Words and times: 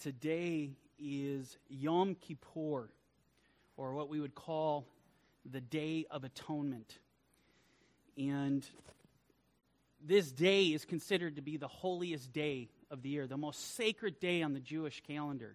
Today 0.00 0.70
is 0.98 1.58
Yom 1.68 2.14
Kippur, 2.14 2.88
or 3.76 3.92
what 3.92 4.08
we 4.08 4.18
would 4.18 4.34
call 4.34 4.86
the 5.44 5.60
Day 5.60 6.06
of 6.10 6.24
Atonement. 6.24 6.98
And 8.16 8.66
this 10.02 10.32
day 10.32 10.68
is 10.68 10.86
considered 10.86 11.36
to 11.36 11.42
be 11.42 11.58
the 11.58 11.68
holiest 11.68 12.32
day 12.32 12.70
of 12.90 13.02
the 13.02 13.10
year, 13.10 13.26
the 13.26 13.36
most 13.36 13.76
sacred 13.76 14.18
day 14.20 14.40
on 14.40 14.54
the 14.54 14.60
Jewish 14.60 15.02
calendar. 15.06 15.54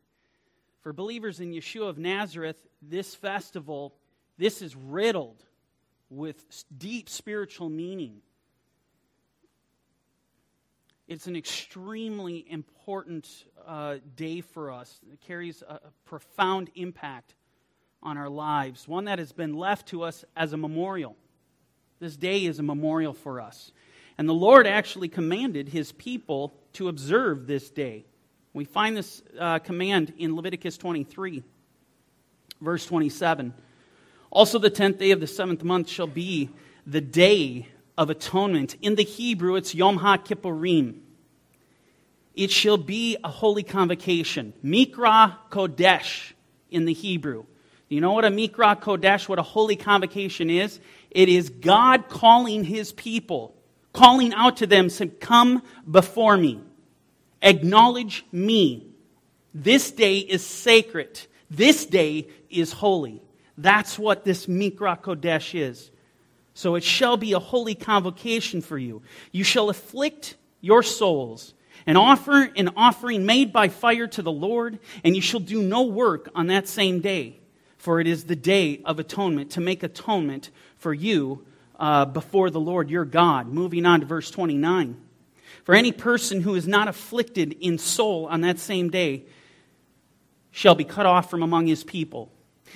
For 0.82 0.94
believers 0.94 1.40
in 1.40 1.52
Yeshua 1.52 1.90
of 1.90 1.98
Nazareth, 1.98 2.68
this 2.84 3.16
festival, 3.16 3.96
this 4.38 4.62
is 4.62 4.76
riddled 4.76 5.44
with 6.12 6.46
deep 6.78 7.10
spiritual 7.10 7.70
meaning. 7.70 8.22
It's 11.08 11.28
an 11.28 11.36
extremely 11.36 12.46
important 12.50 13.30
uh, 13.66 13.98
day 14.16 14.42
for 14.42 14.72
us. 14.72 15.00
It 15.12 15.22
carries 15.22 15.62
a, 15.62 15.76
a 15.76 15.92
profound 16.06 16.72
impact 16.74 17.36
on 18.02 18.18
our 18.18 18.30
lives, 18.30 18.88
one 18.88 19.06
that 19.06 19.20
has 19.20 19.32
been 19.32 19.54
left 19.54 19.90
to 19.90 20.02
us 20.02 20.26
as 20.36 20.54
a 20.54 20.58
memorial. 20.58 21.16
This 22.00 22.18
day 22.18 22.46
is 22.46 22.58
a 22.58 22.64
memorial 22.64 23.14
for 23.14 23.40
us. 23.40 23.72
And 24.18 24.28
the 24.28 24.34
Lord 24.34 24.66
actually 24.66 25.08
commanded 25.08 25.70
his 25.70 25.92
people 25.92 26.56
to 26.74 26.88
observe 26.88 27.46
this 27.46 27.70
day. 27.70 28.06
We 28.54 28.66
find 28.66 28.98
this 28.98 29.22
uh, 29.40 29.60
command 29.60 30.14
in 30.18 30.36
Leviticus 30.36 30.78
23, 30.78 31.44
verse 32.62 32.86
27. 32.86 33.54
Also, 34.32 34.58
the 34.58 34.70
tenth 34.72 34.98
day 34.98 35.12
of 35.12 35.20
the 35.20 35.28
seventh 35.28 35.64
month 35.64 35.88
shall 35.88 36.08
be 36.08 36.50
the 36.88 37.02
day 37.02 37.68
of 37.98 38.10
atonement. 38.10 38.76
In 38.82 38.96
the 38.96 39.04
Hebrew, 39.04 39.56
it's 39.56 39.74
Yom 39.74 40.00
HaKippurim. 40.00 41.00
It 42.34 42.52
shall 42.52 42.78
be 42.78 43.18
a 43.24 43.30
holy 43.30 43.64
convocation. 43.64 44.54
Mikra 44.64 45.38
Kodesh 45.50 46.34
in 46.70 46.86
the 46.86 46.94
Hebrew. 46.94 47.46
You 47.88 48.02
know 48.02 48.12
what 48.12 48.26
a 48.26 48.30
Mikra 48.30 48.82
Kodesh, 48.82 49.30
what 49.30 49.40
a 49.40 49.44
holy 49.44 49.76
convocation 49.76 50.50
is? 50.50 50.80
It 51.12 51.30
is 51.30 51.50
God 51.50 52.10
calling 52.10 52.64
his 52.64 52.92
people, 52.92 53.56
calling 53.94 54.34
out 54.34 54.58
to 54.58 54.68
them, 54.68 54.90
saying, 54.90 55.12
Come 55.22 55.62
before 55.90 56.36
me. 56.36 56.60
Acknowledge 57.42 58.26
me. 58.32 58.88
This 59.54 59.92
day 59.92 60.18
is 60.18 60.46
sacred. 60.46 61.22
This 61.50 61.86
day 61.86 62.28
is 62.50 62.74
holy. 62.74 63.22
That's 63.58 63.98
what 63.98 64.26
this 64.26 64.48
Mikra 64.48 65.02
Kodesh 65.02 65.58
is. 65.58 65.92
So 66.56 66.76
it 66.76 66.84
shall 66.84 67.18
be 67.18 67.34
a 67.34 67.40
holy 67.40 67.76
convocation 67.76 68.62
for 68.62 68.78
you. 68.78 69.02
You 69.34 69.44
shall 69.44 69.70
afflict 69.70 70.36
your 70.62 70.82
souls 70.84 71.54
and 71.86 71.98
offer 71.98 72.50
an 72.56 72.70
offering 72.78 73.26
made 73.26 73.52
by 73.52 73.68
fire 73.68 74.08
to 74.08 74.22
the 74.22 74.32
Lord, 74.32 74.80
and 75.04 75.16
you 75.16 75.22
shall 75.22 75.42
do 75.42 75.62
no 75.62 75.84
work 75.84 76.30
on 76.34 76.48
that 76.48 76.70
same 76.70 77.02
day, 77.02 77.40
for 77.78 78.00
it 78.00 78.08
is 78.08 78.24
the 78.24 78.38
day 78.38 78.82
of 78.86 79.00
atonement, 79.00 79.52
to 79.52 79.62
make 79.62 79.84
atonement 79.84 80.50
for 80.78 80.94
you 80.94 81.46
uh, 81.78 82.06
before 82.06 82.50
the 82.50 82.60
Lord 82.60 82.90
your 82.90 83.06
God. 83.06 83.48
Moving 83.48 83.86
on 83.86 84.00
to 84.00 84.06
verse 84.06 84.32
29. 84.32 84.96
For 85.66 85.76
any 85.76 85.92
person 85.92 86.40
who 86.40 86.56
is 86.56 86.70
not 86.70 86.88
afflicted 86.88 87.58
in 87.60 87.78
soul 87.78 88.28
on 88.28 88.42
that 88.42 88.60
same 88.60 88.90
day 88.90 89.26
shall 90.52 90.74
be 90.74 90.86
cut 90.86 91.06
off 91.06 91.30
from 91.30 91.44
among 91.44 91.68
his 91.68 91.84
people. 91.84 92.32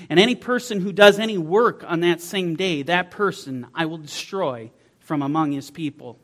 And 0.10 0.20
any 0.20 0.36
person 0.36 0.80
who 0.80 0.92
does 0.92 1.20
any 1.20 1.38
work 1.38 1.84
on 1.86 2.02
that 2.02 2.22
same 2.22 2.56
day, 2.56 2.84
that 2.84 3.12
person 3.12 3.68
I 3.74 3.86
will 3.86 3.98
destroy 3.98 4.72
from 5.00 5.22
among 5.22 5.52
his 5.52 5.72
people. 5.72 6.20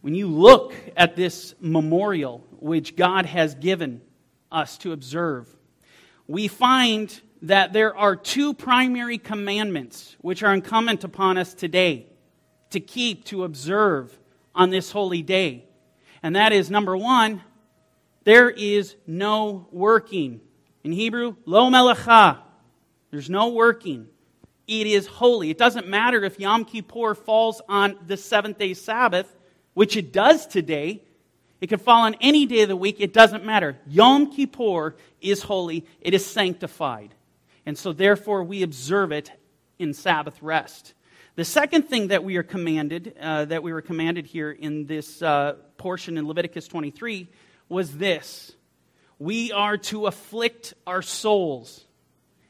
When 0.00 0.14
you 0.14 0.26
look 0.26 0.74
at 0.96 1.14
this 1.14 1.54
memorial 1.60 2.44
which 2.58 2.96
God 2.96 3.26
has 3.26 3.54
given 3.54 4.00
us 4.50 4.76
to 4.78 4.92
observe, 4.92 5.48
we 6.26 6.48
find 6.48 7.20
that 7.42 7.72
there 7.72 7.96
are 7.96 8.16
two 8.16 8.54
primary 8.54 9.18
commandments 9.18 10.16
which 10.20 10.42
are 10.42 10.54
incumbent 10.54 11.04
upon 11.04 11.36
us 11.38 11.54
today 11.54 12.06
to 12.70 12.80
keep, 12.80 13.24
to 13.26 13.44
observe 13.44 14.18
on 14.54 14.70
this 14.70 14.90
holy 14.90 15.22
day. 15.22 15.64
And 16.22 16.36
that 16.36 16.52
is 16.52 16.70
number 16.70 16.96
one, 16.96 17.42
there 18.24 18.48
is 18.48 18.96
no 19.06 19.68
working. 19.70 20.40
In 20.84 20.92
Hebrew, 20.92 21.36
lo 21.46 21.70
melacha. 21.70 22.38
There's 23.10 23.30
no 23.30 23.48
working. 23.48 24.08
It 24.66 24.86
is 24.86 25.06
holy. 25.06 25.50
It 25.50 25.58
doesn't 25.58 25.86
matter 25.86 26.24
if 26.24 26.40
Yom 26.40 26.64
Kippur 26.64 27.14
falls 27.14 27.60
on 27.68 27.96
the 28.06 28.16
seventh 28.16 28.58
day 28.58 28.74
Sabbath, 28.74 29.32
which 29.74 29.96
it 29.96 30.12
does 30.12 30.46
today. 30.46 31.02
It 31.60 31.68
could 31.68 31.80
fall 31.80 32.02
on 32.02 32.16
any 32.20 32.46
day 32.46 32.62
of 32.62 32.68
the 32.68 32.76
week. 32.76 32.96
It 32.98 33.12
doesn't 33.12 33.44
matter. 33.44 33.78
Yom 33.86 34.32
Kippur 34.32 34.96
is 35.20 35.42
holy. 35.42 35.86
It 36.00 36.14
is 36.14 36.26
sanctified. 36.26 37.14
And 37.64 37.78
so, 37.78 37.92
therefore, 37.92 38.42
we 38.42 38.62
observe 38.62 39.12
it 39.12 39.30
in 39.78 39.94
Sabbath 39.94 40.42
rest. 40.42 40.94
The 41.34 41.44
second 41.44 41.84
thing 41.84 42.08
that 42.08 42.24
we 42.24 42.36
are 42.36 42.42
commanded, 42.42 43.16
uh, 43.20 43.44
that 43.46 43.62
we 43.62 43.72
were 43.72 43.80
commanded 43.80 44.26
here 44.26 44.50
in 44.50 44.86
this 44.86 45.22
uh, 45.22 45.54
portion 45.76 46.18
in 46.18 46.26
Leviticus 46.26 46.66
23, 46.68 47.28
was 47.68 47.96
this 47.96 48.52
we 49.22 49.52
are 49.52 49.76
to 49.76 50.06
afflict 50.06 50.74
our 50.84 51.00
souls. 51.00 51.84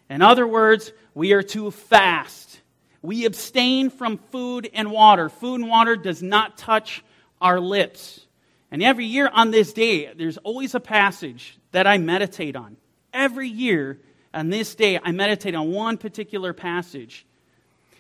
In 0.09 0.23
other 0.23 0.47
words, 0.47 0.91
we 1.15 1.35
are 1.35 1.43
to 1.43 1.71
fast. 1.71 2.61
We 3.03 3.27
abstain 3.27 3.91
from 3.91 4.17
food 4.17 4.71
and 4.73 4.91
water. 4.91 5.29
Food 5.29 5.61
and 5.61 5.69
water 5.69 5.97
does 5.97 6.23
not 6.23 6.57
touch 6.57 7.05
our 7.43 7.61
lips. 7.61 8.27
And 8.71 8.83
every 8.83 9.05
year 9.05 9.29
on 9.31 9.51
this 9.51 9.75
day, 9.75 10.15
there's 10.15 10.39
always 10.39 10.75
a 10.75 10.81
passage 10.81 11.59
that 11.73 11.87
I 11.87 11.99
meditate 11.99 12.57
on. 12.57 12.79
Every 13.13 13.49
year 13.49 13.99
on 14.33 14.49
this 14.49 14.75
day, 14.75 14.99
I 15.03 15.13
meditate 15.13 15.55
on 15.55 15.73
one 15.73 15.99
particular 15.99 16.55
passage. 16.55 17.27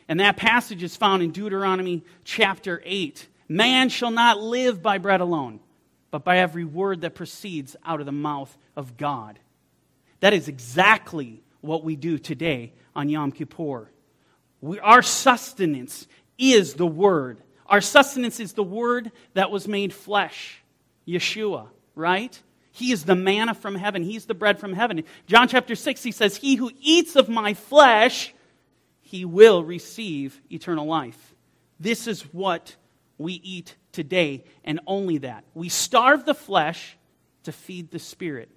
And 0.08 0.18
that 0.20 0.38
passage 0.38 0.82
is 0.82 0.96
found 0.96 1.22
in 1.22 1.30
Deuteronomy 1.30 2.04
chapter 2.24 2.80
8. 2.86 3.28
Man 3.50 3.90
shall 3.90 4.10
not 4.10 4.40
live 4.40 4.82
by 4.82 4.96
bread 4.96 5.20
alone, 5.20 5.60
but 6.10 6.24
by 6.24 6.38
every 6.38 6.64
word 6.64 7.02
that 7.02 7.14
proceeds 7.14 7.76
out 7.84 8.00
of 8.00 8.06
the 8.06 8.12
mouth 8.12 8.56
of 8.76 8.96
God. 8.96 9.38
That 10.20 10.32
is 10.32 10.48
exactly 10.48 11.42
what 11.60 11.84
we 11.84 11.96
do 11.96 12.18
today 12.18 12.72
on 12.94 13.08
Yom 13.08 13.32
Kippur. 13.32 13.90
We, 14.60 14.78
our 14.78 15.02
sustenance 15.02 16.06
is 16.38 16.74
the 16.74 16.86
Word. 16.86 17.42
Our 17.66 17.80
sustenance 17.80 18.38
is 18.40 18.52
the 18.52 18.62
Word 18.62 19.10
that 19.34 19.50
was 19.50 19.66
made 19.66 19.92
flesh, 19.92 20.62
Yeshua, 21.06 21.68
right? 21.94 22.40
He 22.70 22.92
is 22.92 23.04
the 23.04 23.14
manna 23.14 23.54
from 23.54 23.74
heaven. 23.74 24.02
He's 24.02 24.26
the 24.26 24.34
bread 24.34 24.58
from 24.58 24.72
heaven. 24.72 25.04
John 25.26 25.48
chapter 25.48 25.74
6, 25.74 26.02
he 26.02 26.12
says, 26.12 26.36
He 26.36 26.54
who 26.54 26.70
eats 26.80 27.16
of 27.16 27.28
my 27.28 27.54
flesh, 27.54 28.34
he 29.00 29.24
will 29.24 29.62
receive 29.62 30.40
eternal 30.50 30.86
life. 30.86 31.34
This 31.78 32.06
is 32.06 32.22
what 32.32 32.76
we 33.18 33.34
eat 33.34 33.76
today, 33.92 34.44
and 34.64 34.80
only 34.86 35.18
that. 35.18 35.44
We 35.54 35.68
starve 35.68 36.24
the 36.24 36.34
flesh 36.34 36.96
to 37.44 37.52
feed 37.52 37.90
the 37.90 37.98
spirit. 37.98 38.48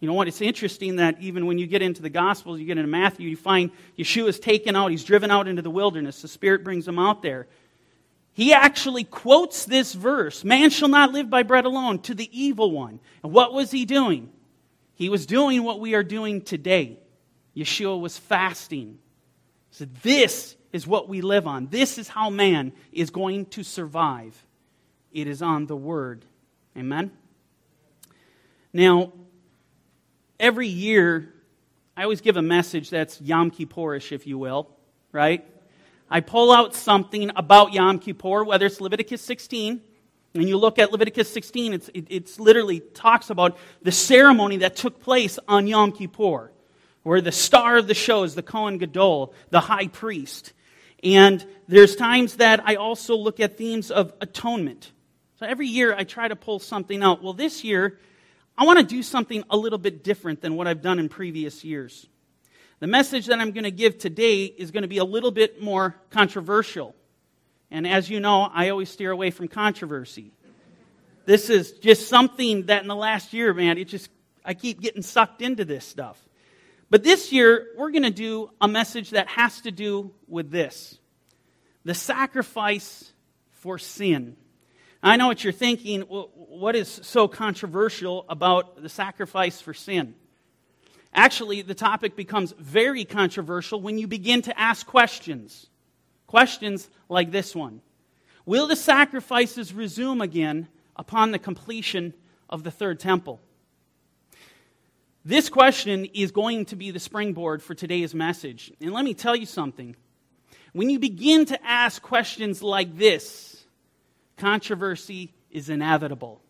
You 0.00 0.08
know 0.08 0.14
what? 0.14 0.28
It's 0.28 0.42
interesting 0.42 0.96
that 0.96 1.20
even 1.20 1.46
when 1.46 1.58
you 1.58 1.66
get 1.66 1.80
into 1.80 2.02
the 2.02 2.10
Gospels, 2.10 2.60
you 2.60 2.66
get 2.66 2.76
into 2.76 2.90
Matthew, 2.90 3.28
you 3.28 3.36
find 3.36 3.70
Yeshua 3.98 4.28
is 4.28 4.38
taken 4.38 4.76
out. 4.76 4.90
He's 4.90 5.04
driven 5.04 5.30
out 5.30 5.48
into 5.48 5.62
the 5.62 5.70
wilderness. 5.70 6.20
The 6.20 6.28
Spirit 6.28 6.64
brings 6.64 6.86
him 6.86 6.98
out 6.98 7.22
there. 7.22 7.46
He 8.34 8.52
actually 8.52 9.04
quotes 9.04 9.64
this 9.64 9.94
verse 9.94 10.44
Man 10.44 10.68
shall 10.68 10.88
not 10.88 11.12
live 11.12 11.30
by 11.30 11.42
bread 11.42 11.64
alone 11.64 12.00
to 12.00 12.14
the 12.14 12.28
evil 12.38 12.70
one. 12.70 13.00
And 13.22 13.32
what 13.32 13.54
was 13.54 13.70
he 13.70 13.86
doing? 13.86 14.30
He 14.94 15.08
was 15.08 15.24
doing 15.24 15.62
what 15.62 15.80
we 15.80 15.94
are 15.94 16.02
doing 16.02 16.42
today. 16.42 16.98
Yeshua 17.56 17.98
was 17.98 18.18
fasting. 18.18 18.98
So, 19.70 19.86
this 20.02 20.56
is 20.72 20.86
what 20.86 21.08
we 21.08 21.22
live 21.22 21.46
on. 21.46 21.68
This 21.68 21.96
is 21.96 22.08
how 22.08 22.28
man 22.28 22.72
is 22.92 23.08
going 23.08 23.46
to 23.46 23.62
survive. 23.62 24.36
It 25.12 25.26
is 25.26 25.40
on 25.40 25.66
the 25.66 25.76
Word. 25.76 26.24
Amen? 26.76 27.10
Now, 28.74 29.12
every 30.38 30.68
year, 30.68 31.32
I 31.96 32.02
always 32.02 32.20
give 32.20 32.36
a 32.36 32.42
message 32.42 32.90
that's 32.90 33.20
Yom 33.20 33.50
Kippurish, 33.50 34.12
if 34.12 34.26
you 34.26 34.38
will, 34.38 34.68
right? 35.12 35.44
I 36.10 36.20
pull 36.20 36.52
out 36.52 36.74
something 36.74 37.30
about 37.34 37.72
Yom 37.72 37.98
Kippur, 37.98 38.44
whether 38.44 38.66
it's 38.66 38.80
Leviticus 38.80 39.22
16, 39.22 39.80
and 40.34 40.48
you 40.48 40.58
look 40.58 40.78
at 40.78 40.92
Leviticus 40.92 41.32
16, 41.32 41.72
it's, 41.72 41.88
it 41.94 42.06
it's 42.10 42.38
literally 42.38 42.80
talks 42.80 43.30
about 43.30 43.56
the 43.82 43.92
ceremony 43.92 44.58
that 44.58 44.76
took 44.76 45.00
place 45.00 45.38
on 45.48 45.66
Yom 45.66 45.92
Kippur, 45.92 46.52
where 47.02 47.20
the 47.20 47.32
star 47.32 47.78
of 47.78 47.86
the 47.86 47.94
show 47.94 48.22
is 48.22 48.34
the 48.34 48.42
Kohen 48.42 48.78
Gadol, 48.78 49.32
the 49.50 49.60
high 49.60 49.86
priest. 49.86 50.52
And 51.02 51.44
there's 51.68 51.96
times 51.96 52.36
that 52.36 52.60
I 52.64 52.76
also 52.76 53.16
look 53.16 53.40
at 53.40 53.56
themes 53.56 53.90
of 53.90 54.12
atonement. 54.20 54.92
So 55.38 55.46
every 55.46 55.68
year 55.68 55.94
I 55.94 56.04
try 56.04 56.28
to 56.28 56.36
pull 56.36 56.58
something 56.58 57.02
out. 57.02 57.22
Well, 57.22 57.32
this 57.32 57.64
year, 57.64 57.98
I 58.58 58.64
want 58.64 58.78
to 58.78 58.84
do 58.84 59.02
something 59.02 59.44
a 59.50 59.56
little 59.56 59.78
bit 59.78 60.02
different 60.02 60.40
than 60.40 60.56
what 60.56 60.66
I've 60.66 60.80
done 60.80 60.98
in 60.98 61.08
previous 61.08 61.64
years. 61.64 62.06
The 62.78 62.86
message 62.86 63.26
that 63.26 63.38
I'm 63.38 63.52
going 63.52 63.64
to 63.64 63.70
give 63.70 63.98
today 63.98 64.44
is 64.44 64.70
going 64.70 64.82
to 64.82 64.88
be 64.88 64.98
a 64.98 65.04
little 65.04 65.30
bit 65.30 65.62
more 65.62 65.94
controversial. 66.10 66.94
And 67.70 67.86
as 67.86 68.08
you 68.08 68.20
know, 68.20 68.42
I 68.42 68.70
always 68.70 68.90
steer 68.90 69.10
away 69.10 69.30
from 69.30 69.48
controversy. 69.48 70.32
This 71.26 71.50
is 71.50 71.72
just 71.72 72.08
something 72.08 72.66
that 72.66 72.82
in 72.82 72.88
the 72.88 72.96
last 72.96 73.32
year, 73.32 73.52
man, 73.52 73.78
it 73.78 73.88
just, 73.88 74.08
I 74.44 74.54
keep 74.54 74.80
getting 74.80 75.02
sucked 75.02 75.42
into 75.42 75.64
this 75.64 75.84
stuff. 75.84 76.22
But 76.88 77.02
this 77.02 77.32
year, 77.32 77.66
we're 77.76 77.90
going 77.90 78.04
to 78.04 78.10
do 78.10 78.50
a 78.60 78.68
message 78.68 79.10
that 79.10 79.28
has 79.28 79.60
to 79.62 79.70
do 79.70 80.12
with 80.28 80.50
this 80.50 80.98
the 81.84 81.94
sacrifice 81.94 83.12
for 83.50 83.78
sin. 83.78 84.36
I 85.06 85.14
know 85.14 85.28
what 85.28 85.44
you're 85.44 85.52
thinking. 85.52 86.00
What 86.00 86.74
is 86.74 86.88
so 87.04 87.28
controversial 87.28 88.26
about 88.28 88.82
the 88.82 88.88
sacrifice 88.88 89.60
for 89.60 89.72
sin? 89.72 90.16
Actually, 91.14 91.62
the 91.62 91.76
topic 91.76 92.16
becomes 92.16 92.52
very 92.58 93.04
controversial 93.04 93.80
when 93.80 93.98
you 93.98 94.08
begin 94.08 94.42
to 94.42 94.58
ask 94.58 94.84
questions. 94.84 95.68
Questions 96.26 96.90
like 97.08 97.30
this 97.30 97.54
one 97.54 97.82
Will 98.46 98.66
the 98.66 98.74
sacrifices 98.74 99.72
resume 99.72 100.20
again 100.20 100.66
upon 100.96 101.30
the 101.30 101.38
completion 101.38 102.12
of 102.50 102.64
the 102.64 102.72
third 102.72 102.98
temple? 102.98 103.40
This 105.24 105.48
question 105.48 106.06
is 106.06 106.32
going 106.32 106.64
to 106.66 106.76
be 106.76 106.90
the 106.90 106.98
springboard 106.98 107.62
for 107.62 107.74
today's 107.74 108.12
message. 108.12 108.72
And 108.80 108.92
let 108.92 109.04
me 109.04 109.14
tell 109.14 109.36
you 109.36 109.46
something. 109.46 109.94
When 110.72 110.90
you 110.90 110.98
begin 110.98 111.46
to 111.46 111.64
ask 111.64 112.02
questions 112.02 112.60
like 112.60 112.96
this, 112.98 113.55
controversy 114.36 115.32
is 115.50 115.68
inevitable. 115.68 116.42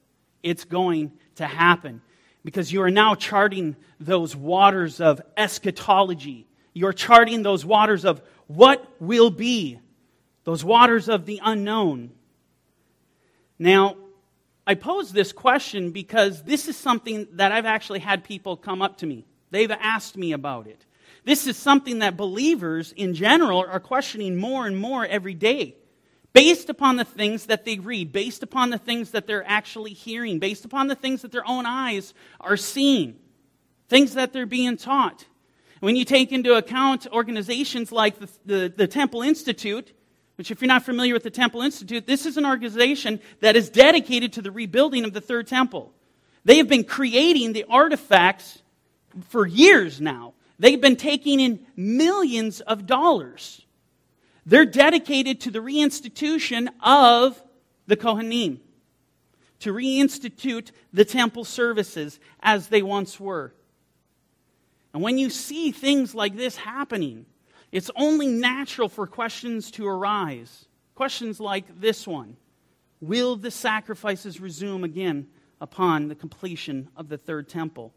It's 0.43 0.65
going 0.65 1.12
to 1.37 1.47
happen 1.47 2.03
because 2.44 2.73
you 2.73 2.83
are 2.83 2.91
now 2.91 3.15
charting 3.15 3.77
those 3.99 4.37
waters 4.37 5.00
of 5.00 5.21
eschatology. 5.37 6.47
You're 6.73 6.93
charting 6.93 7.43
those 7.43 7.65
waters 7.65 8.05
of 8.05 8.23
what 8.47 8.87
will 9.00 9.31
be, 9.31 9.81
those 10.44 10.65
waters 10.65 11.09
of 11.09 11.27
the 11.27 11.41
unknown. 11.43 12.12
Now, 13.59 13.97
I 14.67 14.75
pose 14.75 15.12
this 15.12 15.32
question 15.32 15.93
because 15.93 16.43
this 16.43 16.69
is 16.69 16.77
something 16.77 17.29
that 17.32 17.53
I've 17.53 17.67
actually 17.67 18.00
had 18.00 18.25
people 18.25 18.56
come 18.56 18.82
up 18.82 18.99
to 18.99 19.06
me. 19.06 19.25
They've 19.50 19.71
asked 19.71 20.17
me 20.17 20.32
about 20.32 20.67
it. 20.67 20.85
This 21.25 21.47
is 21.47 21.56
something 21.56 22.00
that 22.00 22.17
believers 22.17 22.93
in 22.93 23.15
general 23.15 23.65
are 23.67 23.81
questioning 23.81 24.37
more 24.37 24.67
and 24.67 24.77
more 24.77 25.05
every 25.05 25.35
day, 25.35 25.77
based 26.37 26.69
upon 26.69 26.97
the 26.97 27.05
things 27.05 27.47
that 27.47 27.65
they 27.65 27.79
read, 27.79 28.12
based 28.12 28.43
upon 28.43 28.69
the 28.69 28.77
things 28.77 29.12
that 29.12 29.27
they're 29.27 29.49
actually 29.49 29.94
hearing, 29.94 30.38
based 30.38 30.67
upon 30.67 30.87
the 30.87 30.94
things 30.94 31.23
that 31.23 31.33
their 31.33 31.49
own 31.49 31.65
eyes 31.65 32.12
are 32.43 32.59
seeing, 32.59 33.17
things 33.88 34.12
that 34.12 34.35
they're 34.35 34.44
being 34.44 34.77
taught. 34.77 35.25
When 35.81 35.97
you 35.97 36.05
take 36.05 36.33
into 36.33 36.53
account 36.53 37.06
organizations 37.11 37.91
like 37.91 38.19
the, 38.19 38.29
the, 38.44 38.75
the 38.77 38.87
Temple 38.87 39.23
Institute, 39.23 39.94
which, 40.37 40.50
if 40.50 40.61
you're 40.61 40.69
not 40.69 40.85
familiar 40.85 41.15
with 41.15 41.23
the 41.23 41.31
Temple 41.31 41.62
Institute, 41.62 42.06
this 42.06 42.27
is 42.27 42.37
an 42.37 42.44
organization 42.44 43.19
that 43.41 43.56
is 43.56 43.71
dedicated 43.71 44.35
to 44.35 44.43
the 44.43 44.50
rebuilding 44.50 45.06
of 45.06 45.15
the 45.15 45.23
Third 45.23 45.47
Temple. 45.47 45.91
They 46.44 46.59
have 46.59 46.69
been 46.69 46.85
creating 46.85 47.55
the 47.55 47.65
artifacts 47.65 48.61
for 49.31 49.47
years 49.47 50.03
now. 50.03 50.35
They've 50.59 50.79
been 50.79 50.97
taking 50.97 51.41
in 51.41 51.65
millions 51.77 52.61
of 52.61 52.85
dollars. 52.85 53.62
They're 54.46 54.64
dedicated 54.64 55.40
to 55.43 55.50
the 55.50 55.58
reinstitution 55.58 56.69
of 56.81 57.43
the 57.88 57.96
Kohanim, 57.96 58.60
to 59.60 59.72
reinstitute 59.72 60.70
the 60.93 61.04
temple 61.04 61.44
services 61.44 62.20
as 62.40 62.69
they 62.69 62.82
once 62.82 63.19
were. 63.19 63.52
And 64.94 65.02
when 65.02 65.19
you 65.19 65.31
see 65.31 65.72
things 65.72 66.14
like 66.14 66.37
this 66.37 66.56
happening, 66.56 67.26
it's 67.72 67.90
only 67.96 68.28
natural 68.28 68.88
for 68.88 69.06
questions 69.06 69.70
to 69.72 69.87
arise. 69.87 70.66
Questions 70.94 71.40
like 71.40 71.81
this 71.81 72.06
one 72.06 72.37
Will 73.00 73.37
the 73.37 73.50
sacrifices 73.50 74.40
resume 74.40 74.84
again 74.84 75.26
upon 75.60 76.08
the 76.08 76.14
completion 76.14 76.88
of 76.96 77.08
the 77.08 77.19
third 77.19 77.48
temple? 77.48 77.93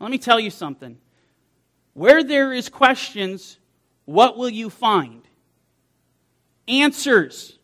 Let 0.00 0.10
me 0.10 0.18
tell 0.18 0.40
you 0.40 0.50
something. 0.50 0.98
Where 1.92 2.24
there 2.24 2.52
is 2.52 2.68
questions, 2.68 3.58
what 4.10 4.36
will 4.36 4.50
you 4.50 4.70
find? 4.70 5.22
Answers. 6.66 7.56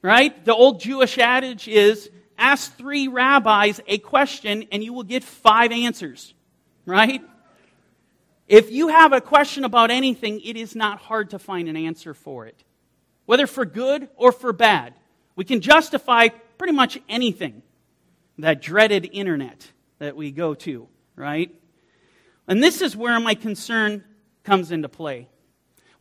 Right? 0.00 0.44
The 0.44 0.54
old 0.54 0.80
Jewish 0.80 1.18
adage 1.18 1.68
is 1.68 2.10
ask 2.38 2.74
three 2.76 3.06
rabbis 3.08 3.78
a 3.86 3.98
question 3.98 4.64
and 4.72 4.82
you 4.82 4.94
will 4.94 5.02
get 5.02 5.22
five 5.22 5.70
answers. 5.70 6.32
Right? 6.86 7.22
If 8.48 8.72
you 8.72 8.88
have 8.88 9.12
a 9.12 9.20
question 9.20 9.64
about 9.64 9.90
anything, 9.90 10.40
it 10.40 10.56
is 10.56 10.74
not 10.74 10.98
hard 10.98 11.30
to 11.30 11.38
find 11.38 11.68
an 11.68 11.76
answer 11.76 12.14
for 12.14 12.46
it, 12.46 12.64
whether 13.26 13.46
for 13.46 13.64
good 13.64 14.08
or 14.16 14.32
for 14.32 14.52
bad. 14.52 14.94
We 15.36 15.44
can 15.44 15.60
justify 15.60 16.28
pretty 16.56 16.72
much 16.72 16.98
anything. 17.08 17.62
That 18.38 18.62
dreaded 18.62 19.08
internet 19.12 19.70
that 19.98 20.16
we 20.16 20.32
go 20.32 20.54
to, 20.54 20.88
right? 21.14 21.54
And 22.48 22.62
this 22.62 22.80
is 22.80 22.96
where 22.96 23.20
my 23.20 23.34
concern 23.34 24.04
comes 24.44 24.72
into 24.72 24.88
play. 24.88 25.28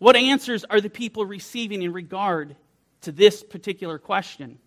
What 0.02 0.16
answers 0.16 0.64
are 0.64 0.82
the 0.82 0.90
people 0.90 1.28
receiving 1.28 1.84
in 1.84 1.94
regard 1.94 2.56
to 3.02 3.12
this 3.12 3.44
particular 3.44 4.00
question? 4.00 4.58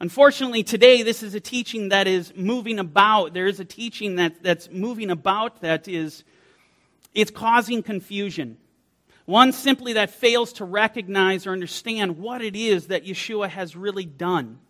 Unfortunately, 0.00 0.62
today, 0.62 1.02
this 1.02 1.22
is 1.22 1.34
a 1.34 1.40
teaching 1.40 1.90
that 1.90 2.06
is 2.06 2.32
moving 2.34 2.78
about. 2.78 3.34
There 3.34 3.46
is 3.46 3.60
a 3.60 3.64
teaching 3.66 4.16
that, 4.16 4.42
that's 4.42 4.70
moving 4.70 5.10
about 5.10 5.60
that 5.60 5.86
is 5.86 6.24
it's 7.12 7.30
causing 7.30 7.82
confusion. 7.82 8.56
One 9.26 9.52
simply 9.52 9.92
that 9.92 10.08
fails 10.08 10.54
to 10.54 10.64
recognize 10.64 11.46
or 11.46 11.52
understand 11.52 12.16
what 12.16 12.40
it 12.40 12.56
is 12.56 12.86
that 12.86 13.04
Yeshua 13.04 13.50
has 13.50 13.76
really 13.76 14.06
done. 14.06 14.60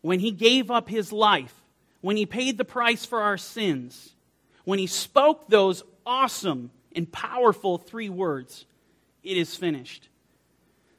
When 0.00 0.18
he 0.18 0.32
gave 0.32 0.68
up 0.68 0.88
his 0.88 1.12
life, 1.12 1.54
when 2.00 2.16
he 2.16 2.26
paid 2.26 2.58
the 2.58 2.64
price 2.64 3.04
for 3.04 3.20
our 3.20 3.38
sins, 3.38 4.16
when 4.64 4.80
he 4.80 4.88
spoke 4.88 5.46
those 5.48 5.84
awesome 6.04 6.72
and 6.92 7.12
powerful 7.12 7.78
three 7.78 8.08
words, 8.08 8.66
it 9.26 9.36
is 9.36 9.56
finished. 9.56 10.08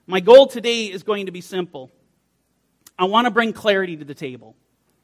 My 0.06 0.20
goal 0.20 0.48
today 0.48 0.86
is 0.86 1.04
going 1.04 1.28
to 1.28 1.32
be 1.32 1.42
simple. 1.42 1.92
I 3.00 3.06
want 3.06 3.26
to 3.26 3.32
bring 3.32 3.54
clarity 3.54 3.96
to 3.98 4.06
the 4.06 4.14
table 4.14 4.56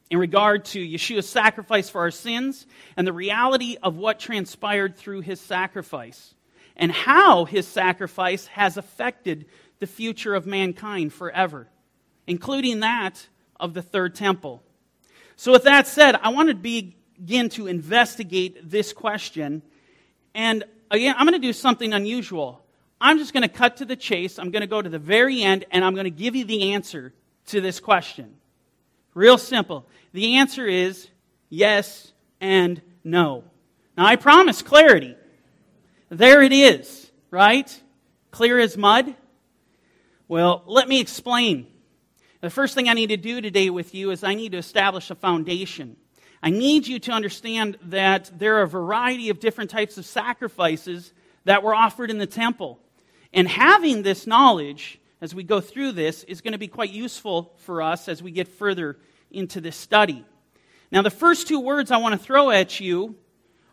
in 0.09 0.17
regard 0.17 0.65
to 0.65 0.79
Yeshua's 0.79 1.27
sacrifice 1.27 1.89
for 1.89 2.01
our 2.01 2.11
sins 2.11 2.67
and 2.97 3.07
the 3.07 3.13
reality 3.13 3.77
of 3.81 3.95
what 3.95 4.19
transpired 4.19 4.97
through 4.97 5.21
his 5.21 5.39
sacrifice 5.39 6.35
and 6.75 6.91
how 6.91 7.45
his 7.45 7.67
sacrifice 7.67 8.47
has 8.47 8.77
affected 8.77 9.45
the 9.79 9.87
future 9.87 10.35
of 10.35 10.45
mankind 10.45 11.13
forever, 11.13 11.67
including 12.27 12.81
that 12.81 13.27
of 13.59 13.73
the 13.73 13.81
third 13.81 14.15
temple. 14.15 14.63
So, 15.35 15.51
with 15.51 15.63
that 15.63 15.87
said, 15.87 16.15
I 16.15 16.29
want 16.29 16.49
to 16.49 16.55
begin 16.55 17.49
to 17.49 17.67
investigate 17.67 18.69
this 18.69 18.93
question. 18.93 19.61
And 20.33 20.63
again, 20.91 21.15
I'm 21.17 21.25
going 21.25 21.39
to 21.39 21.47
do 21.47 21.53
something 21.53 21.93
unusual. 21.93 22.62
I'm 23.03 23.17
just 23.17 23.33
going 23.33 23.43
to 23.43 23.49
cut 23.49 23.77
to 23.77 23.85
the 23.85 23.97
chase. 23.97 24.39
I'm 24.39 24.49
going 24.49 24.61
to 24.61 24.67
go 24.67 24.81
to 24.81 24.87
the 24.87 24.97
very 24.97 25.43
end, 25.43 25.65
and 25.71 25.83
I'm 25.83 25.93
going 25.93 26.05
to 26.05 26.09
give 26.09 26.37
you 26.37 26.45
the 26.45 26.71
answer 26.71 27.13
to 27.47 27.59
this 27.59 27.81
question. 27.81 28.33
Real 29.13 29.37
simple. 29.37 29.85
The 30.13 30.37
answer 30.37 30.65
is 30.65 31.09
yes 31.49 32.13
and 32.39 32.81
no. 33.03 33.43
Now, 33.97 34.05
I 34.05 34.15
promise 34.15 34.61
clarity. 34.61 35.17
There 36.07 36.41
it 36.43 36.53
is, 36.53 37.11
right? 37.29 37.77
Clear 38.31 38.57
as 38.57 38.77
mud. 38.77 39.13
Well, 40.29 40.63
let 40.65 40.87
me 40.87 41.01
explain. 41.01 41.67
The 42.39 42.49
first 42.49 42.73
thing 42.73 42.87
I 42.87 42.93
need 42.93 43.09
to 43.09 43.17
do 43.17 43.41
today 43.41 43.69
with 43.69 43.93
you 43.93 44.11
is 44.11 44.23
I 44.23 44.33
need 44.33 44.53
to 44.53 44.57
establish 44.57 45.11
a 45.11 45.15
foundation. 45.15 45.97
I 46.41 46.51
need 46.51 46.87
you 46.87 46.99
to 46.99 47.11
understand 47.11 47.77
that 47.83 48.31
there 48.33 48.59
are 48.59 48.61
a 48.61 48.67
variety 48.67 49.29
of 49.29 49.41
different 49.41 49.71
types 49.71 49.97
of 49.97 50.05
sacrifices 50.05 51.11
that 51.43 51.63
were 51.63 51.75
offered 51.75 52.09
in 52.09 52.17
the 52.17 52.25
temple. 52.25 52.79
And 53.33 53.47
having 53.47 54.03
this 54.03 54.27
knowledge 54.27 54.99
as 55.21 55.33
we 55.33 55.43
go 55.43 55.59
through 55.59 55.93
this 55.93 56.23
is 56.25 56.41
going 56.41 56.51
to 56.51 56.59
be 56.59 56.67
quite 56.67 56.91
useful 56.91 57.53
for 57.59 57.81
us 57.81 58.07
as 58.07 58.21
we 58.21 58.31
get 58.31 58.47
further 58.47 58.97
into 59.31 59.59
this 59.59 59.75
study. 59.75 60.23
Now, 60.91 61.01
the 61.01 61.09
first 61.09 61.47
two 61.47 61.59
words 61.59 61.91
I 61.91 61.97
want 61.97 62.13
to 62.13 62.23
throw 62.23 62.51
at 62.51 62.79
you 62.79 63.15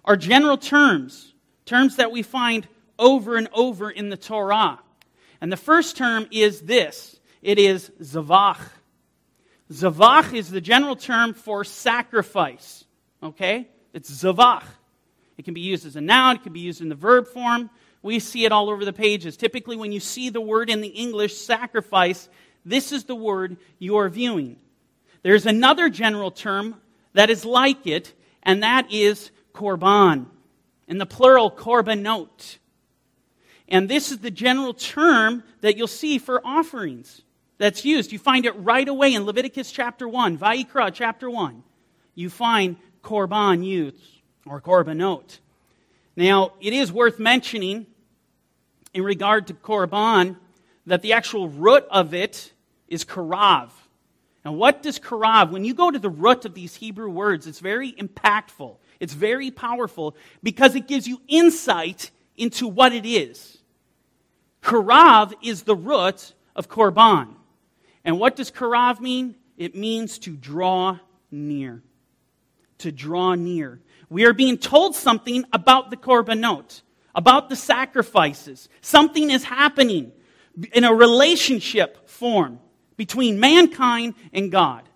are 0.04 0.16
general 0.16 0.56
terms, 0.56 1.34
terms 1.66 1.96
that 1.96 2.10
we 2.10 2.22
find 2.22 2.66
over 2.98 3.36
and 3.36 3.48
over 3.52 3.90
in 3.90 4.08
the 4.08 4.16
Torah. 4.16 4.78
And 5.40 5.52
the 5.52 5.56
first 5.56 5.96
term 5.96 6.26
is 6.30 6.62
this 6.62 7.18
it 7.42 7.58
is 7.58 7.90
zavach. 8.00 8.60
Zavach 9.70 10.34
is 10.34 10.50
the 10.50 10.60
general 10.60 10.96
term 10.96 11.34
for 11.34 11.64
sacrifice. 11.64 12.84
Okay? 13.22 13.68
It's 13.92 14.10
zavach. 14.10 14.64
It 15.36 15.44
can 15.44 15.54
be 15.54 15.60
used 15.60 15.86
as 15.86 15.96
a 15.96 16.00
noun, 16.00 16.36
it 16.36 16.42
can 16.42 16.52
be 16.52 16.60
used 16.60 16.80
in 16.80 16.88
the 16.88 16.94
verb 16.94 17.26
form. 17.26 17.70
We 18.02 18.18
see 18.18 18.44
it 18.44 18.52
all 18.52 18.70
over 18.70 18.84
the 18.84 18.92
pages. 18.92 19.36
Typically, 19.36 19.76
when 19.76 19.92
you 19.92 20.00
see 20.00 20.30
the 20.30 20.40
word 20.40 20.70
in 20.70 20.80
the 20.80 20.88
English 20.88 21.36
sacrifice, 21.36 22.28
this 22.64 22.92
is 22.92 23.04
the 23.04 23.14
word 23.14 23.56
you 23.78 23.96
are 23.96 24.08
viewing. 24.08 24.56
There's 25.22 25.46
another 25.46 25.90
general 25.90 26.30
term 26.30 26.76
that 27.12 27.28
is 27.28 27.44
like 27.44 27.86
it, 27.86 28.14
and 28.42 28.62
that 28.62 28.90
is 28.90 29.30
korban. 29.54 30.26
In 30.88 30.98
the 30.98 31.06
plural, 31.06 31.50
korbanot. 31.50 32.58
And 33.68 33.88
this 33.88 34.10
is 34.10 34.18
the 34.18 34.30
general 34.30 34.74
term 34.74 35.44
that 35.60 35.76
you'll 35.76 35.86
see 35.86 36.18
for 36.18 36.40
offerings. 36.44 37.22
that's 37.60 37.84
used. 37.84 38.10
You 38.10 38.18
find 38.18 38.46
it 38.46 38.52
right 38.52 38.88
away 38.88 39.12
in 39.12 39.24
Leviticus 39.24 39.70
chapter 39.70 40.08
1, 40.08 40.38
Vayikra 40.38 40.90
chapter 40.94 41.28
1. 41.28 41.62
You 42.14 42.30
find 42.30 42.76
korban 43.04 43.62
used, 43.62 44.02
or 44.46 44.62
korbanot. 44.62 45.38
Now, 46.16 46.54
it 46.60 46.72
is 46.72 46.90
worth 46.90 47.18
mentioning 47.18 47.86
in 48.92 49.02
regard 49.02 49.46
to 49.48 49.54
korban 49.54 50.36
that 50.86 51.02
the 51.02 51.12
actual 51.12 51.48
root 51.48 51.84
of 51.90 52.14
it 52.14 52.52
is 52.88 53.04
karav. 53.04 53.70
Now, 54.44 54.52
what 54.52 54.82
does 54.82 54.98
karav, 54.98 55.50
when 55.50 55.64
you 55.64 55.74
go 55.74 55.90
to 55.90 55.98
the 55.98 56.08
root 56.08 56.44
of 56.44 56.54
these 56.54 56.76
Hebrew 56.76 57.10
words, 57.10 57.46
it's 57.46 57.60
very 57.60 57.92
impactful. 57.92 58.76
It's 58.98 59.12
very 59.12 59.50
powerful 59.50 60.16
because 60.42 60.74
it 60.74 60.88
gives 60.88 61.06
you 61.06 61.20
insight 61.28 62.10
into 62.36 62.66
what 62.66 62.92
it 62.92 63.06
is. 63.06 63.58
Karav 64.62 65.32
is 65.42 65.62
the 65.62 65.76
root 65.76 66.34
of 66.56 66.68
korban. 66.68 67.34
And 68.04 68.18
what 68.18 68.36
does 68.36 68.50
karav 68.50 69.00
mean? 69.00 69.36
It 69.56 69.74
means 69.74 70.18
to 70.20 70.36
draw 70.36 70.98
near. 71.30 71.82
To 72.78 72.90
draw 72.90 73.34
near. 73.34 73.80
We 74.08 74.24
are 74.24 74.32
being 74.32 74.58
told 74.58 74.96
something 74.96 75.44
about 75.52 75.90
the 75.90 75.96
korbanot, 75.96 76.82
about 77.14 77.48
the 77.48 77.56
sacrifices. 77.56 78.68
Something 78.80 79.30
is 79.30 79.44
happening 79.44 80.12
in 80.72 80.84
a 80.84 80.92
relationship 80.94 82.08
form 82.08 82.60
between 82.96 83.40
mankind 83.40 84.14
and 84.32 84.50
God. 84.50 84.88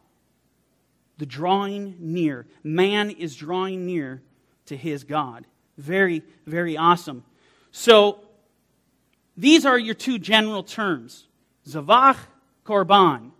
The 1.18 1.26
drawing 1.26 1.96
near. 2.00 2.46
Man 2.62 3.10
is 3.10 3.36
drawing 3.36 3.86
near 3.86 4.22
to 4.66 4.76
his 4.76 5.04
God. 5.04 5.46
Very, 5.78 6.22
very 6.46 6.76
awesome. 6.76 7.24
So, 7.70 8.20
these 9.36 9.66
are 9.66 9.78
your 9.78 9.94
two 9.94 10.18
general 10.18 10.62
terms 10.62 11.26
Zavach, 11.66 12.16
Korban. 12.64 13.30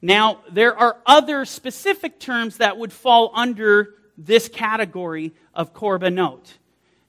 Now, 0.00 0.40
there 0.50 0.76
are 0.76 0.98
other 1.06 1.44
specific 1.44 2.18
terms 2.20 2.58
that 2.58 2.76
would 2.76 2.92
fall 2.92 3.30
under 3.34 3.94
this 4.18 4.48
category 4.48 5.32
of 5.54 5.72
Korbanot. 5.72 6.52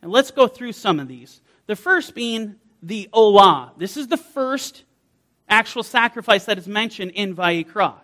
And 0.06 0.14
let's 0.14 0.30
go 0.30 0.48
through 0.48 0.74
some 0.74 1.00
of 1.00 1.08
these. 1.08 1.42
The 1.66 1.76
first 1.76 2.14
being 2.14 2.58
the 2.84 3.10
Olah. 3.12 3.72
This 3.76 3.98
is 3.98 4.08
the 4.08 4.18
first 4.18 4.84
actual 5.50 5.82
sacrifice 5.82 6.46
that 6.46 6.60
is 6.60 6.68
mentioned 6.68 7.10
in 7.16 7.36
Vayikra. 7.36 7.96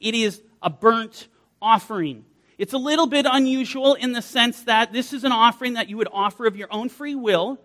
It 0.00 0.16
is 0.16 0.42
a 0.60 0.70
burnt 0.70 1.28
offering. 1.62 2.24
It's 2.58 2.72
a 2.72 2.78
little 2.78 3.06
bit 3.06 3.26
unusual 3.30 3.94
in 3.94 4.10
the 4.10 4.22
sense 4.22 4.64
that 4.64 4.92
this 4.92 5.12
is 5.12 5.22
an 5.22 5.30
offering 5.30 5.74
that 5.74 5.88
you 5.88 5.96
would 5.98 6.08
offer 6.10 6.48
of 6.48 6.56
your 6.56 6.66
own 6.72 6.88
free 6.88 7.14
will, 7.14 7.60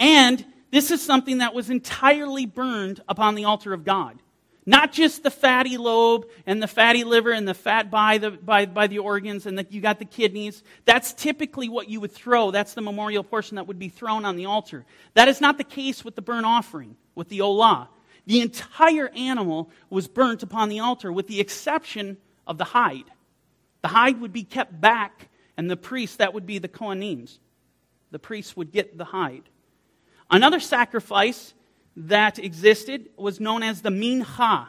and 0.00 0.44
this 0.72 0.90
is 0.90 1.00
something 1.00 1.38
that 1.38 1.54
was 1.54 1.70
entirely 1.70 2.44
burned 2.44 3.02
upon 3.06 3.36
the 3.36 3.44
altar 3.44 3.72
of 3.72 3.84
God. 3.84 4.18
Not 4.64 4.92
just 4.92 5.24
the 5.24 5.30
fatty 5.30 5.76
lobe 5.76 6.26
and 6.46 6.62
the 6.62 6.68
fatty 6.68 7.02
liver 7.02 7.32
and 7.32 7.48
the 7.48 7.54
fat 7.54 7.90
by 7.90 8.18
the, 8.18 8.30
by, 8.30 8.66
by 8.66 8.86
the 8.86 9.00
organs 9.00 9.46
and 9.46 9.58
the, 9.58 9.66
you 9.68 9.80
got 9.80 9.98
the 9.98 10.04
kidneys. 10.04 10.62
That's 10.84 11.12
typically 11.12 11.68
what 11.68 11.88
you 11.88 12.00
would 12.00 12.12
throw. 12.12 12.52
That's 12.52 12.74
the 12.74 12.80
memorial 12.80 13.24
portion 13.24 13.56
that 13.56 13.66
would 13.66 13.80
be 13.80 13.88
thrown 13.88 14.24
on 14.24 14.36
the 14.36 14.46
altar. 14.46 14.84
That 15.14 15.26
is 15.26 15.40
not 15.40 15.58
the 15.58 15.64
case 15.64 16.04
with 16.04 16.14
the 16.14 16.22
burnt 16.22 16.46
offering, 16.46 16.96
with 17.16 17.28
the 17.28 17.40
olah. 17.40 17.88
The 18.26 18.40
entire 18.40 19.08
animal 19.08 19.68
was 19.90 20.06
burnt 20.06 20.44
upon 20.44 20.68
the 20.68 20.78
altar 20.78 21.12
with 21.12 21.26
the 21.26 21.40
exception 21.40 22.18
of 22.46 22.56
the 22.56 22.64
hide. 22.64 23.10
The 23.82 23.88
hide 23.88 24.20
would 24.20 24.32
be 24.32 24.44
kept 24.44 24.80
back, 24.80 25.28
and 25.56 25.68
the 25.68 25.76
priest, 25.76 26.18
that 26.18 26.34
would 26.34 26.46
be 26.46 26.58
the 26.58 26.68
Kohanims, 26.68 27.38
the 28.12 28.20
priest 28.20 28.56
would 28.56 28.70
get 28.70 28.96
the 28.96 29.06
hide. 29.06 29.42
Another 30.30 30.60
sacrifice 30.60 31.52
that 31.96 32.38
existed 32.38 33.08
was 33.16 33.40
known 33.40 33.62
as 33.62 33.82
the 33.82 33.90
mincha. 33.90 34.68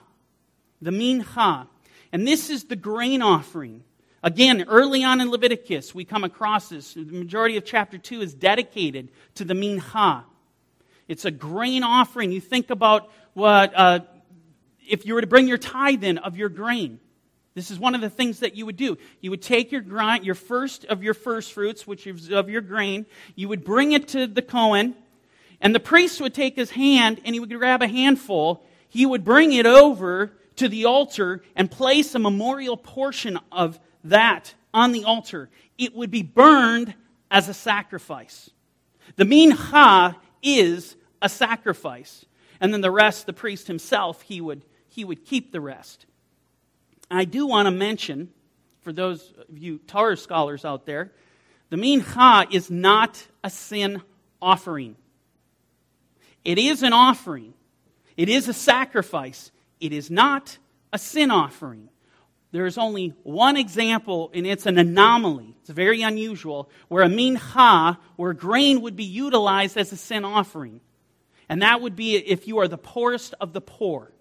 The 0.81 0.91
mincha. 0.91 1.67
And 2.11 2.27
this 2.27 2.49
is 2.49 2.65
the 2.65 2.75
grain 2.75 3.21
offering. 3.21 3.83
Again, 4.21 4.65
early 4.67 5.03
on 5.03 5.19
in 5.19 5.29
Leviticus, 5.29 5.93
we 5.93 6.05
come 6.05 6.23
across 6.23 6.69
this. 6.69 6.93
The 6.93 7.03
majority 7.03 7.57
of 7.57 7.65
chapter 7.65 7.97
2 7.97 8.21
is 8.21 8.33
dedicated 8.33 9.09
to 9.35 9.43
the 9.43 9.53
mincha. 9.53 10.23
It's 11.07 11.25
a 11.25 11.31
grain 11.31 11.83
offering. 11.83 12.31
You 12.31 12.39
think 12.39 12.69
about 12.69 13.11
what, 13.33 13.73
uh, 13.75 13.99
if 14.87 15.05
you 15.05 15.13
were 15.13 15.21
to 15.21 15.27
bring 15.27 15.47
your 15.47 15.57
tithe 15.57 16.03
in 16.03 16.17
of 16.19 16.37
your 16.37 16.49
grain. 16.49 16.99
This 17.55 17.69
is 17.69 17.77
one 17.77 17.93
of 17.93 18.01
the 18.01 18.09
things 18.09 18.39
that 18.39 18.55
you 18.55 18.65
would 18.65 18.77
do. 18.77 18.97
You 19.21 19.29
would 19.29 19.41
take 19.41 19.71
your 19.71 19.81
grind, 19.81 20.25
your 20.25 20.35
first 20.35 20.85
of 20.85 21.03
your 21.03 21.13
first 21.13 21.53
fruits, 21.53 21.85
which 21.85 22.07
is 22.07 22.31
of 22.31 22.49
your 22.49 22.61
grain. 22.61 23.05
You 23.35 23.49
would 23.49 23.63
bring 23.63 23.91
it 23.91 24.07
to 24.09 24.25
the 24.25 24.41
Cohen, 24.41 24.95
and 25.63 25.73
the 25.73 25.79
priest 25.79 26.19
would 26.19 26.33
take 26.33 26.57
his 26.57 26.71
hand 26.71 27.21
and 27.23 27.33
he 27.33 27.39
would 27.39 27.49
grab 27.49 27.81
a 27.81 27.87
handful. 27.87 28.65
He 28.89 29.05
would 29.05 29.23
bring 29.23 29.53
it 29.53 29.65
over 29.65 30.33
to 30.57 30.67
the 30.67 30.85
altar 30.85 31.41
and 31.55 31.71
place 31.71 32.13
a 32.13 32.19
memorial 32.19 32.75
portion 32.75 33.39
of 33.49 33.79
that 34.03 34.53
on 34.73 34.91
the 34.91 35.05
altar. 35.05 35.49
It 35.77 35.95
would 35.95 36.11
be 36.11 36.21
burned 36.21 36.93
as 37.31 37.47
a 37.47 37.53
sacrifice. 37.53 38.49
The 39.15 39.23
mincha 39.23 40.17
is 40.43 40.97
a 41.21 41.29
sacrifice. 41.29 42.25
And 42.59 42.73
then 42.73 42.81
the 42.81 42.91
rest, 42.91 43.25
the 43.25 43.33
priest 43.33 43.67
himself, 43.67 44.21
he 44.21 44.41
would, 44.41 44.65
he 44.89 45.05
would 45.05 45.23
keep 45.23 45.53
the 45.53 45.61
rest. 45.61 46.05
I 47.09 47.23
do 47.23 47.47
want 47.47 47.67
to 47.67 47.71
mention, 47.71 48.33
for 48.81 48.91
those 48.91 49.33
of 49.49 49.57
you 49.57 49.77
Torah 49.87 50.17
scholars 50.17 50.65
out 50.65 50.85
there, 50.85 51.13
the 51.69 51.77
mincha 51.77 52.53
is 52.53 52.69
not 52.69 53.25
a 53.45 53.49
sin 53.49 54.01
offering. 54.41 54.97
It 56.43 56.57
is 56.57 56.83
an 56.83 56.93
offering, 56.93 57.53
it 58.17 58.29
is 58.29 58.47
a 58.47 58.53
sacrifice. 58.53 59.51
It 59.83 59.91
is 59.91 60.09
not 60.09 60.57
a 60.93 60.97
sin 60.97 61.29
offering. 61.29 61.89
There 62.53 62.65
is 62.65 62.77
only 62.77 63.13
one 63.23 63.57
example, 63.57 64.31
and 64.33 64.47
it's 64.47 64.65
an 64.65 64.77
anomaly. 64.77 65.57
It's 65.59 65.71
very 65.71 66.03
unusual, 66.03 66.69
where 66.87 67.03
a 67.03 67.09
mincha, 67.09 67.97
where 68.15 68.31
grain 68.31 68.81
would 68.81 68.95
be 68.95 69.03
utilized 69.03 69.75
as 69.75 69.91
a 69.91 69.97
sin 69.97 70.23
offering. 70.23 70.79
And 71.49 71.63
that 71.63 71.81
would 71.81 71.97
be 71.97 72.15
if 72.15 72.47
you 72.47 72.59
are 72.59 72.69
the 72.69 72.77
poorest 72.77 73.33
of 73.41 73.51
the 73.51 73.59
poor. 73.59 74.13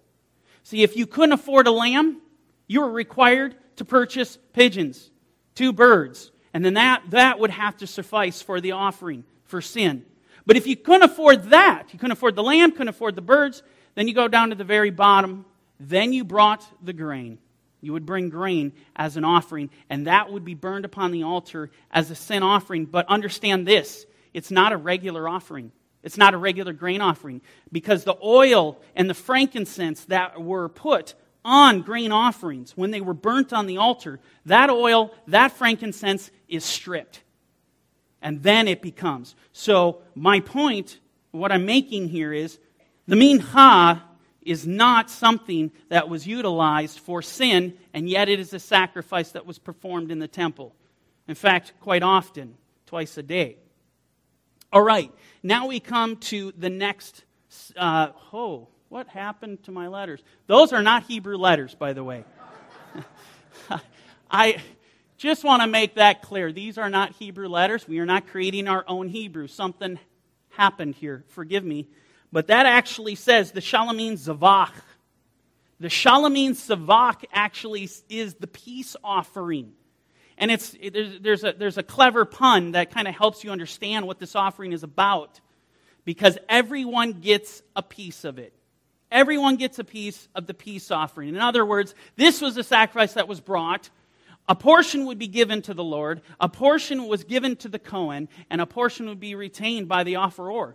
See, 0.63 0.83
if 0.83 0.97
you 0.97 1.07
couldn't 1.07 1.31
afford 1.31 1.67
a 1.67 1.71
lamb, 1.71 2.21
you 2.67 2.81
were 2.81 2.91
required 2.91 3.55
to 3.77 3.85
purchase 3.85 4.37
pigeons, 4.51 5.11
two 5.55 5.71
birds, 5.71 6.31
and 6.53 6.65
then 6.65 6.73
that, 6.73 7.03
that 7.11 7.39
would 7.39 7.51
have 7.51 7.77
to 7.77 7.87
suffice 7.87 8.41
for 8.41 8.59
the 8.59 8.73
offering 8.73 9.23
for 9.45 9.61
sin. 9.61 10.05
But 10.45 10.57
if 10.57 10.67
you 10.67 10.75
couldn't 10.75 11.03
afford 11.03 11.45
that, 11.45 11.87
you 11.93 11.99
couldn't 11.99 12.11
afford 12.11 12.35
the 12.35 12.43
lamb, 12.43 12.71
couldn't 12.71 12.89
afford 12.89 13.15
the 13.15 13.21
birds, 13.21 13.63
then 13.95 14.07
you 14.07 14.13
go 14.13 14.27
down 14.27 14.49
to 14.49 14.55
the 14.55 14.63
very 14.63 14.89
bottom. 14.89 15.45
Then 15.79 16.13
you 16.13 16.23
brought 16.23 16.65
the 16.83 16.93
grain. 16.93 17.39
You 17.81 17.93
would 17.93 18.05
bring 18.05 18.29
grain 18.29 18.73
as 18.95 19.17
an 19.17 19.25
offering, 19.25 19.69
and 19.89 20.07
that 20.07 20.31
would 20.31 20.45
be 20.45 20.53
burned 20.53 20.85
upon 20.85 21.11
the 21.11 21.23
altar 21.23 21.69
as 21.91 22.09
a 22.09 22.15
sin 22.15 22.41
offering. 22.41 22.85
But 22.85 23.07
understand 23.07 23.67
this 23.67 24.05
it's 24.33 24.51
not 24.51 24.71
a 24.71 24.77
regular 24.77 25.27
offering. 25.27 25.71
It's 26.01 26.17
not 26.17 26.33
a 26.33 26.37
regular 26.37 26.73
grain 26.73 26.99
offering 27.01 27.41
because 27.71 28.03
the 28.03 28.17
oil 28.21 28.81
and 28.95 29.09
the 29.09 29.13
frankincense 29.13 30.03
that 30.05 30.41
were 30.41 30.67
put 30.67 31.13
on 31.45 31.81
grain 31.81 32.11
offerings 32.11 32.75
when 32.75 32.91
they 32.91 32.99
were 32.99 33.13
burnt 33.13 33.53
on 33.53 33.67
the 33.67 33.77
altar, 33.77 34.19
that 34.45 34.69
oil, 34.69 35.13
that 35.27 35.53
frankincense 35.53 36.29
is 36.49 36.65
stripped 36.65 37.22
and 38.23 38.41
then 38.41 38.67
it 38.67 38.81
becomes. 38.81 39.35
So, 39.51 40.01
my 40.15 40.39
point, 40.39 40.99
what 41.31 41.51
I'm 41.51 41.65
making 41.65 42.07
here 42.07 42.33
is 42.33 42.57
the 43.05 43.15
mincha 43.15 44.01
is 44.41 44.65
not 44.65 45.09
something 45.09 45.71
that 45.89 46.09
was 46.09 46.25
utilized 46.25 46.99
for 46.99 47.21
sin, 47.21 47.77
and 47.93 48.09
yet 48.09 48.29
it 48.29 48.39
is 48.39 48.53
a 48.53 48.59
sacrifice 48.59 49.31
that 49.31 49.45
was 49.45 49.59
performed 49.59 50.09
in 50.09 50.19
the 50.19 50.27
temple. 50.27 50.73
In 51.27 51.35
fact, 51.35 51.73
quite 51.81 52.01
often, 52.01 52.55
twice 52.85 53.17
a 53.17 53.23
day. 53.23 53.57
All 54.71 54.81
right, 54.81 55.11
now 55.43 55.67
we 55.67 55.79
come 55.79 56.15
to 56.17 56.53
the 56.57 56.69
next. 56.69 57.23
Uh, 57.77 58.09
oh, 58.31 58.69
what 58.89 59.07
happened 59.07 59.63
to 59.63 59.71
my 59.71 59.87
letters? 59.87 60.23
Those 60.47 60.73
are 60.73 60.81
not 60.81 61.03
Hebrew 61.03 61.37
letters, 61.37 61.75
by 61.75 61.93
the 61.93 62.03
way. 62.03 62.23
I, 64.31 64.61
just 65.23 65.45
want 65.45 65.61
to 65.61 65.67
make 65.69 65.95
that 65.95 66.21
clear. 66.21 66.51
These 66.51 66.77
are 66.77 66.89
not 66.89 67.13
Hebrew 67.13 67.47
letters. 67.47 67.87
We 67.87 67.99
are 67.99 68.05
not 68.05 68.27
creating 68.27 68.67
our 68.67 68.83
own 68.89 69.07
Hebrew. 69.07 69.47
Something 69.47 69.97
happened 70.49 70.95
here. 70.95 71.23
Forgive 71.29 71.63
me. 71.63 71.87
But 72.33 72.47
that 72.47 72.65
actually 72.65 73.15
says 73.15 73.53
the 73.53 73.61
Shalamin 73.61 74.21
Zavach. 74.21 74.73
The 75.79 75.87
Shalamin 75.87 76.49
Zavach 76.49 77.23
actually 77.31 77.89
is 78.09 78.33
the 78.33 78.47
peace 78.47 78.97
offering. 79.01 79.71
And 80.37 80.51
it's, 80.51 80.75
there's, 81.21 81.45
a, 81.45 81.53
there's 81.53 81.77
a 81.77 81.83
clever 81.83 82.25
pun 82.25 82.73
that 82.73 82.91
kind 82.91 83.07
of 83.07 83.15
helps 83.15 83.45
you 83.45 83.51
understand 83.51 84.05
what 84.05 84.19
this 84.19 84.35
offering 84.35 84.73
is 84.73 84.83
about 84.83 85.39
because 86.03 86.37
everyone 86.49 87.13
gets 87.13 87.63
a 87.77 87.81
piece 87.81 88.25
of 88.25 88.39
it. 88.39 88.53
Everyone 89.09 89.55
gets 89.55 89.79
a 89.79 89.85
piece 89.85 90.27
of 90.35 90.47
the 90.47 90.53
peace 90.53 90.91
offering. 90.91 91.29
In 91.29 91.39
other 91.39 91.65
words, 91.65 91.95
this 92.17 92.41
was 92.41 92.57
a 92.57 92.63
sacrifice 92.63 93.13
that 93.13 93.29
was 93.29 93.39
brought 93.39 93.89
a 94.47 94.55
portion 94.55 95.05
would 95.05 95.17
be 95.17 95.27
given 95.27 95.61
to 95.63 95.73
the 95.73 95.83
Lord, 95.83 96.21
a 96.39 96.49
portion 96.49 97.07
was 97.07 97.23
given 97.23 97.55
to 97.57 97.69
the 97.69 97.79
Cohen, 97.79 98.27
and 98.49 98.59
a 98.59 98.65
portion 98.65 99.07
would 99.07 99.19
be 99.19 99.35
retained 99.35 99.87
by 99.87 100.03
the 100.03 100.15
offeror. 100.15 100.73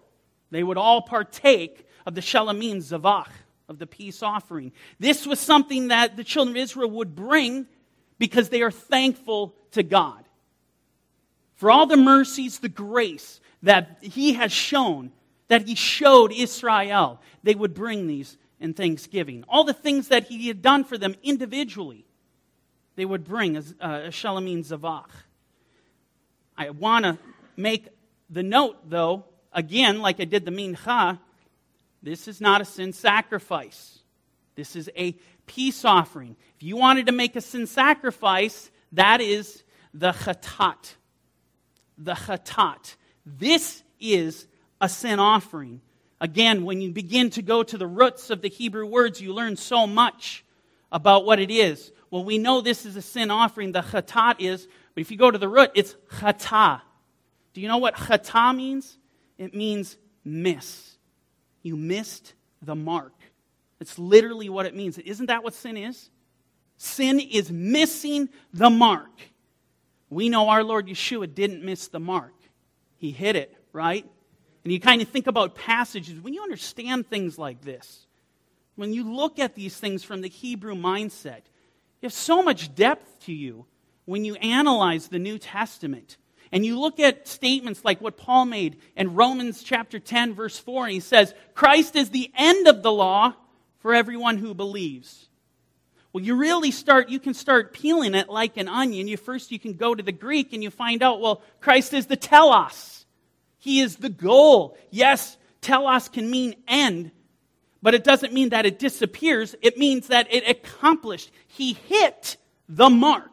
They 0.51 0.63
would 0.63 0.79
all 0.79 1.03
partake 1.03 1.87
of 2.07 2.15
the 2.15 2.23
Shalamin 2.23 2.77
Zavach, 2.77 3.29
of 3.69 3.79
the 3.79 3.87
peace 3.87 4.23
offering. 4.23 4.73
This 4.99 5.27
was 5.27 5.39
something 5.39 5.89
that 5.89 6.17
the 6.17 6.25
children 6.25 6.57
of 6.57 6.63
Israel 6.63 6.91
would 6.93 7.15
bring 7.15 7.67
because 8.19 8.49
they 8.49 8.63
are 8.63 8.71
thankful 8.71 9.55
to 9.73 9.83
God. 9.83 10.25
For 11.57 11.71
all 11.71 11.87
the 11.87 11.97
mercies, 11.97 12.61
the 12.61 12.69
grace 12.69 13.41
that 13.63 13.99
He 14.01 14.35
has 14.35 14.53
shown, 14.53 15.13
that 15.49 15.69
He 15.69 15.75
showed 15.75 16.33
Israel, 16.33 17.21
they 17.43 17.55
would 17.55 17.75
bring 17.75 18.07
these 18.07 18.39
in 18.61 18.73
thanksgiving. 18.73 19.45
All 19.49 19.65
the 19.65 19.75
things 19.75 20.09
that 20.09 20.29
He 20.29 20.49
had 20.49 20.63
done 20.63 20.85
for 20.85 20.97
them 20.97 21.15
individually, 21.23 22.07
they 22.99 23.05
would 23.05 23.23
bring 23.23 23.57
as 23.57 23.77
uh, 23.81 24.01
a 24.07 24.09
Shalamin 24.09 24.67
Zavach. 24.67 25.11
I 26.57 26.71
want 26.71 27.05
to 27.05 27.17
make 27.57 27.87
the 28.29 28.43
note, 28.43 28.91
though, 28.91 29.25
again, 29.53 30.01
like 30.01 30.19
I 30.19 30.25
did 30.25 30.45
the 30.45 30.51
Mincha, 30.51 31.21
this 32.03 32.27
is 32.27 32.41
not 32.41 32.61
a 32.61 32.65
sin 32.65 32.93
sacrifice. 32.93 34.01
This 34.57 34.75
is 34.75 34.91
a 34.97 35.13
peace 35.47 35.85
offering. 35.85 36.35
If 36.57 36.65
you 36.65 36.77
wanted 36.77 37.07
to 37.07 37.13
make 37.13 37.37
a 37.37 37.41
sin 37.41 37.69
sacrifice, 37.69 38.69
that 38.91 39.21
is 39.21 39.63
the 39.95 40.11
chatat. 40.11 40.95
The 41.99 42.15
chatat. 42.15 42.97
This 43.25 43.85
is 44.01 44.49
a 44.81 44.89
sin 44.89 45.21
offering. 45.21 45.83
Again, 46.21 46.65
when 46.65 46.81
you 46.81 46.91
begin 46.91 47.31
to 47.31 47.43
go 47.43 47.63
to 47.63 47.79
the 47.79 47.87
roots 47.87 48.31
of 48.31 48.43
the 48.43 48.49
Hebrew 48.49 48.87
words, 48.87 49.21
you 49.21 49.33
learn 49.33 49.55
so 49.55 49.87
much 49.87 50.45
about 50.91 51.25
what 51.25 51.39
it 51.39 51.53
is. 51.53 51.93
Well, 52.11 52.25
we 52.25 52.39
know 52.39 52.61
this 52.61 52.87
is 52.87 52.97
a 52.97 53.03
sin 53.03 53.31
offering. 53.31 53.73
The 53.73 53.83
chatat 53.83 54.37
is, 54.39 54.67
but 54.95 55.01
if 55.01 55.11
you 55.11 55.17
go 55.17 55.31
to 55.31 55.39
the 55.39 55.49
root, 55.49 55.71
it's 55.75 55.95
chata. 56.11 56.81
Do 57.53 57.61
you 57.61 57.69
know 57.69 57.79
what 57.79 57.95
chata 57.95 58.55
means? 58.55 58.99
It 59.37 59.55
means 59.55 59.97
miss. 60.25 60.97
You 61.63 61.77
missed 61.77 62.35
the 62.63 62.75
mark. 62.75 63.13
It's 63.81 63.99
literally 63.99 64.49
what 64.49 64.67
it 64.67 64.75
means. 64.75 64.99
Isn't 64.99 65.27
that 65.27 65.45
what 65.45 65.55
sin 65.55 65.77
is? 65.77 66.11
Sin 66.77 67.21
is 67.21 67.51
missing 67.51 68.29
the 68.53 68.71
mark. 68.71 69.11
We 70.11 70.29
know 70.29 70.49
our 70.49 70.65
Lord 70.65 70.87
Yeshua 70.87 71.33
didn't 71.33 71.63
miss 71.63 71.89
the 71.89 72.01
mark, 72.01 72.35
He 72.97 73.11
hit 73.11 73.37
it, 73.37 73.55
right? 73.73 74.07
And 74.65 74.73
you 74.73 74.81
kind 74.81 75.03
of 75.03 75.09
think 75.09 75.27
about 75.27 75.55
passages, 75.55 76.21
when 76.21 76.35
you 76.35 76.43
understand 76.43 77.07
things 77.07 77.39
like 77.39 77.63
this, 77.63 78.07
when 78.77 78.93
you 78.93 79.13
look 79.13 79.39
at 79.39 79.55
these 79.55 79.77
things 79.77 80.05
from 80.05 80.21
the 80.21 80.29
Hebrew 80.29 80.75
mindset, 80.75 81.43
you 82.01 82.07
have 82.07 82.13
so 82.13 82.43
much 82.43 82.75
depth 82.75 83.25
to 83.27 83.33
you 83.33 83.67
when 84.05 84.25
you 84.25 84.35
analyze 84.37 85.09
the 85.09 85.19
New 85.19 85.39
Testament. 85.39 86.17
And 86.51 86.65
you 86.65 86.79
look 86.79 86.99
at 86.99 87.29
statements 87.29 87.85
like 87.85 88.01
what 88.01 88.17
Paul 88.17 88.47
made 88.47 88.79
in 88.97 89.15
Romans 89.15 89.63
chapter 89.63 89.99
10, 89.99 90.35
verse 90.35 90.59
4, 90.59 90.85
and 90.85 90.93
he 90.93 91.01
says, 91.01 91.35
Christ 91.55 91.95
is 91.95 92.11
the 92.11 92.31
end 92.37 92.67
of 92.69 92.83
the 92.83 92.93
law 92.93 93.35
for 93.81 93.95
everyone 93.95 94.39
who 94.39 94.55
believes. 94.55 95.29
Well, 96.13 96.25
you 96.25 96.37
really 96.37 96.71
start, 96.71 97.11
you 97.11 97.21
can 97.21 97.35
start 97.35 97.75
peeling 97.75 98.15
it 98.15 98.31
like 98.31 98.57
an 98.57 98.69
onion. 98.69 99.09
You 99.09 99.19
first 99.19 99.53
you 99.53 99.59
can 99.59 99.75
go 99.75 99.95
to 99.95 100.03
the 100.03 100.13
Greek 100.13 100.53
and 100.53 100.63
you 100.63 100.71
find 100.71 101.03
out, 101.03 101.21
well, 101.21 101.43
Christ 101.61 101.93
is 101.93 102.07
the 102.07 102.17
telos. 102.17 103.05
He 103.59 103.81
is 103.81 103.97
the 103.97 104.09
goal. 104.09 104.79
Yes, 104.91 105.37
telos 105.61 106.09
can 106.09 106.31
mean 106.31 106.55
end, 106.67 107.11
but 107.83 107.95
it 107.95 108.05
doesn't 108.05 108.33
mean 108.33 108.51
that 108.51 108.67
it 108.67 108.79
disappears. 108.79 109.55
It 109.63 109.79
means 109.79 110.09
that 110.09 110.33
it 110.33 110.49
accomplished. 110.49 111.31
He 111.47 111.75
hit 111.75 112.37
the 112.69 112.91
mark. 112.91 113.31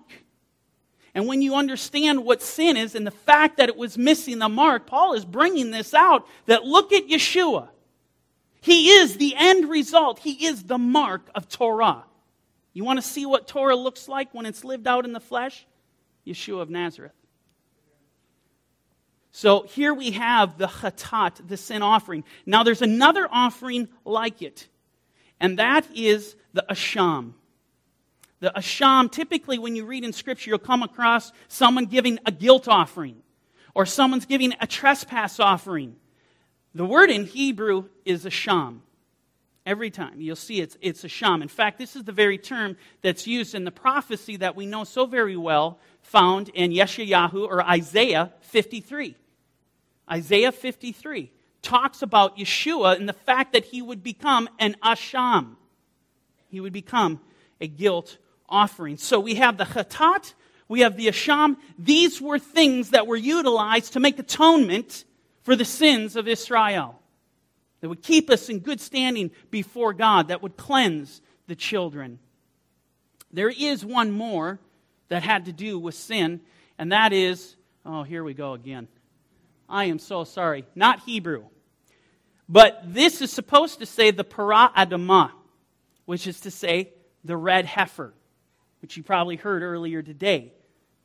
And 1.13 1.27
when 1.27 1.41
you 1.41 1.55
understand 1.55 2.25
what 2.25 2.41
sin 2.41 2.75
is 2.75 2.93
and 2.93 3.07
the 3.07 3.11
fact 3.11 3.57
that 3.57 3.69
it 3.69 3.77
was 3.77 3.97
missing 3.97 4.39
the 4.39 4.49
mark, 4.49 4.85
Paul 4.85 5.13
is 5.13 5.23
bringing 5.23 5.71
this 5.71 5.93
out 5.93 6.27
that 6.45 6.65
look 6.65 6.91
at 6.91 7.07
Yeshua. 7.07 7.69
He 8.59 8.89
is 8.89 9.17
the 9.17 9.33
end 9.37 9.69
result, 9.69 10.19
he 10.19 10.45
is 10.45 10.63
the 10.63 10.77
mark 10.77 11.29
of 11.33 11.47
Torah. 11.47 12.03
You 12.73 12.83
want 12.83 12.97
to 12.97 13.07
see 13.07 13.25
what 13.25 13.47
Torah 13.47 13.75
looks 13.75 14.09
like 14.09 14.33
when 14.33 14.45
it's 14.45 14.65
lived 14.65 14.87
out 14.87 15.05
in 15.05 15.13
the 15.13 15.21
flesh? 15.21 15.65
Yeshua 16.27 16.61
of 16.61 16.69
Nazareth. 16.69 17.13
So 19.35 19.63
here 19.63 19.93
we 19.93 20.11
have 20.11 20.57
the 20.57 20.67
chatat, 20.67 21.45
the 21.45 21.57
sin 21.57 21.81
offering. 21.81 22.23
Now 22.45 22.63
there's 22.63 22.81
another 22.81 23.27
offering 23.29 23.89
like 24.05 24.41
it, 24.41 24.69
and 25.41 25.59
that 25.59 25.85
is 25.93 26.37
the 26.53 26.65
asham. 26.69 27.33
The 28.39 28.53
asham, 28.55 29.11
typically 29.11 29.59
when 29.59 29.75
you 29.75 29.85
read 29.85 30.05
in 30.05 30.13
Scripture, 30.13 30.51
you'll 30.51 30.59
come 30.59 30.83
across 30.83 31.33
someone 31.49 31.87
giving 31.87 32.17
a 32.25 32.31
guilt 32.31 32.69
offering 32.69 33.17
or 33.73 33.85
someone's 33.85 34.25
giving 34.25 34.53
a 34.61 34.67
trespass 34.67 35.37
offering. 35.37 35.97
The 36.73 36.85
word 36.85 37.09
in 37.09 37.25
Hebrew 37.25 37.89
is 38.05 38.23
asham. 38.23 38.79
Every 39.65 39.89
time 39.89 40.21
you'll 40.21 40.37
see 40.37 40.61
it's, 40.61 40.77
it's 40.79 41.03
asham. 41.03 41.41
In 41.41 41.49
fact, 41.49 41.77
this 41.77 41.97
is 41.97 42.05
the 42.05 42.13
very 42.13 42.37
term 42.37 42.77
that's 43.01 43.27
used 43.27 43.53
in 43.53 43.65
the 43.65 43.71
prophecy 43.71 44.37
that 44.37 44.55
we 44.55 44.65
know 44.65 44.85
so 44.85 45.05
very 45.05 45.35
well, 45.35 45.77
found 46.03 46.47
in 46.53 46.71
Yeshayahu 46.71 47.45
or 47.45 47.61
Isaiah 47.61 48.31
53. 48.39 49.17
Isaiah 50.09 50.51
53 50.51 51.31
talks 51.61 52.01
about 52.01 52.37
Yeshua 52.37 52.95
and 52.95 53.09
the 53.09 53.13
fact 53.13 53.53
that 53.53 53.65
he 53.65 53.81
would 53.81 54.03
become 54.03 54.47
an 54.59 54.75
asham. 54.83 55.55
He 56.49 56.59
would 56.59 56.73
become 56.73 57.19
a 57.59 57.67
guilt 57.67 58.17
offering. 58.47 58.97
So 58.97 59.19
we 59.19 59.35
have 59.35 59.57
the 59.57 59.65
chatat, 59.65 60.33
we 60.67 60.81
have 60.81 60.95
the 60.95 61.07
asham. 61.07 61.57
These 61.77 62.21
were 62.21 62.39
things 62.39 62.91
that 62.91 63.07
were 63.07 63.15
utilized 63.15 63.93
to 63.93 63.99
make 63.99 64.19
atonement 64.19 65.05
for 65.41 65.55
the 65.55 65.65
sins 65.65 66.15
of 66.15 66.27
Israel. 66.27 66.99
That 67.81 67.89
would 67.89 68.03
keep 68.03 68.29
us 68.29 68.49
in 68.49 68.59
good 68.59 68.79
standing 68.79 69.31
before 69.51 69.93
God, 69.93 70.29
that 70.29 70.41
would 70.41 70.57
cleanse 70.57 71.21
the 71.47 71.55
children. 71.55 72.19
There 73.31 73.49
is 73.49 73.85
one 73.85 74.11
more 74.11 74.59
that 75.09 75.23
had 75.23 75.45
to 75.45 75.53
do 75.53 75.77
with 75.77 75.93
sin, 75.93 76.41
and 76.77 76.91
that 76.91 77.13
is, 77.13 77.55
oh, 77.85 78.03
here 78.03 78.23
we 78.23 78.33
go 78.33 78.53
again. 78.53 78.87
I 79.67 79.85
am 79.85 79.99
so 79.99 80.23
sorry. 80.23 80.65
Not 80.75 81.01
Hebrew. 81.01 81.45
But 82.47 82.81
this 82.85 83.21
is 83.21 83.31
supposed 83.31 83.79
to 83.79 83.85
say 83.85 84.11
the 84.11 84.23
para 84.23 84.71
adamah, 84.77 85.31
which 86.05 86.27
is 86.27 86.41
to 86.41 86.51
say 86.51 86.91
the 87.23 87.35
red 87.35 87.65
heifer 87.65 88.13
which 88.85 88.97
you 88.97 89.01
probably 89.01 89.35
heard 89.35 89.63
earlier 89.63 90.03
today. 90.03 90.53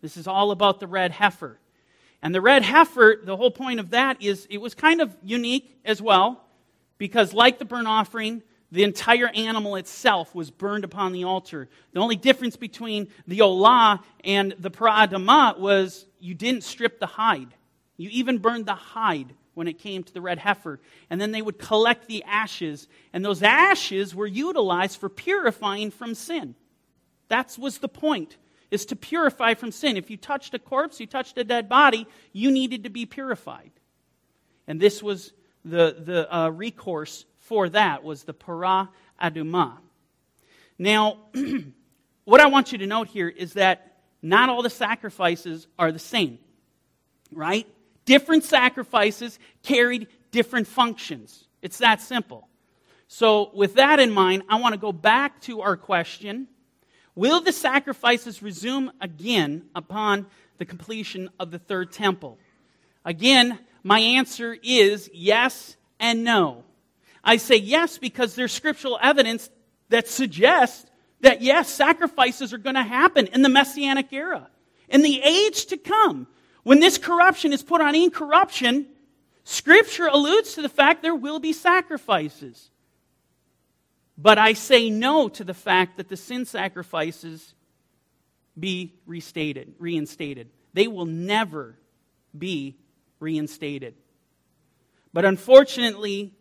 This 0.02 0.18
is 0.18 0.26
all 0.26 0.50
about 0.50 0.80
the 0.80 0.86
red 0.86 1.12
heifer. 1.12 1.58
And 2.20 2.34
the 2.34 2.42
red 2.42 2.62
heifer, 2.62 3.18
the 3.24 3.38
whole 3.38 3.50
point 3.50 3.80
of 3.80 3.88
that 3.90 4.20
is 4.20 4.46
it 4.50 4.58
was 4.58 4.74
kind 4.74 5.00
of 5.00 5.16
unique 5.22 5.80
as 5.82 6.02
well, 6.02 6.44
because 6.98 7.32
like 7.32 7.58
the 7.58 7.64
burnt 7.64 7.88
offering, 7.88 8.42
the 8.70 8.84
entire 8.84 9.28
animal 9.28 9.76
itself 9.76 10.34
was 10.34 10.50
burned 10.50 10.84
upon 10.84 11.12
the 11.12 11.24
altar. 11.24 11.70
The 11.94 12.00
only 12.00 12.16
difference 12.16 12.54
between 12.54 13.08
the 13.26 13.38
olah 13.38 14.00
and 14.24 14.54
the 14.58 14.70
paradama 14.70 15.58
was 15.58 16.04
you 16.18 16.34
didn't 16.34 16.64
strip 16.64 17.00
the 17.00 17.06
hide. 17.06 17.54
You 18.00 18.08
even 18.12 18.38
burned 18.38 18.64
the 18.64 18.74
hide 18.74 19.34
when 19.52 19.68
it 19.68 19.78
came 19.78 20.02
to 20.02 20.14
the 20.14 20.22
red 20.22 20.38
heifer. 20.38 20.80
And 21.10 21.20
then 21.20 21.32
they 21.32 21.42
would 21.42 21.58
collect 21.58 22.06
the 22.06 22.24
ashes, 22.24 22.88
and 23.12 23.22
those 23.22 23.42
ashes 23.42 24.14
were 24.14 24.26
utilized 24.26 24.98
for 24.98 25.10
purifying 25.10 25.90
from 25.90 26.14
sin. 26.14 26.54
That 27.28 27.54
was 27.58 27.76
the 27.76 27.88
point, 27.88 28.38
is 28.70 28.86
to 28.86 28.96
purify 28.96 29.52
from 29.52 29.70
sin. 29.70 29.98
If 29.98 30.08
you 30.08 30.16
touched 30.16 30.54
a 30.54 30.58
corpse, 30.58 30.98
you 30.98 31.06
touched 31.06 31.36
a 31.36 31.44
dead 31.44 31.68
body, 31.68 32.06
you 32.32 32.50
needed 32.50 32.84
to 32.84 32.90
be 32.90 33.04
purified. 33.04 33.70
And 34.66 34.80
this 34.80 35.02
was 35.02 35.34
the, 35.62 35.94
the 35.98 36.34
uh, 36.34 36.48
recourse 36.48 37.26
for 37.40 37.68
that, 37.68 38.02
was 38.02 38.22
the 38.22 38.32
para 38.32 38.88
aduma. 39.20 39.76
Now, 40.78 41.18
what 42.24 42.40
I 42.40 42.46
want 42.46 42.72
you 42.72 42.78
to 42.78 42.86
note 42.86 43.08
here 43.08 43.28
is 43.28 43.52
that 43.52 43.98
not 44.22 44.48
all 44.48 44.62
the 44.62 44.70
sacrifices 44.70 45.66
are 45.78 45.92
the 45.92 45.98
same, 45.98 46.38
right? 47.30 47.66
Different 48.04 48.44
sacrifices 48.44 49.38
carried 49.62 50.08
different 50.30 50.66
functions. 50.66 51.46
It's 51.62 51.78
that 51.78 52.00
simple. 52.00 52.48
So, 53.08 53.50
with 53.54 53.74
that 53.74 53.98
in 53.98 54.12
mind, 54.12 54.44
I 54.48 54.60
want 54.60 54.74
to 54.74 54.80
go 54.80 54.92
back 54.92 55.40
to 55.42 55.62
our 55.62 55.76
question 55.76 56.48
Will 57.16 57.40
the 57.40 57.52
sacrifices 57.52 58.40
resume 58.40 58.92
again 59.00 59.64
upon 59.74 60.26
the 60.58 60.64
completion 60.64 61.28
of 61.38 61.50
the 61.50 61.58
third 61.58 61.92
temple? 61.92 62.38
Again, 63.04 63.58
my 63.82 63.98
answer 63.98 64.56
is 64.62 65.10
yes 65.12 65.76
and 65.98 66.22
no. 66.24 66.64
I 67.22 67.36
say 67.36 67.56
yes 67.56 67.98
because 67.98 68.34
there's 68.34 68.52
scriptural 68.52 68.98
evidence 69.02 69.50
that 69.88 70.08
suggests 70.08 70.88
that 71.20 71.42
yes, 71.42 71.68
sacrifices 71.68 72.52
are 72.52 72.58
going 72.58 72.76
to 72.76 72.82
happen 72.82 73.26
in 73.26 73.42
the 73.42 73.48
Messianic 73.48 74.12
era. 74.12 74.48
In 74.88 75.02
the 75.02 75.20
age 75.20 75.66
to 75.66 75.76
come, 75.76 76.26
when 76.62 76.80
this 76.80 76.98
corruption 76.98 77.52
is 77.52 77.62
put 77.62 77.80
on 77.80 77.94
incorruption, 77.94 78.86
Scripture 79.44 80.06
alludes 80.06 80.54
to 80.54 80.62
the 80.62 80.68
fact 80.68 81.02
there 81.02 81.14
will 81.14 81.38
be 81.40 81.52
sacrifices. 81.52 82.70
But 84.16 84.38
I 84.38 84.52
say 84.52 84.90
no 84.90 85.28
to 85.28 85.44
the 85.44 85.54
fact 85.54 85.96
that 85.96 86.08
the 86.08 86.16
sin 86.16 86.44
sacrifices 86.44 87.54
be 88.58 88.94
restated, 89.06 89.74
reinstated. 89.78 90.50
They 90.74 90.86
will 90.86 91.06
never 91.06 91.78
be 92.36 92.76
reinstated. 93.18 93.94
But 95.12 95.24
unfortunately, 95.24 96.34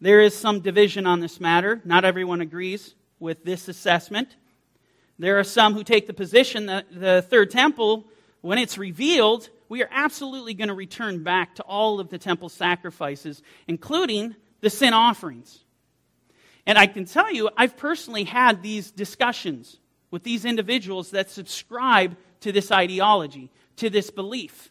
There 0.00 0.20
is 0.20 0.36
some 0.36 0.60
division 0.60 1.06
on 1.06 1.20
this 1.20 1.40
matter. 1.40 1.80
Not 1.84 2.04
everyone 2.04 2.40
agrees 2.42 2.94
with 3.18 3.44
this 3.44 3.68
assessment. 3.68 4.36
There 5.18 5.38
are 5.38 5.44
some 5.44 5.72
who 5.72 5.82
take 5.82 6.06
the 6.06 6.12
position 6.12 6.66
that 6.66 6.86
the 6.92 7.22
third 7.22 7.50
temple, 7.50 8.04
when 8.40 8.58
it's 8.58 8.78
revealed, 8.78 9.48
we 9.68 9.82
are 9.82 9.88
absolutely 9.90 10.54
going 10.54 10.68
to 10.68 10.74
return 10.74 11.22
back 11.22 11.56
to 11.56 11.62
all 11.62 12.00
of 12.00 12.08
the 12.08 12.18
temple 12.18 12.48
sacrifices, 12.48 13.42
including 13.66 14.36
the 14.60 14.70
sin 14.70 14.92
offerings. 14.92 15.64
And 16.66 16.78
I 16.78 16.86
can 16.86 17.04
tell 17.04 17.32
you, 17.32 17.50
I've 17.56 17.76
personally 17.76 18.24
had 18.24 18.62
these 18.62 18.90
discussions 18.90 19.78
with 20.10 20.22
these 20.22 20.44
individuals 20.44 21.10
that 21.10 21.30
subscribe 21.30 22.16
to 22.40 22.52
this 22.52 22.70
ideology, 22.70 23.50
to 23.76 23.90
this 23.90 24.10
belief. 24.10 24.70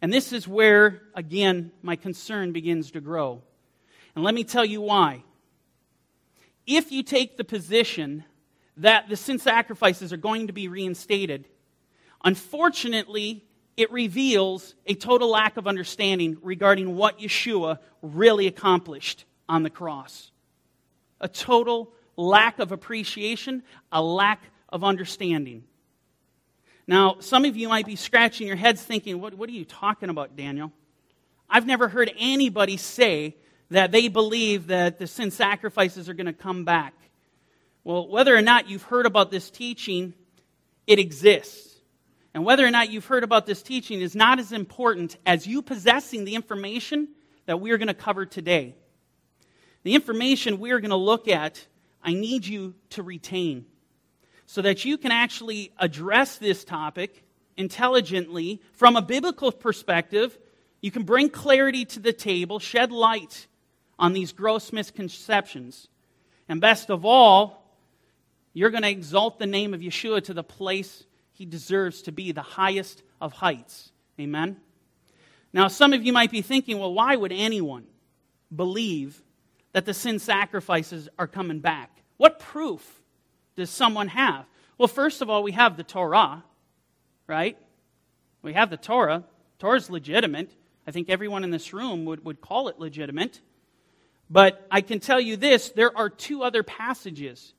And 0.00 0.12
this 0.12 0.32
is 0.32 0.46
where, 0.46 1.02
again, 1.14 1.72
my 1.82 1.96
concern 1.96 2.52
begins 2.52 2.90
to 2.92 3.00
grow. 3.00 3.42
And 4.14 4.24
let 4.24 4.34
me 4.34 4.44
tell 4.44 4.64
you 4.64 4.80
why. 4.80 5.22
If 6.66 6.92
you 6.92 7.02
take 7.02 7.36
the 7.36 7.44
position 7.44 8.24
that 8.76 9.08
the 9.08 9.16
sin 9.16 9.38
sacrifices 9.38 10.12
are 10.12 10.18
going 10.18 10.46
to 10.46 10.52
be 10.52 10.68
reinstated, 10.68 11.48
unfortunately, 12.24 13.44
it 13.76 13.92
reveals 13.92 14.74
a 14.86 14.94
total 14.94 15.30
lack 15.30 15.56
of 15.56 15.66
understanding 15.66 16.38
regarding 16.42 16.96
what 16.96 17.18
Yeshua 17.18 17.78
really 18.02 18.46
accomplished 18.46 19.24
on 19.48 19.62
the 19.62 19.70
cross. 19.70 20.30
A 21.20 21.28
total 21.28 21.92
lack 22.16 22.58
of 22.58 22.72
appreciation, 22.72 23.62
a 23.92 24.02
lack 24.02 24.42
of 24.68 24.84
understanding. 24.84 25.64
Now, 26.86 27.16
some 27.20 27.44
of 27.44 27.56
you 27.56 27.68
might 27.68 27.86
be 27.86 27.96
scratching 27.96 28.46
your 28.46 28.56
heads 28.56 28.82
thinking, 28.82 29.20
what, 29.20 29.34
what 29.34 29.48
are 29.48 29.52
you 29.52 29.64
talking 29.64 30.10
about, 30.10 30.36
Daniel? 30.36 30.72
I've 31.48 31.66
never 31.66 31.88
heard 31.88 32.12
anybody 32.18 32.76
say 32.76 33.36
that 33.70 33.90
they 33.90 34.08
believe 34.08 34.68
that 34.68 34.98
the 34.98 35.06
sin 35.06 35.30
sacrifices 35.30 36.08
are 36.08 36.14
going 36.14 36.26
to 36.26 36.32
come 36.32 36.64
back. 36.64 36.94
Well, 37.84 38.08
whether 38.08 38.34
or 38.34 38.42
not 38.42 38.68
you've 38.68 38.82
heard 38.82 39.06
about 39.06 39.30
this 39.30 39.50
teaching, 39.50 40.14
it 40.86 40.98
exists. 40.98 41.73
And 42.34 42.44
whether 42.44 42.66
or 42.66 42.70
not 42.72 42.90
you've 42.90 43.06
heard 43.06 43.22
about 43.22 43.46
this 43.46 43.62
teaching 43.62 44.00
is 44.00 44.16
not 44.16 44.40
as 44.40 44.50
important 44.50 45.16
as 45.24 45.46
you 45.46 45.62
possessing 45.62 46.24
the 46.24 46.34
information 46.34 47.08
that 47.46 47.60
we're 47.60 47.78
going 47.78 47.88
to 47.88 47.94
cover 47.94 48.26
today. 48.26 48.74
The 49.84 49.94
information 49.94 50.58
we're 50.58 50.80
going 50.80 50.90
to 50.90 50.96
look 50.96 51.28
at, 51.28 51.64
I 52.02 52.12
need 52.12 52.44
you 52.44 52.74
to 52.90 53.04
retain 53.04 53.66
so 54.46 54.62
that 54.62 54.84
you 54.84 54.98
can 54.98 55.12
actually 55.12 55.72
address 55.78 56.36
this 56.36 56.64
topic 56.64 57.22
intelligently 57.56 58.60
from 58.72 58.96
a 58.96 59.02
biblical 59.02 59.52
perspective. 59.52 60.36
You 60.80 60.90
can 60.90 61.04
bring 61.04 61.30
clarity 61.30 61.84
to 61.86 62.00
the 62.00 62.12
table, 62.12 62.58
shed 62.58 62.90
light 62.90 63.46
on 63.96 64.12
these 64.12 64.32
gross 64.32 64.72
misconceptions. 64.72 65.88
And 66.48 66.60
best 66.60 66.90
of 66.90 67.04
all, 67.04 67.64
you're 68.52 68.70
going 68.70 68.82
to 68.82 68.90
exalt 68.90 69.38
the 69.38 69.46
name 69.46 69.72
of 69.72 69.80
Yeshua 69.80 70.24
to 70.24 70.34
the 70.34 70.42
place 70.42 71.04
he 71.34 71.44
deserves 71.44 72.02
to 72.02 72.12
be, 72.12 72.32
the 72.32 72.42
highest 72.42 73.02
of 73.20 73.32
heights. 73.32 73.90
Amen? 74.18 74.56
Now, 75.52 75.68
some 75.68 75.92
of 75.92 76.04
you 76.04 76.12
might 76.12 76.30
be 76.30 76.42
thinking, 76.42 76.78
well, 76.78 76.94
why 76.94 77.14
would 77.16 77.32
anyone 77.32 77.84
believe 78.54 79.20
that 79.72 79.84
the 79.84 79.94
sin 79.94 80.18
sacrifices 80.18 81.08
are 81.18 81.26
coming 81.26 81.58
back? 81.58 81.90
What 82.16 82.38
proof 82.38 83.02
does 83.56 83.68
someone 83.68 84.08
have? 84.08 84.46
Well, 84.78 84.88
first 84.88 85.22
of 85.22 85.28
all, 85.28 85.42
we 85.42 85.52
have 85.52 85.76
the 85.76 85.84
Torah, 85.84 86.44
right? 87.26 87.58
We 88.42 88.52
have 88.52 88.70
the 88.70 88.76
Torah. 88.76 89.24
Torah's 89.58 89.90
legitimate. 89.90 90.50
I 90.86 90.92
think 90.92 91.10
everyone 91.10 91.44
in 91.44 91.50
this 91.50 91.72
room 91.72 92.04
would, 92.04 92.24
would 92.24 92.40
call 92.40 92.68
it 92.68 92.78
legitimate. 92.78 93.40
But 94.30 94.66
I 94.70 94.80
can 94.80 95.00
tell 95.00 95.20
you 95.20 95.36
this 95.36 95.70
there 95.70 95.96
are 95.96 96.08
two 96.08 96.42
other 96.42 96.62
passages 96.62 97.54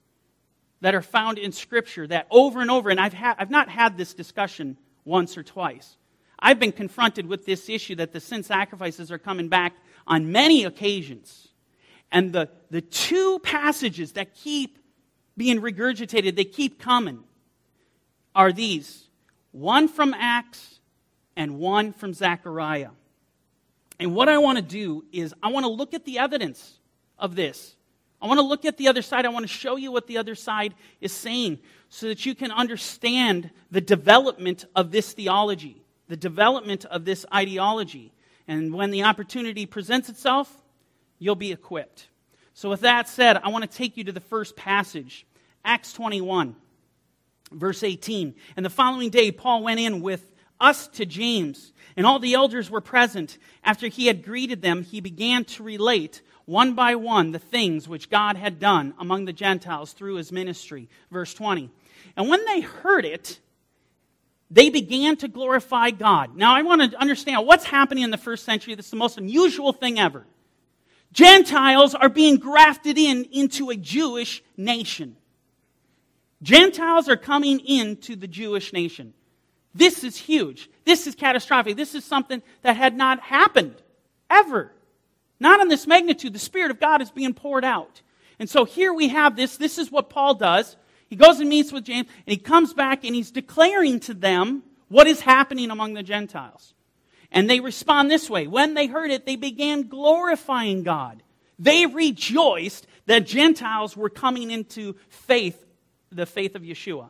that 0.82 0.96
are 0.96 1.02
found 1.02 1.38
in 1.38 1.52
Scripture 1.52 2.08
that 2.08 2.28
over 2.30 2.62
and 2.62 2.70
over, 2.70 2.90
and 2.90 3.00
I've, 3.00 3.14
ha- 3.14 3.36
I've 3.38 3.50
not 3.50 3.70
had 3.70 3.98
this 3.98 4.14
discussion 4.14 4.78
once 5.04 5.38
or 5.38 5.44
twice. 5.44 5.98
I've 6.38 6.60
been 6.60 6.72
confronted 6.72 7.28
with 7.28 7.46
this 7.46 7.70
issue 7.70 7.96
that 7.96 8.12
the 8.12 8.20
sin 8.20 8.44
sacrifices 8.44 9.12
are 9.12 9.18
coming 9.18 9.48
back 9.48 9.74
on 10.06 10.32
many 10.32 10.64
occasions. 10.66 11.48
And 12.12 12.34
the, 12.34 12.50
the 12.70 12.82
two 12.82 13.40
passages 13.40 14.14
that 14.14 14.36
keep 14.36 14.78
being 15.38 15.62
regurgitated, 15.62 16.36
they 16.36 16.46
keep 16.46 16.80
coming, 16.80 17.24
are 18.36 18.52
these 18.52 19.08
one 19.52 19.88
from 19.88 20.14
Acts 20.14 20.80
and 21.36 21.58
one 21.58 21.94
from 21.94 22.14
Zechariah. 22.14 22.92
And 24.00 24.14
what 24.14 24.28
I 24.28 24.38
want 24.38 24.58
to 24.58 24.62
do 24.62 25.06
is, 25.12 25.34
I 25.42 25.50
want 25.50 25.64
to 25.66 25.72
look 25.72 25.94
at 25.94 26.06
the 26.06 26.20
evidence 26.20 26.80
of 27.18 27.36
this. 27.36 27.76
I 28.26 28.28
want 28.28 28.40
to 28.40 28.46
look 28.46 28.66
at 28.66 28.78
the 28.78 28.88
other 28.88 29.04
side. 29.04 29.24
I 29.28 29.30
want 29.30 29.44
to 29.44 29.48
show 29.48 29.76
you 29.76 29.92
what 29.92 30.08
the 30.08 30.18
other 30.18 30.34
side 30.34 30.74
is 31.00 31.12
saying 31.12 31.60
so 31.90 32.08
that 32.08 32.26
you 32.26 32.34
can 32.34 32.50
understand 32.50 33.52
the 33.70 33.82
development 33.82 34.66
of 34.76 34.90
this 34.90 35.14
theology, 35.14 35.84
the 36.08 36.18
development 36.18 36.86
of 36.86 37.06
this 37.06 37.24
ideology. 37.32 38.12
And 38.48 38.74
when 38.74 38.90
the 38.90 39.04
opportunity 39.04 39.68
presents 39.68 40.10
itself, 40.10 40.52
you'll 41.20 41.36
be 41.36 41.52
equipped. 41.52 42.08
So, 42.56 42.68
with 42.68 42.82
that 42.82 43.08
said, 43.08 43.38
I 43.38 43.50
want 43.50 43.70
to 43.70 43.78
take 43.78 43.96
you 43.96 44.04
to 44.06 44.12
the 44.12 44.20
first 44.20 44.56
passage, 44.56 45.28
Acts 45.64 45.94
21, 45.94 46.56
verse 47.52 47.84
18. 47.84 48.34
And 48.58 48.66
the 48.66 48.72
following 48.72 49.12
day, 49.12 49.32
Paul 49.32 49.62
went 49.62 49.80
in 49.80 50.02
with 50.02 50.34
us 50.60 50.88
to 50.90 51.06
James, 51.06 51.74
and 51.96 52.06
all 52.06 52.20
the 52.20 52.34
elders 52.34 52.70
were 52.70 52.82
present. 52.82 53.38
After 53.64 53.88
he 53.88 54.08
had 54.08 54.24
greeted 54.24 54.62
them, 54.62 54.84
he 54.84 55.02
began 55.02 55.46
to 55.46 55.64
relate 55.64 56.22
one 56.46 56.74
by 56.74 56.96
one 56.96 57.32
the 57.32 57.40
things 57.40 57.88
which 57.88 58.10
God 58.10 58.38
had 58.38 58.60
done 58.60 58.94
among 59.00 59.26
the 59.26 59.34
Gentiles 59.34 59.94
through 59.94 60.16
his 60.16 60.32
ministry. 60.32 60.90
Verse 61.12 61.34
20. 61.34 61.70
And 62.16 62.30
when 62.30 62.46
they 62.46 62.62
heard 62.62 63.06
it, 63.06 63.40
they 64.52 64.70
began 64.70 65.18
to 65.18 65.28
glorify 65.28 65.90
God. 65.90 66.36
Now, 66.36 66.56
I 66.56 66.62
want 66.62 66.92
to 66.92 66.98
understand 67.00 67.46
what's 67.48 67.66
happening 67.66 68.04
in 68.04 68.12
the 68.12 68.18
first 68.18 68.46
century. 68.46 68.76
This 68.76 68.86
is 68.86 68.92
the 68.92 68.98
most 68.98 69.18
unusual 69.18 69.74
thing 69.74 70.00
ever. 70.00 70.26
Gentiles 71.12 71.96
are 71.96 72.10
being 72.10 72.38
grafted 72.38 72.98
in 72.98 73.26
into 73.32 73.70
a 73.70 73.76
Jewish 73.76 74.44
nation. 74.56 75.16
Gentiles 76.44 77.10
are 77.10 77.18
coming 77.18 77.60
into 77.62 78.16
the 78.16 78.28
Jewish 78.28 78.72
nation. 78.72 79.14
This 79.76 80.06
is 80.06 80.16
huge. 80.16 80.70
This 80.86 81.06
is 81.06 81.14
catastrophic. 81.14 81.76
This 81.76 81.94
is 81.94 82.06
something 82.06 82.42
that 82.62 82.78
had 82.78 82.96
not 82.96 83.20
happened 83.20 83.76
ever. 84.30 84.72
Not 85.40 85.60
in 85.60 85.68
this 85.68 85.86
magnitude. 85.86 86.32
The 86.32 86.40
Spirit 86.40 86.72
of 86.72 86.80
God 86.80 87.02
is 87.02 87.12
being 87.12 87.34
poured 87.34 87.66
out. 87.66 88.02
And 88.40 88.50
so 88.50 88.64
here 88.64 88.94
we 88.94 89.10
have 89.10 89.36
this. 89.36 89.58
This 89.58 89.78
is 89.78 89.92
what 89.92 90.10
Paul 90.10 90.36
does. 90.36 90.78
He 91.08 91.18
goes 91.18 91.40
and 91.40 91.50
meets 91.50 91.72
with 91.72 91.84
James, 91.84 92.08
and 92.26 92.32
he 92.32 92.38
comes 92.38 92.74
back 92.74 93.04
and 93.04 93.14
he's 93.14 93.32
declaring 93.32 94.00
to 94.02 94.14
them 94.14 94.64
what 94.88 95.08
is 95.08 95.22
happening 95.22 95.70
among 95.70 95.94
the 95.94 96.04
Gentiles. 96.04 96.74
And 97.32 97.50
they 97.50 97.60
respond 97.60 98.10
this 98.10 98.30
way. 98.30 98.48
When 98.48 98.76
they 98.76 98.88
heard 98.88 99.12
it, 99.12 99.26
they 99.26 99.36
began 99.36 99.88
glorifying 99.88 100.84
God. 100.84 101.22
They 101.60 101.86
rejoiced 101.86 102.88
that 103.08 103.28
Gentiles 103.28 103.96
were 103.96 104.10
coming 104.10 104.52
into 104.52 104.96
faith, 105.10 105.64
the 106.12 106.26
faith 106.26 106.56
of 106.56 106.62
Yeshua. 106.62 107.10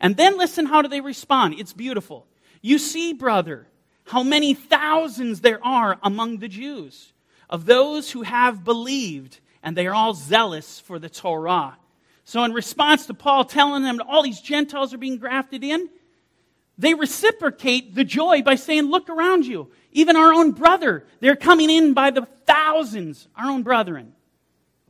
And 0.00 0.16
then 0.16 0.38
listen, 0.38 0.66
how 0.66 0.82
do 0.82 0.88
they 0.88 1.00
respond? 1.00 1.54
It's 1.58 1.72
beautiful. 1.72 2.26
You 2.62 2.78
see, 2.78 3.12
brother, 3.12 3.66
how 4.04 4.22
many 4.22 4.54
thousands 4.54 5.40
there 5.40 5.64
are 5.64 5.98
among 6.02 6.38
the 6.38 6.48
Jews 6.48 7.12
of 7.48 7.66
those 7.66 8.10
who 8.10 8.22
have 8.22 8.64
believed, 8.64 9.40
and 9.62 9.76
they 9.76 9.86
are 9.86 9.94
all 9.94 10.14
zealous 10.14 10.80
for 10.80 10.98
the 10.98 11.10
Torah. 11.10 11.76
So, 12.24 12.44
in 12.44 12.52
response 12.52 13.06
to 13.06 13.14
Paul 13.14 13.44
telling 13.44 13.82
them 13.82 14.00
all 14.08 14.22
these 14.22 14.40
Gentiles 14.40 14.94
are 14.94 14.98
being 14.98 15.18
grafted 15.18 15.64
in, 15.64 15.90
they 16.78 16.94
reciprocate 16.94 17.94
the 17.94 18.04
joy 18.04 18.42
by 18.42 18.54
saying, 18.54 18.84
Look 18.84 19.10
around 19.10 19.46
you. 19.46 19.70
Even 19.92 20.16
our 20.16 20.32
own 20.32 20.52
brother, 20.52 21.04
they're 21.18 21.36
coming 21.36 21.68
in 21.68 21.92
by 21.92 22.10
the 22.10 22.26
thousands, 22.46 23.28
our 23.36 23.50
own 23.50 23.62
brethren. 23.62 24.14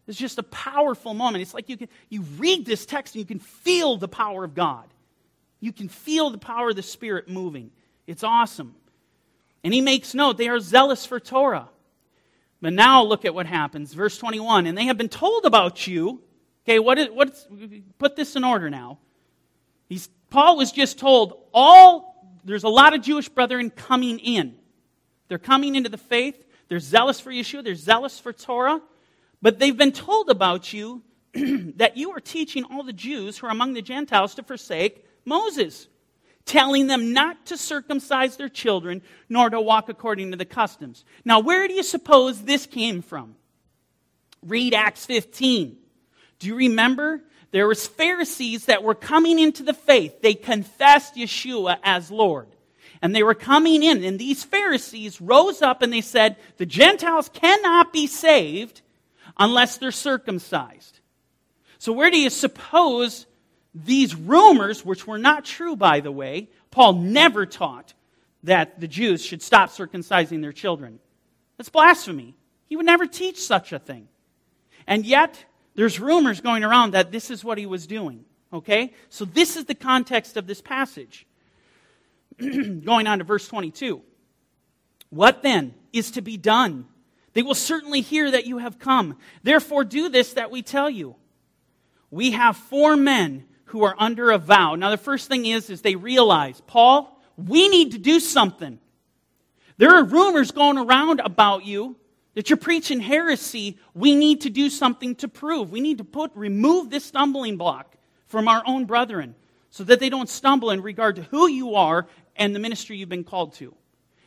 It's 0.06 0.18
just 0.18 0.38
a 0.38 0.42
powerful 0.42 1.14
moment. 1.14 1.42
It's 1.42 1.54
like 1.54 1.68
you, 1.68 1.76
can, 1.76 1.88
you 2.08 2.22
read 2.36 2.66
this 2.66 2.84
text 2.84 3.14
and 3.14 3.20
you 3.20 3.26
can 3.26 3.38
feel 3.38 3.96
the 3.96 4.08
power 4.08 4.44
of 4.44 4.54
God. 4.54 4.86
You 5.60 5.72
can 5.72 5.88
feel 5.88 6.30
the 6.30 6.38
power 6.38 6.70
of 6.70 6.76
the 6.76 6.82
Spirit 6.82 7.28
moving. 7.28 7.70
It's 8.06 8.24
awesome. 8.24 8.74
And 9.62 9.74
he 9.74 9.80
makes 9.80 10.14
note 10.14 10.38
they 10.38 10.48
are 10.48 10.60
zealous 10.60 11.04
for 11.04 11.20
Torah. 11.20 11.68
But 12.62 12.72
now 12.72 13.02
look 13.02 13.24
at 13.24 13.34
what 13.34 13.46
happens. 13.46 13.92
Verse 13.92 14.18
21 14.18 14.66
And 14.66 14.76
they 14.76 14.86
have 14.86 14.98
been 14.98 15.08
told 15.08 15.44
about 15.44 15.86
you. 15.86 16.22
Okay, 16.64 16.78
what 16.78 16.98
is, 16.98 17.08
what's, 17.10 17.46
put 17.98 18.16
this 18.16 18.36
in 18.36 18.44
order 18.44 18.68
now. 18.68 18.98
He's 19.88 20.08
Paul 20.30 20.56
was 20.56 20.72
just 20.72 20.98
told 20.98 21.42
all 21.52 22.38
there's 22.44 22.64
a 22.64 22.68
lot 22.68 22.94
of 22.94 23.02
Jewish 23.02 23.28
brethren 23.28 23.70
coming 23.70 24.18
in. 24.18 24.54
They're 25.28 25.38
coming 25.38 25.74
into 25.74 25.90
the 25.90 25.98
faith. 25.98 26.42
They're 26.68 26.78
zealous 26.78 27.20
for 27.20 27.30
Yeshua. 27.30 27.64
They're 27.64 27.74
zealous 27.74 28.18
for 28.18 28.32
Torah. 28.32 28.80
But 29.42 29.58
they've 29.58 29.76
been 29.76 29.92
told 29.92 30.30
about 30.30 30.72
you 30.72 31.02
that 31.34 31.96
you 31.96 32.10
are 32.12 32.20
teaching 32.20 32.64
all 32.64 32.82
the 32.82 32.92
Jews 32.92 33.38
who 33.38 33.46
are 33.46 33.50
among 33.50 33.74
the 33.74 33.82
Gentiles 33.82 34.34
to 34.36 34.42
forsake 34.42 35.04
Moses, 35.24 35.88
telling 36.44 36.86
them 36.86 37.12
not 37.12 37.46
to 37.46 37.56
circumcise 37.56 38.36
their 38.36 38.48
children 38.48 39.02
nor 39.28 39.50
to 39.50 39.60
walk 39.60 39.88
according 39.88 40.30
to 40.30 40.36
the 40.36 40.44
customs. 40.44 41.04
Now, 41.24 41.40
where 41.40 41.68
do 41.68 41.74
you 41.74 41.82
suppose 41.82 42.42
this 42.42 42.66
came 42.66 43.02
from? 43.02 43.36
Read 44.42 44.74
Acts 44.74 45.06
15. 45.06 45.76
Do 46.38 46.46
you 46.46 46.56
remember? 46.56 47.22
There 47.52 47.66
was 47.66 47.86
Pharisees 47.86 48.66
that 48.66 48.82
were 48.82 48.94
coming 48.94 49.38
into 49.38 49.62
the 49.62 49.74
faith. 49.74 50.22
They 50.22 50.34
confessed 50.34 51.16
Yeshua 51.16 51.78
as 51.82 52.10
Lord. 52.10 52.48
And 53.02 53.14
they 53.14 53.22
were 53.22 53.34
coming 53.34 53.82
in, 53.82 54.04
and 54.04 54.18
these 54.18 54.44
Pharisees 54.44 55.20
rose 55.20 55.62
up 55.62 55.80
and 55.80 55.92
they 55.92 56.02
said, 56.02 56.36
The 56.58 56.66
Gentiles 56.66 57.30
cannot 57.32 57.92
be 57.92 58.06
saved 58.06 58.82
unless 59.38 59.78
they're 59.78 59.90
circumcised. 59.90 61.00
So, 61.78 61.92
where 61.92 62.10
do 62.10 62.20
you 62.20 62.28
suppose 62.28 63.24
these 63.74 64.14
rumors, 64.14 64.84
which 64.84 65.06
were 65.06 65.18
not 65.18 65.44
true, 65.44 65.76
by 65.76 66.00
the 66.00 66.12
way, 66.12 66.48
Paul 66.70 66.94
never 66.94 67.46
taught 67.46 67.94
that 68.42 68.80
the 68.80 68.88
Jews 68.88 69.24
should 69.24 69.42
stop 69.42 69.70
circumcising 69.70 70.40
their 70.40 70.52
children? 70.52 70.98
That's 71.56 71.68
blasphemy. 71.68 72.34
He 72.66 72.76
would 72.76 72.86
never 72.86 73.06
teach 73.06 73.38
such 73.40 73.72
a 73.72 73.78
thing. 73.78 74.08
And 74.86 75.04
yet, 75.04 75.44
there's 75.74 76.00
rumors 76.00 76.40
going 76.40 76.64
around 76.64 76.92
that 76.92 77.12
this 77.12 77.30
is 77.30 77.44
what 77.44 77.58
he 77.58 77.66
was 77.66 77.86
doing. 77.86 78.24
Okay? 78.52 78.92
So, 79.08 79.24
this 79.24 79.56
is 79.56 79.66
the 79.66 79.74
context 79.74 80.36
of 80.36 80.46
this 80.46 80.60
passage. 80.60 81.26
Going 82.38 83.06
on 83.06 83.18
to 83.18 83.24
verse 83.24 83.46
22. 83.46 84.00
What 85.10 85.42
then 85.42 85.74
is 85.92 86.12
to 86.12 86.22
be 86.22 86.36
done? 86.36 86.86
They 87.32 87.42
will 87.42 87.54
certainly 87.54 88.00
hear 88.00 88.30
that 88.30 88.46
you 88.46 88.58
have 88.58 88.78
come. 88.78 89.18
Therefore, 89.42 89.84
do 89.84 90.08
this 90.08 90.32
that 90.32 90.50
we 90.50 90.62
tell 90.62 90.88
you. 90.88 91.16
We 92.10 92.32
have 92.32 92.56
four 92.56 92.96
men 92.96 93.44
who 93.70 93.84
are 93.84 93.94
under 93.98 94.30
a 94.30 94.38
vow. 94.38 94.74
Now, 94.74 94.90
the 94.90 94.96
first 94.96 95.28
thing 95.28 95.46
is, 95.46 95.70
is 95.70 95.82
they 95.82 95.94
realize, 95.94 96.60
Paul, 96.66 97.20
we 97.36 97.68
need 97.68 97.92
to 97.92 97.98
do 97.98 98.18
something. 98.18 98.78
There 99.76 99.94
are 99.94 100.04
rumors 100.04 100.50
going 100.50 100.76
around 100.76 101.20
about 101.20 101.64
you 101.64 101.96
that 102.34 102.50
you're 102.50 102.56
preaching 102.56 103.00
heresy. 103.00 103.78
We 103.94 104.16
need 104.16 104.42
to 104.42 104.50
do 104.50 104.70
something 104.70 105.14
to 105.16 105.28
prove. 105.28 105.70
We 105.70 105.80
need 105.80 105.98
to 105.98 106.04
put, 106.04 106.32
remove 106.34 106.90
this 106.90 107.04
stumbling 107.04 107.56
block 107.56 107.96
from 108.26 108.48
our 108.48 108.62
own 108.66 108.86
brethren 108.86 109.36
so 109.70 109.84
that 109.84 110.00
they 110.00 110.08
don't 110.08 110.28
stumble 110.28 110.70
in 110.70 110.82
regard 110.82 111.16
to 111.16 111.22
who 111.22 111.48
you 111.48 111.76
are 111.76 112.08
and 112.34 112.54
the 112.54 112.58
ministry 112.58 112.96
you've 112.96 113.08
been 113.08 113.24
called 113.24 113.54
to. 113.54 113.72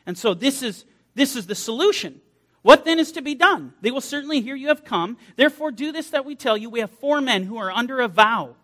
And 0.06 0.18
so 0.18 0.34
this 0.34 0.64
is, 0.64 0.86
this 1.16 1.36
is 1.36 1.48
the 1.48 1.56
solution. 1.56 2.22
What 2.62 2.86
then 2.86 2.98
is 2.98 3.12
to 3.12 3.22
be 3.22 3.36
done? 3.36 3.74
They 3.82 3.92
will 3.92 4.00
certainly 4.00 4.40
hear 4.40 4.56
you 4.56 4.70
have 4.70 4.86
come. 4.86 5.18
Therefore, 5.36 5.72
do 5.72 5.92
this 5.92 6.12
that 6.12 6.24
we 6.24 6.36
tell 6.36 6.56
you. 6.56 6.70
We 6.70 6.80
have 6.80 6.92
four 6.92 7.20
men 7.20 7.44
who 7.44 7.58
are 7.58 7.70
under 7.70 8.00
a 8.00 8.08
vow. 8.08 8.56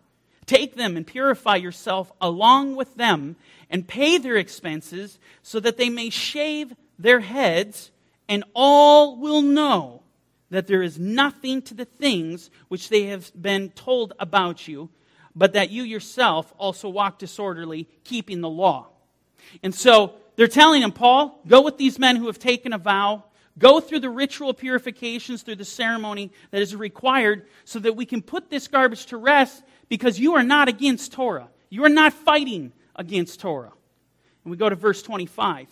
Take 0.50 0.74
them 0.74 0.96
and 0.96 1.06
purify 1.06 1.54
yourself 1.54 2.10
along 2.20 2.74
with 2.74 2.96
them 2.96 3.36
and 3.70 3.86
pay 3.86 4.18
their 4.18 4.34
expenses 4.34 5.20
so 5.44 5.60
that 5.60 5.76
they 5.76 5.88
may 5.88 6.10
shave 6.10 6.74
their 6.98 7.20
heads, 7.20 7.92
and 8.28 8.42
all 8.52 9.16
will 9.16 9.42
know 9.42 10.02
that 10.50 10.66
there 10.66 10.82
is 10.82 10.98
nothing 10.98 11.62
to 11.62 11.74
the 11.74 11.84
things 11.84 12.50
which 12.66 12.88
they 12.88 13.04
have 13.04 13.30
been 13.40 13.70
told 13.70 14.12
about 14.18 14.66
you, 14.66 14.90
but 15.36 15.52
that 15.52 15.70
you 15.70 15.84
yourself 15.84 16.52
also 16.58 16.88
walk 16.88 17.20
disorderly, 17.20 17.86
keeping 18.02 18.40
the 18.40 18.50
law. 18.50 18.88
And 19.62 19.72
so 19.72 20.14
they're 20.34 20.48
telling 20.48 20.82
him, 20.82 20.90
Paul, 20.90 21.40
go 21.46 21.60
with 21.60 21.78
these 21.78 21.96
men 21.96 22.16
who 22.16 22.26
have 22.26 22.40
taken 22.40 22.72
a 22.72 22.78
vow 22.78 23.22
Go 23.60 23.80
through 23.80 24.00
the 24.00 24.10
ritual 24.10 24.54
purifications, 24.54 25.42
through 25.42 25.56
the 25.56 25.64
ceremony 25.64 26.32
that 26.50 26.62
is 26.62 26.74
required, 26.74 27.46
so 27.64 27.78
that 27.80 27.94
we 27.94 28.06
can 28.06 28.22
put 28.22 28.48
this 28.48 28.68
garbage 28.68 29.06
to 29.06 29.18
rest 29.18 29.62
because 29.90 30.18
you 30.18 30.36
are 30.36 30.42
not 30.42 30.68
against 30.68 31.12
Torah. 31.12 31.50
You 31.68 31.84
are 31.84 31.90
not 31.90 32.14
fighting 32.14 32.72
against 32.96 33.40
Torah. 33.40 33.72
And 34.44 34.50
we 34.50 34.56
go 34.56 34.70
to 34.70 34.74
verse 34.74 35.02
25. 35.02 35.68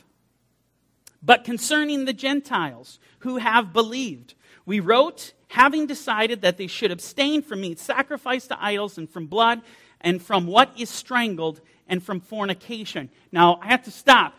But 1.22 1.44
concerning 1.44 2.04
the 2.04 2.12
Gentiles 2.12 3.00
who 3.20 3.38
have 3.38 3.72
believed, 3.72 4.34
we 4.66 4.80
wrote, 4.80 5.32
having 5.48 5.86
decided 5.86 6.42
that 6.42 6.58
they 6.58 6.66
should 6.66 6.90
abstain 6.90 7.40
from 7.40 7.62
meat 7.62 7.78
sacrificed 7.78 8.50
to 8.50 8.62
idols 8.62 8.98
and 8.98 9.08
from 9.08 9.26
blood 9.26 9.62
and 10.02 10.20
from 10.20 10.46
what 10.46 10.70
is 10.76 10.90
strangled 10.90 11.62
and 11.88 12.02
from 12.02 12.20
fornication. 12.20 13.08
Now, 13.32 13.58
I 13.62 13.68
have 13.68 13.84
to 13.84 13.90
stop 13.90 14.34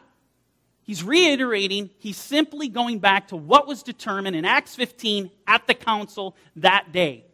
He's 0.89 1.03
reiterating, 1.03 1.91
he's 1.99 2.17
simply 2.17 2.67
going 2.67 2.97
back 2.97 3.27
to 3.27 3.35
what 3.35 3.67
was 3.67 3.83
determined 3.83 4.35
in 4.35 4.43
Acts 4.43 4.75
15 4.75 5.29
at 5.45 5.67
the 5.67 5.75
council 5.75 6.35
that 6.55 6.91
day. 6.91 7.25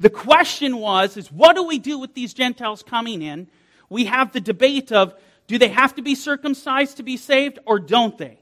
The 0.00 0.10
question 0.10 0.78
was, 0.78 1.16
is 1.16 1.32
what 1.32 1.56
do 1.56 1.64
we 1.64 1.78
do 1.78 1.98
with 1.98 2.14
these 2.14 2.34
Gentiles 2.34 2.82
coming 2.82 3.22
in? 3.22 3.48
We 3.88 4.04
have 4.04 4.32
the 4.32 4.40
debate 4.40 4.92
of, 4.92 5.14
do 5.46 5.58
they 5.58 5.68
have 5.68 5.94
to 5.96 6.02
be 6.02 6.14
circumcised 6.14 6.98
to 6.98 7.02
be 7.02 7.16
saved 7.16 7.58
or 7.66 7.78
don't 7.80 8.16
they? 8.16 8.38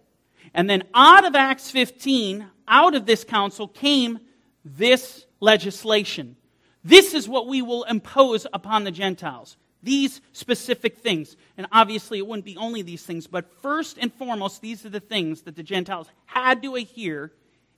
And 0.52 0.68
then 0.68 0.84
out 0.94 1.24
of 1.24 1.34
Acts 1.34 1.70
15, 1.70 2.46
out 2.68 2.94
of 2.94 3.06
this 3.06 3.24
council 3.24 3.68
came 3.68 4.18
this 4.64 5.24
legislation. 5.40 6.36
This 6.84 7.14
is 7.14 7.28
what 7.28 7.46
we 7.46 7.62
will 7.62 7.84
impose 7.84 8.46
upon 8.52 8.84
the 8.84 8.90
Gentiles 8.90 9.56
these 9.86 10.20
specific 10.32 10.98
things. 10.98 11.36
And 11.56 11.66
obviously, 11.70 12.18
it 12.18 12.26
wouldn't 12.26 12.44
be 12.44 12.56
only 12.56 12.82
these 12.82 13.04
things, 13.04 13.26
but 13.26 13.50
first 13.62 13.98
and 13.98 14.12
foremost, 14.12 14.60
these 14.60 14.84
are 14.84 14.90
the 14.90 15.00
things 15.00 15.42
that 15.42 15.56
the 15.56 15.62
Gentiles 15.62 16.08
had 16.26 16.60
to 16.62 16.74
adhere 16.74 17.32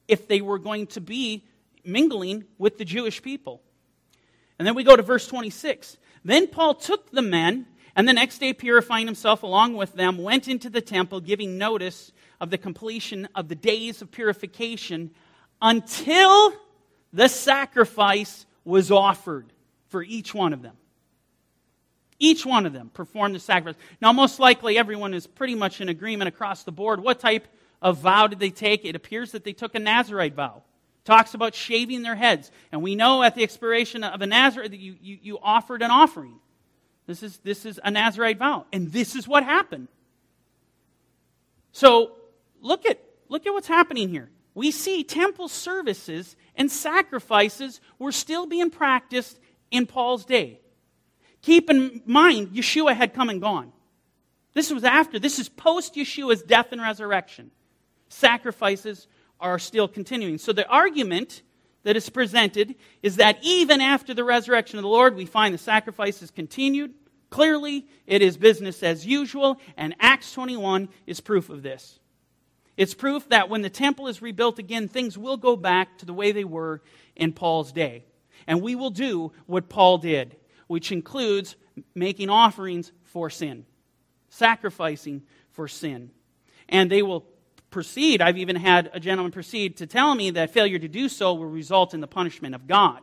if 0.08 0.26
they 0.26 0.40
were 0.40 0.58
going 0.58 0.86
to 0.88 1.00
be 1.00 1.44
mingling 1.84 2.44
with 2.56 2.78
the 2.78 2.84
Jewish 2.84 3.22
people. 3.22 3.60
And 4.58 4.66
then 4.66 4.74
we 4.74 4.84
go 4.84 4.96
to 4.96 5.02
verse 5.02 5.26
26. 5.26 5.96
Then 6.24 6.48
Paul 6.48 6.74
took 6.74 7.10
the 7.10 7.22
men, 7.22 7.66
and 7.94 8.08
the 8.08 8.12
next 8.12 8.38
day, 8.38 8.52
purifying 8.52 9.06
himself 9.06 9.42
along 9.42 9.74
with 9.74 9.94
them, 9.94 10.18
went 10.18 10.48
into 10.48 10.70
the 10.70 10.80
temple, 10.80 11.20
giving 11.20 11.58
notice 11.58 12.12
of 12.40 12.50
the 12.50 12.58
completion 12.58 13.28
of 13.34 13.48
the 13.48 13.54
days 13.54 14.02
of 14.02 14.10
purification 14.10 15.10
until 15.60 16.52
the 17.12 17.28
sacrifice 17.28 18.46
was 18.64 18.90
offered 18.90 19.46
for 19.88 20.02
each 20.02 20.34
one 20.34 20.52
of 20.52 20.62
them. 20.62 20.76
Each 22.18 22.44
one 22.44 22.66
of 22.66 22.72
them 22.72 22.90
performed 22.92 23.34
the 23.34 23.40
sacrifice. 23.40 23.80
Now, 24.02 24.12
most 24.12 24.40
likely, 24.40 24.76
everyone 24.76 25.14
is 25.14 25.26
pretty 25.26 25.54
much 25.54 25.80
in 25.80 25.88
agreement 25.88 26.28
across 26.28 26.64
the 26.64 26.72
board. 26.72 27.00
What 27.00 27.20
type 27.20 27.46
of 27.80 27.98
vow 27.98 28.26
did 28.26 28.40
they 28.40 28.50
take? 28.50 28.84
It 28.84 28.96
appears 28.96 29.32
that 29.32 29.44
they 29.44 29.52
took 29.52 29.74
a 29.74 29.78
Nazarite 29.78 30.34
vow. 30.34 30.62
Talks 31.08 31.32
about 31.32 31.54
shaving 31.54 32.02
their 32.02 32.16
heads. 32.16 32.50
And 32.70 32.82
we 32.82 32.94
know 32.94 33.22
at 33.22 33.34
the 33.34 33.42
expiration 33.42 34.04
of 34.04 34.20
a 34.20 34.26
Nazarite 34.26 34.72
that 34.72 34.78
you, 34.78 34.94
you, 35.00 35.18
you 35.22 35.38
offered 35.42 35.80
an 35.80 35.90
offering. 35.90 36.34
This 37.06 37.22
is, 37.22 37.38
this 37.38 37.64
is 37.64 37.80
a 37.82 37.90
Nazarite 37.90 38.36
vow. 38.36 38.66
And 38.74 38.92
this 38.92 39.16
is 39.16 39.26
what 39.26 39.42
happened. 39.42 39.88
So, 41.72 42.12
look 42.60 42.84
at, 42.84 43.00
look 43.30 43.46
at 43.46 43.54
what's 43.54 43.68
happening 43.68 44.10
here. 44.10 44.28
We 44.52 44.70
see 44.70 45.02
temple 45.02 45.48
services 45.48 46.36
and 46.54 46.70
sacrifices 46.70 47.80
were 47.98 48.12
still 48.12 48.44
being 48.44 48.68
practiced 48.68 49.40
in 49.70 49.86
Paul's 49.86 50.26
day. 50.26 50.60
Keep 51.40 51.70
in 51.70 52.02
mind, 52.04 52.48
Yeshua 52.48 52.94
had 52.94 53.14
come 53.14 53.30
and 53.30 53.40
gone. 53.40 53.72
This 54.52 54.70
was 54.70 54.84
after, 54.84 55.18
this 55.18 55.38
is 55.38 55.48
post 55.48 55.94
Yeshua's 55.94 56.42
death 56.42 56.70
and 56.72 56.82
resurrection. 56.82 57.50
Sacrifices 58.10 59.08
are 59.40 59.58
still 59.58 59.88
continuing. 59.88 60.38
So 60.38 60.52
the 60.52 60.68
argument 60.68 61.42
that 61.84 61.96
is 61.96 62.08
presented 62.10 62.74
is 63.02 63.16
that 63.16 63.38
even 63.42 63.80
after 63.80 64.14
the 64.14 64.24
resurrection 64.24 64.78
of 64.78 64.82
the 64.82 64.88
Lord, 64.88 65.14
we 65.14 65.26
find 65.26 65.54
the 65.54 65.58
sacrifices 65.58 66.30
continued. 66.30 66.94
Clearly, 67.30 67.86
it 68.06 68.22
is 68.22 68.36
business 68.36 68.82
as 68.82 69.06
usual, 69.06 69.60
and 69.76 69.94
Acts 70.00 70.32
21 70.32 70.88
is 71.06 71.20
proof 71.20 71.50
of 71.50 71.62
this. 71.62 71.98
It's 72.76 72.94
proof 72.94 73.28
that 73.28 73.48
when 73.48 73.62
the 73.62 73.70
temple 73.70 74.06
is 74.06 74.22
rebuilt 74.22 74.58
again, 74.58 74.88
things 74.88 75.18
will 75.18 75.36
go 75.36 75.56
back 75.56 75.98
to 75.98 76.06
the 76.06 76.14
way 76.14 76.32
they 76.32 76.44
were 76.44 76.80
in 77.16 77.32
Paul's 77.32 77.72
day. 77.72 78.04
And 78.46 78.62
we 78.62 78.76
will 78.76 78.90
do 78.90 79.32
what 79.46 79.68
Paul 79.68 79.98
did 79.98 80.36
which 80.68 80.92
includes 80.92 81.56
making 81.94 82.30
offerings 82.30 82.92
for 83.02 83.28
sin, 83.28 83.66
sacrificing 84.28 85.22
for 85.50 85.66
sin. 85.66 86.10
And 86.68 86.88
they 86.88 87.02
will 87.02 87.26
proceed. 87.70 88.20
I've 88.22 88.38
even 88.38 88.56
had 88.56 88.90
a 88.92 89.00
gentleman 89.00 89.32
proceed 89.32 89.76
to 89.78 89.86
tell 89.86 90.14
me 90.14 90.30
that 90.30 90.50
failure 90.50 90.78
to 90.78 90.88
do 90.88 91.08
so 91.08 91.34
will 91.34 91.46
result 91.46 91.94
in 91.94 92.00
the 92.00 92.06
punishment 92.06 92.54
of 92.54 92.66
God. 92.66 93.00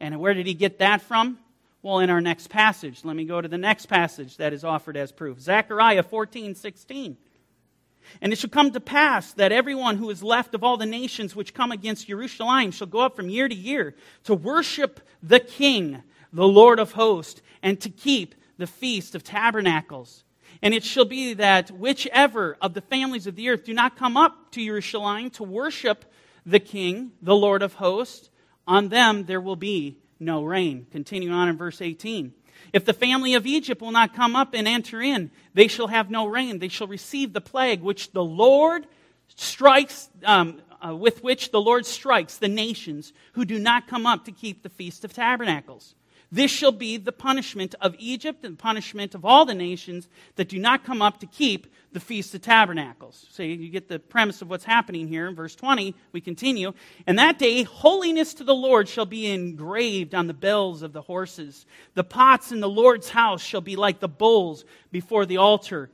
And 0.00 0.18
where 0.20 0.34
did 0.34 0.46
he 0.46 0.54
get 0.54 0.78
that 0.78 1.02
from? 1.02 1.38
Well, 1.82 2.00
in 2.00 2.10
our 2.10 2.20
next 2.20 2.48
passage. 2.48 3.04
Let 3.04 3.16
me 3.16 3.24
go 3.24 3.40
to 3.40 3.48
the 3.48 3.58
next 3.58 3.86
passage 3.86 4.36
that 4.38 4.52
is 4.52 4.64
offered 4.64 4.96
as 4.96 5.12
proof 5.12 5.40
Zechariah 5.40 6.02
14 6.02 6.54
16. 6.54 7.16
And 8.20 8.32
it 8.32 8.38
shall 8.38 8.50
come 8.50 8.70
to 8.70 8.80
pass 8.80 9.32
that 9.32 9.50
everyone 9.50 9.96
who 9.96 10.10
is 10.10 10.22
left 10.22 10.54
of 10.54 10.62
all 10.62 10.76
the 10.76 10.86
nations 10.86 11.34
which 11.34 11.54
come 11.54 11.72
against 11.72 12.06
Jerusalem 12.06 12.70
shall 12.70 12.86
go 12.86 13.00
up 13.00 13.16
from 13.16 13.28
year 13.28 13.48
to 13.48 13.54
year 13.54 13.96
to 14.24 14.34
worship 14.34 15.00
the 15.22 15.40
King 15.40 16.02
the 16.36 16.46
Lord 16.46 16.78
of 16.78 16.92
hosts, 16.92 17.40
and 17.62 17.80
to 17.80 17.88
keep 17.88 18.34
the 18.58 18.66
feast 18.66 19.14
of 19.14 19.24
tabernacles. 19.24 20.22
And 20.62 20.74
it 20.74 20.84
shall 20.84 21.04
be 21.04 21.34
that 21.34 21.70
whichever 21.70 22.56
of 22.60 22.74
the 22.74 22.80
families 22.80 23.26
of 23.26 23.36
the 23.36 23.48
earth 23.48 23.64
do 23.64 23.74
not 23.74 23.96
come 23.96 24.16
up 24.16 24.50
to 24.52 24.64
Jerusalem 24.64 25.30
to 25.30 25.42
worship 25.42 26.04
the 26.44 26.60
King, 26.60 27.12
the 27.22 27.34
Lord 27.34 27.62
of 27.62 27.74
hosts, 27.74 28.30
on 28.66 28.88
them 28.88 29.24
there 29.24 29.40
will 29.40 29.56
be 29.56 29.98
no 30.18 30.44
rain. 30.44 30.86
Continuing 30.90 31.34
on 31.34 31.48
in 31.48 31.56
verse 31.56 31.80
18. 31.80 32.32
If 32.72 32.84
the 32.84 32.92
family 32.92 33.34
of 33.34 33.46
Egypt 33.46 33.80
will 33.80 33.92
not 33.92 34.14
come 34.14 34.34
up 34.34 34.54
and 34.54 34.66
enter 34.66 35.00
in, 35.00 35.30
they 35.54 35.68
shall 35.68 35.88
have 35.88 36.10
no 36.10 36.26
rain. 36.26 36.58
They 36.58 36.68
shall 36.68 36.86
receive 36.86 37.32
the 37.32 37.40
plague 37.40 37.82
which 37.82 38.12
the 38.12 38.24
Lord 38.24 38.86
strikes 39.28 40.08
um, 40.24 40.60
uh, 40.84 40.94
with 40.94 41.22
which 41.22 41.50
the 41.50 41.60
Lord 41.60 41.86
strikes 41.86 42.38
the 42.38 42.48
nations 42.48 43.12
who 43.32 43.44
do 43.44 43.58
not 43.58 43.86
come 43.86 44.06
up 44.06 44.24
to 44.26 44.32
keep 44.32 44.62
the 44.62 44.68
Feast 44.68 45.04
of 45.04 45.12
Tabernacles. 45.12 45.94
This 46.32 46.50
shall 46.50 46.72
be 46.72 46.96
the 46.96 47.12
punishment 47.12 47.74
of 47.80 47.94
Egypt 47.98 48.44
and 48.44 48.54
the 48.58 48.62
punishment 48.62 49.14
of 49.14 49.24
all 49.24 49.44
the 49.44 49.54
nations 49.54 50.08
that 50.34 50.48
do 50.48 50.58
not 50.58 50.84
come 50.84 51.00
up 51.00 51.20
to 51.20 51.26
keep 51.26 51.72
the 51.92 52.00
Feast 52.00 52.34
of 52.34 52.42
Tabernacles. 52.42 53.26
So 53.30 53.42
you 53.42 53.68
get 53.68 53.88
the 53.88 54.00
premise 54.00 54.42
of 54.42 54.50
what's 54.50 54.64
happening 54.64 55.06
here. 55.06 55.28
In 55.28 55.36
verse 55.36 55.54
20, 55.54 55.94
we 56.12 56.20
continue. 56.20 56.72
And 57.06 57.18
that 57.18 57.38
day, 57.38 57.62
holiness 57.62 58.34
to 58.34 58.44
the 58.44 58.54
Lord 58.54 58.88
shall 58.88 59.06
be 59.06 59.30
engraved 59.30 60.14
on 60.14 60.26
the 60.26 60.34
bells 60.34 60.82
of 60.82 60.92
the 60.92 61.00
horses. 61.00 61.64
The 61.94 62.04
pots 62.04 62.50
in 62.50 62.60
the 62.60 62.68
Lord's 62.68 63.08
house 63.08 63.40
shall 63.40 63.60
be 63.60 63.76
like 63.76 64.00
the 64.00 64.08
bowls 64.08 64.64
before 64.90 65.26
the 65.26 65.36
altar. 65.36 65.90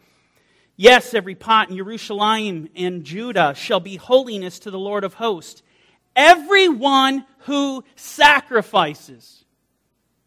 Yes, 0.77 1.13
every 1.13 1.35
pot 1.35 1.69
in 1.69 1.77
Jerusalem 1.77 2.69
and 2.75 3.05
Judah 3.05 3.55
shall 3.55 3.81
be 3.81 3.97
holiness 3.97 4.59
to 4.61 4.71
the 4.71 4.79
Lord 4.79 5.05
of 5.05 5.15
hosts. 5.15 5.63
Everyone 6.17 7.27
who 7.41 7.85
sacrifices. 7.95 9.42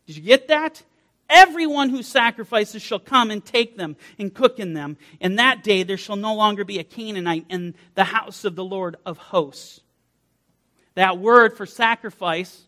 Did 0.05 0.17
you 0.17 0.21
get 0.21 0.47
that? 0.49 0.83
Everyone 1.29 1.89
who 1.89 2.03
sacrifices 2.03 2.81
shall 2.81 2.99
come 2.99 3.31
and 3.31 3.43
take 3.43 3.77
them 3.77 3.95
and 4.19 4.33
cook 4.33 4.59
in 4.59 4.73
them. 4.73 4.97
In 5.19 5.37
that 5.37 5.63
day 5.63 5.83
there 5.83 5.97
shall 5.97 6.15
no 6.15 6.35
longer 6.35 6.63
be 6.63 6.77
a 6.77 6.83
Canaanite 6.83 7.45
in 7.49 7.75
the 7.95 8.03
house 8.03 8.45
of 8.45 8.55
the 8.55 8.63
Lord 8.63 8.97
of 9.05 9.17
hosts. 9.17 9.81
That 10.93 11.17
word 11.17 11.57
for 11.57 11.65
sacrifice, 11.65 12.63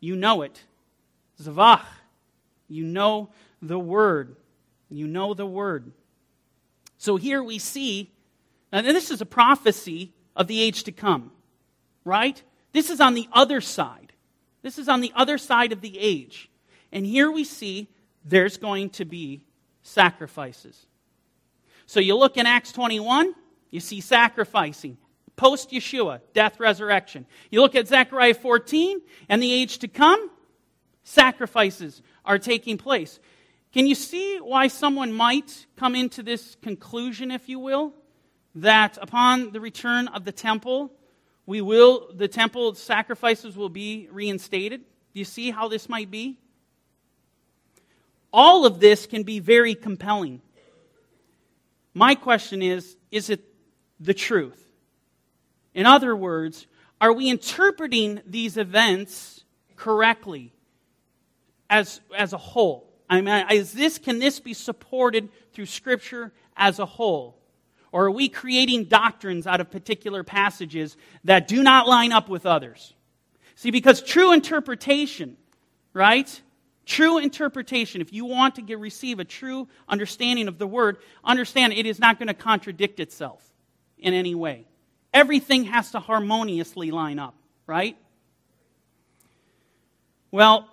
you 0.00 0.16
know 0.16 0.42
it. 0.42 0.62
Zavach. 1.40 1.84
You 2.68 2.84
know 2.84 3.30
the 3.60 3.78
word. 3.78 4.36
You 4.88 5.06
know 5.06 5.34
the 5.34 5.46
word. 5.46 5.92
So 6.98 7.16
here 7.16 7.42
we 7.42 7.58
see, 7.58 8.10
and 8.70 8.86
this 8.86 9.10
is 9.10 9.20
a 9.20 9.26
prophecy 9.26 10.12
of 10.36 10.46
the 10.46 10.60
age 10.60 10.84
to 10.84 10.92
come, 10.92 11.32
right? 12.04 12.42
This 12.72 12.90
is 12.90 13.00
on 13.00 13.14
the 13.14 13.28
other 13.32 13.60
side. 13.60 14.12
This 14.62 14.78
is 14.78 14.88
on 14.88 15.00
the 15.00 15.12
other 15.14 15.36
side 15.36 15.72
of 15.72 15.80
the 15.80 15.98
age. 15.98 16.48
And 16.94 17.04
here 17.04 17.30
we 17.30 17.42
see 17.42 17.88
there's 18.24 18.56
going 18.56 18.90
to 18.90 19.04
be 19.04 19.44
sacrifices. 19.82 20.86
So 21.86 22.00
you 22.00 22.16
look 22.16 22.38
in 22.38 22.46
Acts 22.46 22.72
21, 22.72 23.34
you 23.70 23.80
see 23.80 24.00
sacrificing. 24.00 24.96
Post 25.36 25.72
Yeshua, 25.72 26.20
death, 26.32 26.60
resurrection. 26.60 27.26
You 27.50 27.60
look 27.60 27.74
at 27.74 27.88
Zechariah 27.88 28.34
14 28.34 29.00
and 29.28 29.42
the 29.42 29.52
age 29.52 29.78
to 29.78 29.88
come, 29.88 30.30
sacrifices 31.02 32.00
are 32.24 32.38
taking 32.38 32.78
place. 32.78 33.18
Can 33.72 33.88
you 33.88 33.96
see 33.96 34.38
why 34.38 34.68
someone 34.68 35.12
might 35.12 35.66
come 35.76 35.96
into 35.96 36.22
this 36.22 36.56
conclusion, 36.62 37.32
if 37.32 37.48
you 37.48 37.58
will, 37.58 37.92
that 38.54 38.96
upon 39.02 39.50
the 39.50 39.60
return 39.60 40.06
of 40.06 40.24
the 40.24 40.30
temple, 40.30 40.92
we 41.44 41.60
will 41.60 42.12
the 42.14 42.28
temple 42.28 42.76
sacrifices 42.76 43.56
will 43.56 43.68
be 43.68 44.08
reinstated? 44.12 44.82
Do 45.12 45.18
you 45.18 45.24
see 45.24 45.50
how 45.50 45.66
this 45.66 45.88
might 45.88 46.12
be? 46.12 46.38
All 48.36 48.66
of 48.66 48.80
this 48.80 49.06
can 49.06 49.22
be 49.22 49.38
very 49.38 49.76
compelling. 49.76 50.42
My 51.94 52.16
question 52.16 52.62
is 52.62 52.96
is 53.12 53.30
it 53.30 53.44
the 54.00 54.12
truth? 54.12 54.60
In 55.72 55.86
other 55.86 56.16
words, 56.16 56.66
are 57.00 57.12
we 57.12 57.30
interpreting 57.30 58.20
these 58.26 58.56
events 58.56 59.44
correctly 59.76 60.52
as, 61.70 62.00
as 62.16 62.32
a 62.32 62.38
whole? 62.38 62.92
I 63.08 63.20
mean, 63.20 63.46
is 63.52 63.72
this, 63.72 63.98
can 63.98 64.18
this 64.18 64.40
be 64.40 64.52
supported 64.52 65.28
through 65.52 65.66
Scripture 65.66 66.32
as 66.56 66.80
a 66.80 66.86
whole? 66.86 67.38
Or 67.92 68.06
are 68.06 68.10
we 68.10 68.28
creating 68.28 68.86
doctrines 68.86 69.46
out 69.46 69.60
of 69.60 69.70
particular 69.70 70.24
passages 70.24 70.96
that 71.22 71.46
do 71.46 71.62
not 71.62 71.86
line 71.86 72.10
up 72.10 72.28
with 72.28 72.46
others? 72.46 72.94
See, 73.54 73.70
because 73.70 74.02
true 74.02 74.32
interpretation, 74.32 75.36
right, 75.92 76.40
True 76.86 77.18
interpretation, 77.18 78.00
if 78.00 78.12
you 78.12 78.26
want 78.26 78.56
to 78.56 78.62
get, 78.62 78.78
receive 78.78 79.18
a 79.18 79.24
true 79.24 79.68
understanding 79.88 80.48
of 80.48 80.58
the 80.58 80.66
word, 80.66 80.98
understand 81.24 81.72
it 81.72 81.86
is 81.86 81.98
not 81.98 82.18
going 82.18 82.28
to 82.28 82.34
contradict 82.34 83.00
itself 83.00 83.42
in 83.98 84.12
any 84.12 84.34
way. 84.34 84.66
Everything 85.12 85.64
has 85.64 85.92
to 85.92 86.00
harmoniously 86.00 86.90
line 86.90 87.18
up, 87.18 87.34
right? 87.66 87.96
Well, 90.30 90.68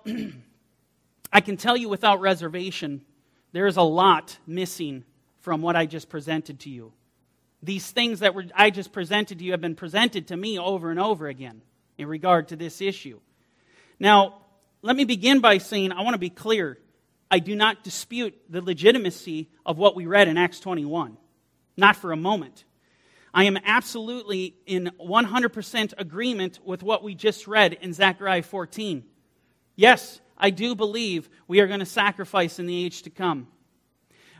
I 1.32 1.40
can 1.40 1.56
tell 1.56 1.76
you 1.76 1.88
without 1.88 2.20
reservation, 2.20 3.02
there 3.52 3.66
is 3.66 3.76
a 3.76 3.82
lot 3.82 4.36
missing 4.46 5.04
from 5.40 5.62
what 5.62 5.76
I 5.76 5.86
just 5.86 6.08
presented 6.08 6.60
to 6.60 6.70
you. 6.70 6.92
These 7.62 7.90
things 7.90 8.20
that 8.20 8.34
were, 8.34 8.44
I 8.54 8.70
just 8.70 8.92
presented 8.92 9.38
to 9.38 9.44
you 9.44 9.52
have 9.52 9.60
been 9.60 9.76
presented 9.76 10.28
to 10.28 10.36
me 10.36 10.58
over 10.58 10.90
and 10.90 11.00
over 11.00 11.28
again 11.28 11.62
in 11.96 12.08
regard 12.08 12.48
to 12.48 12.56
this 12.56 12.80
issue. 12.80 13.20
Now, 13.98 14.41
let 14.82 14.96
me 14.96 15.04
begin 15.04 15.40
by 15.40 15.58
saying 15.58 15.92
I 15.92 16.02
want 16.02 16.14
to 16.14 16.18
be 16.18 16.30
clear. 16.30 16.78
I 17.30 17.38
do 17.38 17.54
not 17.54 17.84
dispute 17.84 18.38
the 18.50 18.60
legitimacy 18.60 19.48
of 19.64 19.78
what 19.78 19.94
we 19.94 20.06
read 20.06 20.28
in 20.28 20.36
Acts 20.36 20.60
21. 20.60 21.16
Not 21.76 21.96
for 21.96 22.12
a 22.12 22.16
moment. 22.16 22.64
I 23.32 23.44
am 23.44 23.56
absolutely 23.64 24.56
in 24.66 24.90
100% 25.00 25.94
agreement 25.96 26.58
with 26.62 26.82
what 26.82 27.02
we 27.02 27.14
just 27.14 27.46
read 27.46 27.78
in 27.80 27.94
Zechariah 27.94 28.42
14. 28.42 29.04
Yes, 29.76 30.20
I 30.36 30.50
do 30.50 30.74
believe 30.74 31.30
we 31.46 31.60
are 31.60 31.66
going 31.66 31.80
to 31.80 31.86
sacrifice 31.86 32.58
in 32.58 32.66
the 32.66 32.84
age 32.84 33.02
to 33.02 33.10
come. 33.10 33.48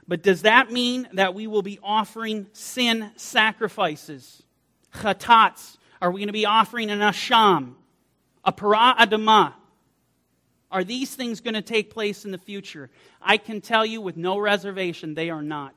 But 0.07 0.23
does 0.23 0.43
that 0.43 0.71
mean 0.71 1.09
that 1.15 1.33
we 1.35 1.47
will 1.47 1.63
be 1.63 1.79
offering 1.83 2.49
sin 2.53 3.13
sacrifices? 3.17 4.43
Chatats. 4.93 5.79
Are 6.03 6.11
we 6.11 6.21
going 6.21 6.27
to 6.27 6.33
be 6.33 6.47
offering 6.47 6.91
an 6.91 6.99
asham? 6.99 7.75
A 8.45 8.53
para 8.53 8.97
adamah? 8.99 9.55
Are 10.73 10.83
these 10.83 11.15
things 11.15 11.41
going 11.41 11.55
to 11.55 11.63
take 11.63 11.91
place 11.91 12.25
in 12.25 12.31
the 12.31 12.39
future? 12.39 12.91
I 13.21 13.37
can 13.37 13.61
tell 13.61 13.85
you 13.85 14.01
with 14.01 14.17
no 14.17 14.39
reservation, 14.39 15.15
they 15.15 15.29
are 15.29 15.43
not. 15.43 15.75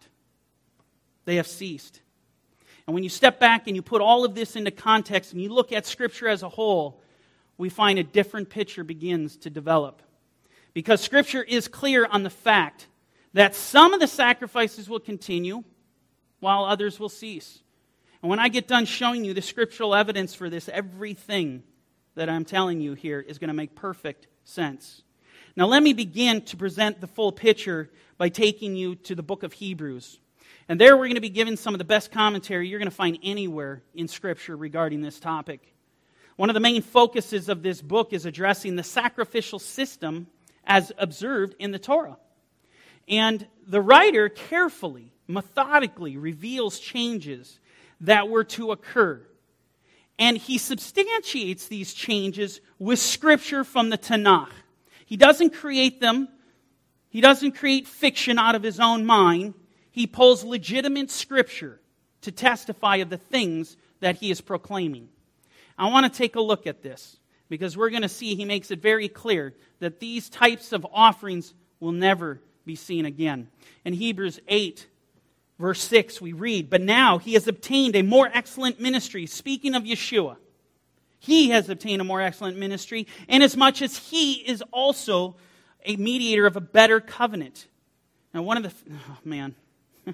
They 1.26 1.36
have 1.36 1.48
ceased. 1.48 2.02
And 2.88 2.94
when 2.94 3.04
you 3.04 3.10
step 3.10 3.40
back 3.40 3.68
and 3.68 3.76
you 3.76 3.82
put 3.82 4.02
all 4.02 4.24
of 4.24 4.36
this 4.36 4.56
into 4.56 4.72
context 4.72 5.34
and 5.34 5.42
you 5.42 5.50
look 5.50 5.72
at 5.72 5.86
Scripture 5.86 6.30
as 6.30 6.44
a 6.44 6.50
whole, 6.50 7.02
we 7.58 7.70
find 7.70 8.00
a 8.00 8.04
different 8.04 8.50
picture 8.50 8.84
begins 8.84 9.36
to 9.38 9.50
develop. 9.50 10.02
Because 10.74 11.02
Scripture 11.02 11.44
is 11.44 11.68
clear 11.68 12.06
on 12.06 12.24
the 12.24 12.30
fact 12.30 12.88
that 13.34 13.54
some 13.54 13.94
of 13.94 14.00
the 14.00 14.08
sacrifices 14.08 14.90
will 14.90 15.00
continue 15.00 15.64
while 16.40 16.64
others 16.64 17.00
will 17.00 17.10
cease. 17.10 17.62
And 18.22 18.30
when 18.30 18.40
I 18.40 18.48
get 18.48 18.68
done 18.68 18.86
showing 18.86 19.26
you 19.26 19.34
the 19.34 19.42
scriptural 19.42 19.94
evidence 19.94 20.34
for 20.34 20.50
this, 20.50 20.70
everything 20.70 21.64
that 22.16 22.30
I'm 22.30 22.46
telling 22.46 22.80
you 22.80 22.94
here 22.94 23.20
is 23.20 23.38
going 23.38 23.50
to 23.50 23.54
make 23.54 23.76
perfect 23.76 24.28
sense. 24.46 25.02
Now, 25.58 25.66
let 25.66 25.84
me 25.84 25.94
begin 25.94 26.42
to 26.44 26.58
present 26.58 27.02
the 27.02 27.08
full 27.08 27.32
picture 27.32 27.90
by 28.18 28.30
taking 28.30 28.76
you 28.76 28.96
to 28.96 29.16
the 29.16 29.24
book 29.24 29.44
of 29.44 29.54
Hebrews. 29.54 30.20
And 30.68 30.80
there 30.80 30.96
we're 30.96 31.06
going 31.06 31.16
to 31.16 31.22
be 31.22 31.30
given 31.30 31.58
some 31.58 31.74
of 31.74 31.80
the 31.80 31.86
best 31.86 32.12
commentary 32.12 32.68
you're 32.68 32.80
going 32.80 32.90
to 32.90 32.96
find 32.96 33.20
anywhere 33.22 33.84
in 33.94 34.08
Scripture 34.08 34.56
regarding 34.56 35.02
this 35.02 35.20
topic. 35.20 35.74
One 36.38 36.50
of 36.50 36.54
the 36.54 36.60
main 36.60 36.82
focuses 36.82 37.50
of 37.50 37.62
this 37.62 37.82
book 37.82 38.14
is 38.14 38.26
addressing 38.26 38.76
the 38.76 38.84
sacrificial 38.84 39.60
system 39.60 40.28
as 40.66 40.92
observed 40.98 41.56
in 41.60 41.72
the 41.72 41.80
Torah. 41.80 42.18
And 43.08 43.46
the 43.68 43.82
writer 43.82 44.30
carefully, 44.30 45.12
methodically 45.28 46.18
reveals 46.18 46.80
changes 46.80 47.60
that 48.02 48.28
were 48.28 48.44
to 48.44 48.72
occur 48.72 49.22
and 50.18 50.38
he 50.38 50.58
substantiates 50.58 51.68
these 51.68 51.94
changes 51.94 52.62
with 52.80 53.00
scripture 53.00 53.64
from 53.64 53.90
the 53.90 53.98
Tanakh. 53.98 54.52
He 55.06 55.18
doesn't 55.18 55.54
create 55.54 56.00
them, 56.00 56.30
he 57.10 57.22
doesn't 57.22 57.54
create 57.54 57.88
fiction 57.88 58.38
out 58.38 58.56
of 58.56 58.64
his 58.64 58.80
own 58.80 59.06
mind. 59.06 59.54
He 59.92 60.08
pulls 60.08 60.44
legitimate 60.44 61.10
scripture 61.10 61.80
to 62.22 62.32
testify 62.32 62.98
of 62.98 63.10
the 63.10 63.18
things 63.18 63.78
that 64.02 64.18
he 64.18 64.30
is 64.30 64.42
proclaiming. 64.42 65.08
I 65.78 65.90
want 65.90 66.12
to 66.12 66.18
take 66.18 66.36
a 66.36 66.42
look 66.42 66.68
at 66.68 66.82
this 66.82 67.18
because 67.48 67.78
we're 67.78 67.90
going 67.90 68.02
to 68.02 68.10
see 68.10 68.36
he 68.36 68.44
makes 68.44 68.72
it 68.72 68.82
very 68.82 69.08
clear 69.08 69.54
that 69.80 70.00
these 70.00 70.30
types 70.30 70.74
of 70.74 70.86
offerings 70.92 71.54
will 71.80 71.92
never 71.92 72.42
be 72.66 72.76
seen 72.76 73.06
again. 73.06 73.48
In 73.86 73.94
Hebrews 73.94 74.40
8, 74.48 74.88
Verse 75.58 75.82
6, 75.84 76.20
we 76.20 76.34
read, 76.34 76.70
But 76.70 76.82
now 76.82 77.18
he 77.18 77.34
has 77.34 77.48
obtained 77.48 77.96
a 77.96 78.04
more 78.04 78.30
excellent 78.34 78.80
ministry. 78.80 79.26
Speaking 79.26 79.74
of 79.74 79.84
Yeshua, 79.84 80.36
he 81.20 81.50
has 81.50 81.70
obtained 81.70 82.02
a 82.02 82.06
more 82.06 82.22
excellent 82.22 82.58
ministry, 82.58 83.08
inasmuch 83.28 83.82
as 83.82 83.98
he 83.98 84.34
is 84.34 84.62
also 84.72 85.38
a 85.86 85.96
mediator 85.96 86.46
of 86.46 86.58
a 86.58 86.62
better 86.62 87.00
covenant. 87.00 87.68
Now, 88.34 88.42
one 88.42 88.58
of 88.58 88.64
the, 88.64 88.74
oh 89.10 89.18
man, 89.24 89.56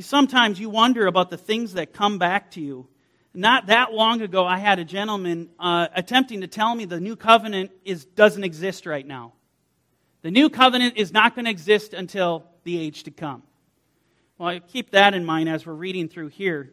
sometimes 0.00 0.60
you 0.60 0.70
wonder 0.70 1.06
about 1.06 1.30
the 1.30 1.36
things 1.36 1.74
that 1.74 1.92
come 1.92 2.18
back 2.18 2.52
to 2.52 2.60
you. 2.60 2.86
Not 3.34 3.66
that 3.66 3.92
long 3.92 4.20
ago, 4.20 4.46
I 4.46 4.58
had 4.58 4.78
a 4.78 4.84
gentleman 4.84 5.48
uh, 5.58 5.88
attempting 5.94 6.42
to 6.42 6.46
tell 6.46 6.74
me 6.74 6.84
the 6.84 7.00
new 7.00 7.16
covenant 7.16 7.72
is, 7.84 8.04
doesn't 8.04 8.44
exist 8.44 8.86
right 8.86 9.06
now. 9.06 9.32
The 10.20 10.30
new 10.30 10.48
covenant 10.48 10.96
is 10.96 11.12
not 11.12 11.34
going 11.34 11.46
to 11.46 11.50
exist 11.50 11.92
until 11.92 12.44
the 12.62 12.78
age 12.78 13.02
to 13.04 13.10
come. 13.10 13.42
Well, 14.42 14.50
I 14.50 14.58
keep 14.58 14.90
that 14.90 15.14
in 15.14 15.24
mind 15.24 15.48
as 15.48 15.64
we're 15.64 15.72
reading 15.72 16.08
through 16.08 16.26
here 16.26 16.72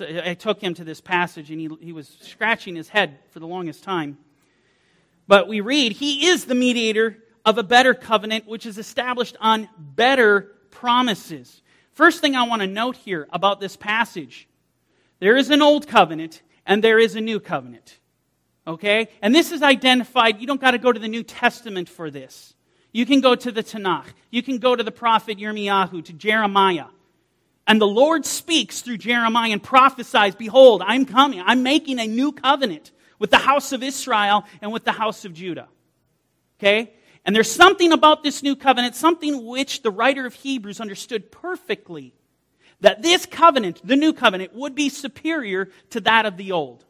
I 0.00 0.32
took 0.32 0.62
him 0.62 0.72
to 0.72 0.84
this 0.84 1.02
passage 1.02 1.50
and 1.50 1.60
he, 1.60 1.68
he 1.82 1.92
was 1.92 2.08
scratching 2.22 2.74
his 2.74 2.88
head 2.88 3.18
for 3.32 3.38
the 3.38 3.46
longest 3.46 3.84
time. 3.84 4.16
But 5.28 5.46
we 5.46 5.60
read, 5.60 5.92
He 5.92 6.28
is 6.28 6.46
the 6.46 6.54
mediator 6.54 7.18
of 7.44 7.58
a 7.58 7.62
better 7.62 7.92
covenant, 7.92 8.46
which 8.46 8.64
is 8.64 8.78
established 8.78 9.36
on 9.42 9.68
better 9.76 10.52
promises. 10.70 11.60
First 11.92 12.22
thing 12.22 12.34
I 12.34 12.44
want 12.44 12.62
to 12.62 12.66
note 12.66 12.96
here 12.96 13.28
about 13.30 13.60
this 13.60 13.76
passage 13.76 14.48
there 15.18 15.36
is 15.36 15.50
an 15.50 15.60
old 15.60 15.86
covenant 15.86 16.40
and 16.64 16.82
there 16.82 16.98
is 16.98 17.14
a 17.14 17.20
new 17.20 17.40
covenant. 17.40 17.98
Okay? 18.66 19.08
And 19.20 19.34
this 19.34 19.52
is 19.52 19.62
identified. 19.62 20.40
You 20.40 20.46
don't 20.46 20.62
got 20.62 20.70
to 20.70 20.78
go 20.78 20.90
to 20.90 20.98
the 20.98 21.08
New 21.08 21.24
Testament 21.24 21.90
for 21.90 22.10
this. 22.10 22.54
You 22.90 23.04
can 23.04 23.20
go 23.20 23.34
to 23.34 23.52
the 23.52 23.62
Tanakh. 23.62 24.06
You 24.30 24.42
can 24.42 24.56
go 24.56 24.74
to 24.74 24.82
the 24.82 24.90
prophet 24.90 25.36
Yirmiyahu, 25.36 26.06
to 26.06 26.12
Jeremiah. 26.14 26.86
And 27.66 27.80
the 27.80 27.86
Lord 27.86 28.26
speaks 28.26 28.80
through 28.80 28.98
Jeremiah 28.98 29.52
and 29.52 29.62
prophesies, 29.62 30.34
Behold, 30.34 30.82
I'm 30.84 31.06
coming. 31.06 31.42
I'm 31.44 31.62
making 31.62 31.98
a 32.00 32.06
new 32.06 32.32
covenant 32.32 32.90
with 33.18 33.30
the 33.30 33.38
house 33.38 33.72
of 33.72 33.82
Israel 33.82 34.44
and 34.60 34.72
with 34.72 34.84
the 34.84 34.92
house 34.92 35.24
of 35.24 35.32
Judah. 35.32 35.68
Okay? 36.58 36.92
And 37.24 37.36
there's 37.36 37.50
something 37.50 37.92
about 37.92 38.22
this 38.22 38.42
new 38.42 38.56
covenant, 38.56 38.96
something 38.96 39.46
which 39.46 39.82
the 39.82 39.92
writer 39.92 40.26
of 40.26 40.34
Hebrews 40.34 40.80
understood 40.80 41.30
perfectly 41.30 42.14
that 42.80 43.00
this 43.00 43.26
covenant, 43.26 43.80
the 43.84 43.94
new 43.94 44.12
covenant, 44.12 44.54
would 44.54 44.74
be 44.74 44.88
superior 44.88 45.68
to 45.90 46.00
that 46.00 46.26
of 46.26 46.36
the 46.36 46.50
old. 46.50 46.84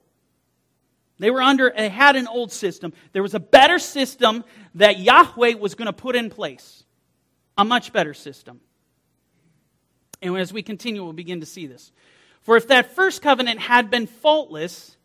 They 1.18 1.30
were 1.30 1.42
under, 1.42 1.72
they 1.76 1.90
had 1.90 2.16
an 2.16 2.26
old 2.26 2.50
system. 2.50 2.94
There 3.12 3.22
was 3.22 3.34
a 3.34 3.40
better 3.40 3.78
system 3.78 4.42
that 4.74 4.98
Yahweh 4.98 5.54
was 5.54 5.74
going 5.74 5.86
to 5.86 5.92
put 5.92 6.16
in 6.16 6.30
place. 6.30 6.82
A 7.58 7.64
much 7.64 7.92
better 7.92 8.14
system. 8.14 8.60
And 10.22 10.36
as 10.38 10.52
we 10.52 10.62
continue, 10.62 11.02
we'll 11.02 11.12
begin 11.12 11.40
to 11.40 11.46
see 11.46 11.66
this. 11.66 11.92
For 12.40 12.56
if 12.56 12.68
that 12.68 12.94
first 12.94 13.20
covenant 13.20 13.60
had 13.60 13.90
been 13.90 14.06
faultless, 14.06 14.96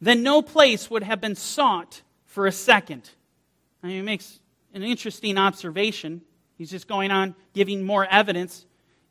then 0.00 0.22
no 0.22 0.40
place 0.40 0.88
would 0.90 1.02
have 1.02 1.20
been 1.20 1.34
sought 1.34 2.02
for 2.24 2.46
a 2.46 2.52
second. 2.52 3.10
I 3.82 3.88
mean, 3.88 3.96
he 3.96 4.02
makes 4.02 4.40
an 4.72 4.82
interesting 4.82 5.36
observation. 5.36 6.22
He's 6.56 6.70
just 6.70 6.88
going 6.88 7.10
on 7.10 7.34
giving 7.52 7.82
more 7.82 8.06
evidence. 8.06 8.64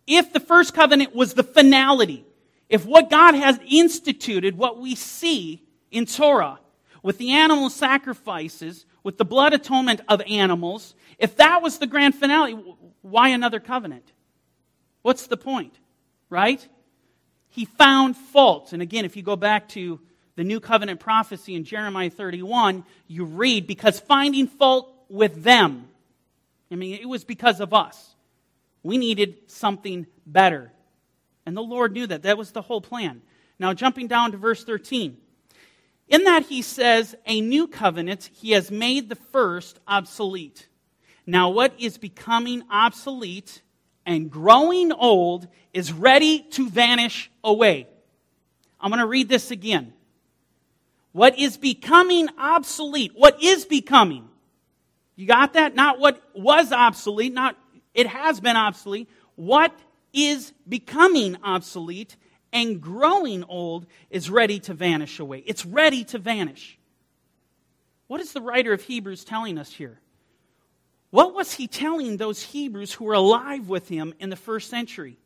If 0.07 0.33
the 0.33 0.39
first 0.39 0.73
covenant 0.73 1.13
was 1.13 1.33
the 1.33 1.43
finality, 1.43 2.25
if 2.69 2.85
what 2.85 3.09
God 3.09 3.35
has 3.35 3.59
instituted, 3.67 4.57
what 4.57 4.79
we 4.79 4.95
see, 4.95 5.63
in 5.91 6.05
Torah 6.05 6.59
with 7.01 7.17
the 7.17 7.31
animal 7.31 7.69
sacrifices, 7.69 8.85
with 9.03 9.17
the 9.17 9.25
blood 9.25 9.53
atonement 9.53 10.01
of 10.07 10.21
animals, 10.27 10.95
if 11.17 11.35
that 11.37 11.61
was 11.61 11.77
the 11.77 11.87
grand 11.87 12.15
finale, 12.15 12.53
why 13.01 13.29
another 13.29 13.59
covenant? 13.59 14.11
What's 15.01 15.27
the 15.27 15.37
point? 15.37 15.77
Right? 16.29 16.65
He 17.49 17.65
found 17.65 18.15
fault. 18.15 18.73
And 18.73 18.81
again, 18.81 19.05
if 19.05 19.15
you 19.15 19.23
go 19.23 19.35
back 19.35 19.69
to 19.69 19.99
the 20.35 20.43
new 20.43 20.59
covenant 20.59 20.99
prophecy 20.99 21.55
in 21.55 21.63
Jeremiah 21.63 22.09
31, 22.09 22.85
you 23.07 23.25
read, 23.25 23.67
because 23.67 23.99
finding 23.99 24.47
fault 24.47 24.93
with 25.09 25.43
them, 25.43 25.87
I 26.71 26.75
mean, 26.75 26.99
it 27.01 27.07
was 27.09 27.23
because 27.23 27.59
of 27.59 27.73
us. 27.73 28.15
We 28.83 28.97
needed 28.97 29.35
something 29.47 30.05
better. 30.25 30.71
And 31.45 31.57
the 31.57 31.61
Lord 31.61 31.93
knew 31.93 32.07
that. 32.07 32.23
That 32.23 32.37
was 32.37 32.51
the 32.51 32.61
whole 32.61 32.81
plan. 32.81 33.21
Now, 33.57 33.73
jumping 33.73 34.07
down 34.07 34.31
to 34.31 34.37
verse 34.37 34.63
13. 34.63 35.17
In 36.07 36.23
that 36.23 36.45
he 36.45 36.61
says, 36.61 37.15
a 37.25 37.41
new 37.41 37.67
covenant, 37.67 38.29
he 38.33 38.51
has 38.51 38.71
made 38.71 39.09
the 39.09 39.15
first 39.15 39.79
obsolete. 39.87 40.67
Now, 41.25 41.49
what 41.49 41.73
is 41.77 41.97
becoming 41.97 42.63
obsolete 42.71 43.61
and 44.09 44.31
growing 44.31 44.91
old 44.91 45.47
is 45.71 45.93
ready 45.93 46.39
to 46.39 46.67
vanish 46.67 47.29
away. 47.43 47.87
I'm 48.81 48.89
going 48.89 48.99
to 49.01 49.05
read 49.05 49.29
this 49.29 49.51
again. 49.51 49.93
What 51.11 51.37
is 51.37 51.57
becoming 51.57 52.27
obsolete? 52.39 53.11
What 53.13 53.43
is 53.43 53.65
becoming? 53.65 54.27
You 55.15 55.27
got 55.27 55.53
that? 55.53 55.75
Not 55.75 55.99
what 55.99 56.23
was 56.33 56.71
obsolete, 56.71 57.33
not 57.33 57.55
it 57.93 58.07
has 58.07 58.39
been 58.39 58.55
obsolete. 58.55 59.07
What 59.35 59.77
is 60.11 60.53
becoming 60.67 61.37
obsolete 61.43 62.15
and 62.51 62.81
growing 62.81 63.43
old 63.43 63.85
is 64.09 64.27
ready 64.27 64.59
to 64.61 64.73
vanish 64.73 65.19
away. 65.19 65.43
It's 65.45 65.67
ready 65.67 66.03
to 66.05 66.17
vanish. 66.17 66.79
What 68.07 68.21
is 68.21 68.33
the 68.33 68.41
writer 68.41 68.73
of 68.73 68.81
Hebrews 68.81 69.23
telling 69.23 69.59
us 69.59 69.71
here? 69.71 69.99
What 71.11 71.33
was 71.33 71.53
he 71.53 71.67
telling 71.67 72.17
those 72.17 72.41
Hebrews 72.41 72.93
who 72.93 73.05
were 73.05 73.13
alive 73.13 73.67
with 73.67 73.87
him 73.87 74.13
in 74.19 74.29
the 74.29 74.35
first 74.35 74.69
century? 74.69 75.17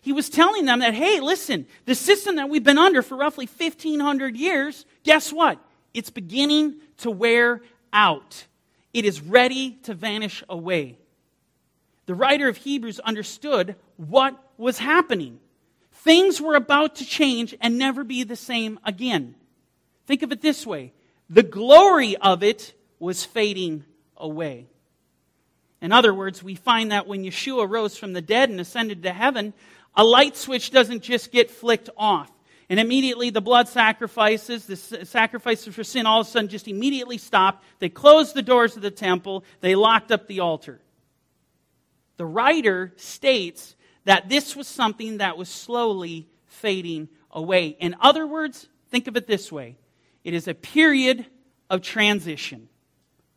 He 0.00 0.12
was 0.12 0.28
telling 0.28 0.64
them 0.64 0.80
that, 0.80 0.94
hey, 0.94 1.20
listen, 1.20 1.66
the 1.84 1.94
system 1.94 2.36
that 2.36 2.48
we've 2.48 2.64
been 2.64 2.78
under 2.78 3.02
for 3.02 3.16
roughly 3.16 3.46
1,500 3.46 4.36
years, 4.36 4.84
guess 5.04 5.32
what? 5.32 5.58
It's 5.94 6.10
beginning 6.10 6.80
to 6.98 7.10
wear 7.10 7.60
out. 7.92 8.46
It 8.92 9.04
is 9.04 9.20
ready 9.20 9.78
to 9.84 9.94
vanish 9.94 10.42
away. 10.48 10.98
The 12.06 12.14
writer 12.14 12.48
of 12.48 12.56
Hebrews 12.56 12.98
understood 13.00 13.76
what 13.96 14.36
was 14.56 14.78
happening. 14.78 15.38
Things 15.92 16.40
were 16.40 16.56
about 16.56 16.96
to 16.96 17.04
change 17.04 17.54
and 17.60 17.78
never 17.78 18.02
be 18.02 18.24
the 18.24 18.36
same 18.36 18.80
again. 18.84 19.36
Think 20.06 20.22
of 20.22 20.32
it 20.32 20.40
this 20.40 20.66
way 20.66 20.92
the 21.30 21.42
glory 21.42 22.16
of 22.16 22.42
it 22.42 22.74
was 22.98 23.24
fading 23.24 23.84
away. 24.16 24.66
In 25.82 25.90
other 25.90 26.14
words, 26.14 26.42
we 26.42 26.54
find 26.54 26.92
that 26.92 27.08
when 27.08 27.24
Yeshua 27.24 27.68
rose 27.68 27.96
from 27.96 28.12
the 28.12 28.22
dead 28.22 28.48
and 28.48 28.60
ascended 28.60 29.02
to 29.02 29.12
heaven, 29.12 29.52
a 29.96 30.04
light 30.04 30.36
switch 30.36 30.70
doesn't 30.70 31.02
just 31.02 31.32
get 31.32 31.50
flicked 31.50 31.90
off. 31.96 32.30
And 32.70 32.78
immediately 32.78 33.30
the 33.30 33.40
blood 33.40 33.68
sacrifices, 33.68 34.64
the 34.64 34.76
sacrifices 34.76 35.74
for 35.74 35.82
sin, 35.82 36.06
all 36.06 36.20
of 36.20 36.28
a 36.28 36.30
sudden 36.30 36.48
just 36.48 36.68
immediately 36.68 37.18
stopped. 37.18 37.64
They 37.80 37.88
closed 37.88 38.34
the 38.34 38.42
doors 38.42 38.76
of 38.76 38.82
the 38.82 38.92
temple, 38.92 39.44
they 39.60 39.74
locked 39.74 40.12
up 40.12 40.28
the 40.28 40.40
altar. 40.40 40.80
The 42.16 42.26
writer 42.26 42.92
states 42.96 43.74
that 44.04 44.28
this 44.28 44.54
was 44.54 44.68
something 44.68 45.18
that 45.18 45.36
was 45.36 45.48
slowly 45.48 46.28
fading 46.46 47.08
away. 47.32 47.76
In 47.80 47.96
other 48.00 48.26
words, 48.26 48.68
think 48.90 49.08
of 49.08 49.16
it 49.16 49.26
this 49.26 49.50
way 49.50 49.76
it 50.22 50.32
is 50.32 50.46
a 50.46 50.54
period 50.54 51.26
of 51.68 51.82
transition. 51.82 52.68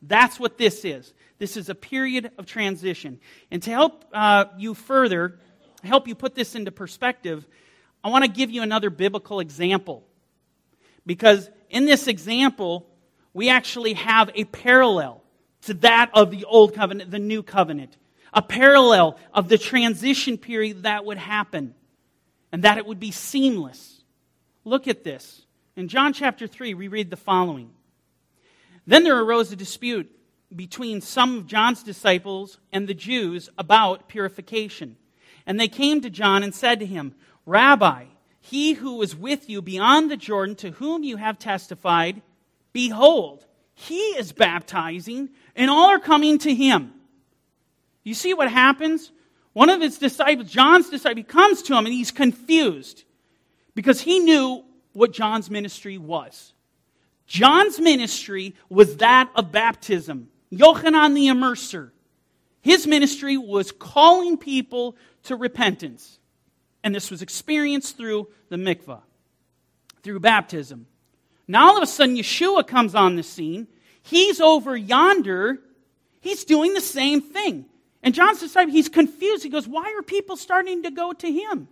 That's 0.04 0.40
what 0.40 0.60
this 0.60 0.86
is. 0.86 1.14
This 1.38 1.58
is 1.58 1.70
a 1.70 1.76
period 1.76 2.32
of 2.38 2.46
transition. 2.46 3.20
And 3.52 3.62
to 3.64 3.70
help 3.70 4.06
uh, 4.14 4.46
you 4.58 4.74
further, 4.74 5.40
help 5.84 6.08
you 6.08 6.16
put 6.16 6.36
this 6.36 6.56
into 6.56 6.72
perspective, 6.72 7.46
I 8.04 8.10
want 8.10 8.24
to 8.24 8.32
give 8.32 8.52
you 8.52 8.62
another 8.62 8.90
biblical 8.90 9.40
example. 9.40 10.06
Because 11.06 11.50
in 11.70 11.86
this 11.86 12.08
example, 12.08 12.88
we 13.34 13.50
actually 13.50 13.94
have 13.94 14.32
a 14.34 14.46
parallel 14.46 15.24
to 15.64 15.74
that 15.76 16.12
of 16.14 16.32
the 16.32 16.46
Old 16.46 16.74
Covenant, 16.74 17.12
the 17.12 17.20
New 17.20 17.44
Covenant 17.44 17.98
a 18.36 18.42
parallel 18.42 19.18
of 19.34 19.48
the 19.48 19.58
transition 19.58 20.38
period 20.38 20.84
that 20.84 21.06
would 21.06 21.18
happen 21.18 21.74
and 22.52 22.64
that 22.64 22.78
it 22.78 22.86
would 22.86 23.00
be 23.00 23.12
seamless. 23.12 24.04
Look 24.66 24.88
at 24.88 25.04
this. 25.04 25.46
In 25.78 25.88
John 25.88 26.14
chapter 26.14 26.46
3, 26.46 26.74
we 26.74 26.90
read 26.90 27.10
the 27.10 27.18
following 27.18 27.72
Then 28.86 29.04
there 29.04 29.20
arose 29.20 29.52
a 29.52 29.56
dispute 29.56 30.12
between 30.54 31.02
some 31.02 31.38
of 31.38 31.48
John's 31.48 31.84
disciples 31.84 32.60
and 32.72 32.88
the 32.88 32.94
Jews 32.94 33.50
about 33.58 34.08
purification. 34.08 34.98
And 35.46 35.60
they 35.60 35.68
came 35.68 36.02
to 36.02 36.10
John 36.10 36.44
and 36.44 36.54
said 36.54 36.80
to 36.80 36.86
him, 36.86 37.16
Rabbi, 37.46 38.06
he 38.40 38.74
who 38.74 38.96
was 38.96 39.16
with 39.16 39.50
you 39.50 39.62
beyond 39.62 40.10
the 40.10 40.18
Jordan, 40.18 40.56
to 40.58 40.72
whom 40.72 41.04
you 41.04 41.18
have 41.18 41.40
testified, 41.40 42.22
behold, 42.74 43.46
he 43.74 44.00
is 44.18 44.32
baptizing, 44.32 45.30
and 45.56 45.70
all 45.70 45.90
are 45.90 46.00
coming 46.00 46.38
to 46.40 46.54
him. 46.54 46.94
You 48.04 48.14
see 48.14 48.34
what 48.34 48.52
happens? 48.52 49.12
One 49.54 49.70
of 49.70 49.82
his 49.82 49.98
disciples, 49.98 50.50
John's 50.50 50.90
disciple, 50.90 51.24
comes 51.24 51.62
to 51.64 51.78
him 51.78 51.86
and 51.86 51.94
he's 51.94 52.12
confused 52.12 53.04
because 53.74 54.02
he 54.02 54.20
knew 54.20 54.64
what 54.94 55.12
John's 55.12 55.50
ministry 55.50 55.98
was. 55.98 56.54
John's 57.26 57.80
ministry 57.80 58.56
was 58.70 58.98
that 58.98 59.30
of 59.36 59.52
baptism. 59.52 60.30
Yochanan 60.56 61.14
the 61.14 61.28
Immerser. 61.28 61.92
His 62.62 62.88
ministry 62.88 63.38
was 63.38 63.72
calling 63.72 64.38
people 64.38 64.96
to 65.24 65.36
repentance. 65.36 66.20
And 66.84 66.94
this 66.94 67.12
was 67.12 67.22
experienced 67.22 67.98
through 67.98 68.30
the 68.50 68.58
mikvah, 68.58 69.02
through 70.04 70.20
baptism. 70.20 70.88
Now 71.48 71.68
all 71.68 71.78
of 71.78 71.84
a 71.84 71.88
sudden, 71.88 72.16
Yeshua 72.16 72.66
comes 72.66 72.96
on 72.96 73.16
the 73.16 73.24
scene. 73.24 73.68
He's 74.02 74.40
over 74.40 74.76
yonder. 74.78 75.60
He's 76.22 76.44
doing 76.44 76.74
the 76.74 76.82
same 76.82 77.22
thing. 77.22 77.66
And 78.02 78.14
John's 78.14 78.40
disciple, 78.40 78.72
he's 78.72 78.90
confused. 78.90 79.44
He 79.44 79.50
goes, 79.50 79.68
Why 79.68 79.94
are 79.98 80.04
people 80.04 80.38
starting 80.38 80.84
to 80.84 80.92
go 80.92 81.12
to 81.14 81.32
him? 81.32 81.68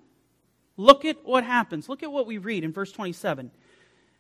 Look 0.78 1.06
at 1.06 1.24
what 1.24 1.44
happens. 1.44 1.88
Look 1.88 2.02
at 2.02 2.12
what 2.12 2.26
we 2.26 2.40
read 2.40 2.64
in 2.64 2.74
verse 2.74 2.92
27. 2.92 3.52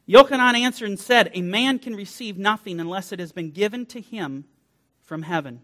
Yochanan 0.07 0.55
answered 0.55 0.89
and 0.89 0.99
said, 0.99 1.31
A 1.33 1.41
man 1.41 1.79
can 1.79 1.95
receive 1.95 2.37
nothing 2.37 2.79
unless 2.79 3.11
it 3.11 3.19
has 3.19 3.31
been 3.31 3.51
given 3.51 3.85
to 3.87 4.01
him 4.01 4.45
from 5.13 5.21
heaven. 5.21 5.61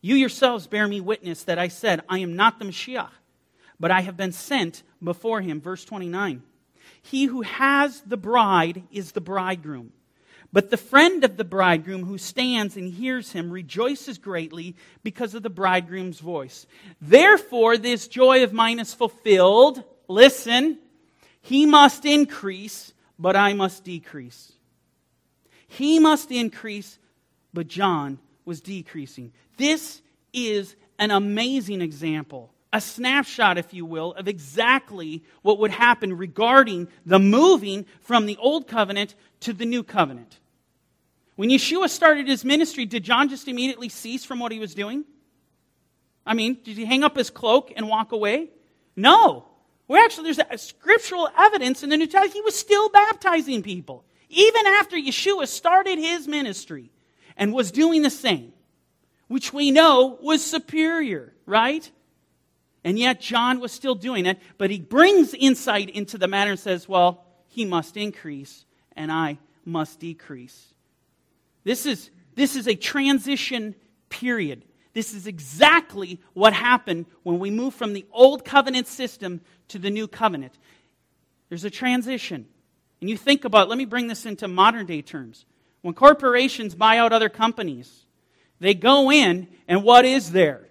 You 0.00 0.16
yourselves 0.16 0.66
bear 0.66 0.88
me 0.88 1.00
witness 1.00 1.44
that 1.44 1.56
I 1.56 1.68
said, 1.68 2.02
I 2.08 2.18
am 2.18 2.34
not 2.34 2.58
the 2.58 2.64
Mashiach, 2.64 3.12
but 3.78 3.92
I 3.92 4.00
have 4.00 4.16
been 4.16 4.32
sent 4.32 4.82
before 5.00 5.40
him. 5.40 5.60
Verse 5.60 5.84
29. 5.84 6.42
He 7.00 7.26
who 7.26 7.42
has 7.42 8.00
the 8.00 8.16
bride 8.16 8.82
is 8.90 9.12
the 9.12 9.20
bridegroom. 9.20 9.92
But 10.52 10.70
the 10.70 10.76
friend 10.76 11.22
of 11.22 11.36
the 11.36 11.44
bridegroom 11.44 12.06
who 12.06 12.18
stands 12.18 12.76
and 12.76 12.92
hears 12.92 13.30
him 13.30 13.52
rejoices 13.52 14.18
greatly 14.18 14.74
because 15.04 15.32
of 15.32 15.44
the 15.44 15.48
bridegroom's 15.48 16.18
voice. 16.18 16.66
Therefore, 17.00 17.78
this 17.78 18.08
joy 18.08 18.42
of 18.42 18.52
mine 18.52 18.80
is 18.80 18.94
fulfilled. 18.94 19.84
Listen, 20.08 20.76
he 21.40 21.66
must 21.66 22.04
increase, 22.04 22.92
but 23.16 23.36
I 23.36 23.52
must 23.52 23.84
decrease. 23.84 24.54
He 25.68 26.00
must 26.00 26.32
increase, 26.32 26.98
but 27.54 27.68
John 27.68 28.18
was 28.48 28.60
decreasing. 28.60 29.32
This 29.58 30.02
is 30.32 30.74
an 30.98 31.12
amazing 31.12 31.80
example, 31.80 32.52
a 32.72 32.80
snapshot, 32.80 33.58
if 33.58 33.72
you 33.72 33.84
will, 33.84 34.14
of 34.14 34.26
exactly 34.26 35.22
what 35.42 35.60
would 35.60 35.70
happen 35.70 36.16
regarding 36.16 36.88
the 37.06 37.20
moving 37.20 37.86
from 38.00 38.26
the 38.26 38.36
old 38.38 38.66
covenant 38.66 39.14
to 39.40 39.52
the 39.52 39.66
new 39.66 39.84
covenant. 39.84 40.40
When 41.36 41.50
Yeshua 41.50 41.88
started 41.88 42.26
his 42.26 42.44
ministry, 42.44 42.84
did 42.84 43.04
John 43.04 43.28
just 43.28 43.46
immediately 43.46 43.88
cease 43.88 44.24
from 44.24 44.40
what 44.40 44.50
he 44.50 44.58
was 44.58 44.74
doing? 44.74 45.04
I 46.26 46.34
mean, 46.34 46.58
did 46.64 46.76
he 46.76 46.84
hang 46.84 47.04
up 47.04 47.16
his 47.16 47.30
cloak 47.30 47.72
and 47.76 47.88
walk 47.88 48.10
away? 48.10 48.48
No. 48.96 49.44
Well, 49.86 50.02
actually, 50.02 50.32
there's 50.32 50.40
a 50.50 50.58
scriptural 50.58 51.28
evidence 51.38 51.82
in 51.82 51.90
the 51.90 51.96
New 51.96 52.06
Testament. 52.06 52.32
He 52.34 52.40
was 52.40 52.58
still 52.58 52.88
baptizing 52.88 53.62
people, 53.62 54.04
even 54.28 54.66
after 54.66 54.96
Yeshua 54.96 55.46
started 55.46 55.98
his 55.98 56.26
ministry 56.26 56.90
and 57.38 57.54
was 57.54 57.70
doing 57.70 58.02
the 58.02 58.10
same, 58.10 58.52
which 59.28 59.52
we 59.52 59.70
know 59.70 60.18
was 60.20 60.44
superior, 60.44 61.32
right? 61.46 61.90
And 62.84 62.98
yet, 62.98 63.20
John 63.20 63.60
was 63.60 63.72
still 63.72 63.94
doing 63.94 64.26
it, 64.26 64.38
but 64.58 64.70
he 64.70 64.80
brings 64.80 65.32
insight 65.32 65.88
into 65.88 66.18
the 66.18 66.28
matter 66.28 66.50
and 66.50 66.60
says, 66.60 66.88
well, 66.88 67.24
he 67.46 67.64
must 67.64 67.96
increase, 67.96 68.66
and 68.94 69.10
I 69.10 69.38
must 69.64 70.00
decrease. 70.00 70.74
This 71.64 71.86
is, 71.86 72.10
this 72.34 72.56
is 72.56 72.66
a 72.68 72.74
transition 72.74 73.74
period. 74.10 74.64
This 74.94 75.14
is 75.14 75.26
exactly 75.26 76.20
what 76.32 76.52
happened 76.52 77.06
when 77.22 77.38
we 77.38 77.50
move 77.50 77.74
from 77.74 77.92
the 77.92 78.06
old 78.10 78.44
covenant 78.44 78.86
system 78.86 79.42
to 79.68 79.78
the 79.78 79.90
new 79.90 80.08
covenant. 80.08 80.54
There's 81.48 81.64
a 81.64 81.70
transition. 81.70 82.46
And 83.00 83.08
you 83.08 83.16
think 83.16 83.44
about, 83.44 83.68
let 83.68 83.78
me 83.78 83.84
bring 83.84 84.08
this 84.08 84.26
into 84.26 84.48
modern 84.48 84.86
day 84.86 85.02
terms. 85.02 85.44
When 85.82 85.94
corporations 85.94 86.74
buy 86.74 86.98
out 86.98 87.12
other 87.12 87.28
companies, 87.28 88.04
they 88.60 88.74
go 88.74 89.10
in, 89.10 89.48
and 89.66 89.84
what 89.84 90.04
is 90.04 90.32
there? 90.32 90.68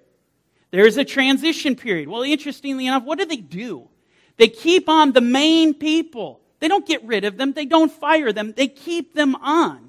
There's 0.72 0.98
a 0.98 1.06
transition 1.06 1.76
period. 1.76 2.10
Well, 2.10 2.24
interestingly 2.24 2.88
enough, 2.88 3.04
what 3.04 3.20
do 3.20 3.26
they 3.26 3.38
do? 3.38 3.88
They 4.36 4.50
keep 4.50 4.90
on 4.90 5.14
the 5.14 5.22
main 5.22 5.74
people. 5.74 6.42
They 6.60 6.68
don't 6.68 6.86
get 6.86 7.04
rid 7.06 7.24
of 7.24 7.38
them, 7.38 7.54
they 7.54 7.66
don't 7.66 7.92
fire 7.92 8.34
them, 8.34 8.54
they 8.56 8.68
keep 8.68 9.14
them 9.14 9.36
on 9.36 9.88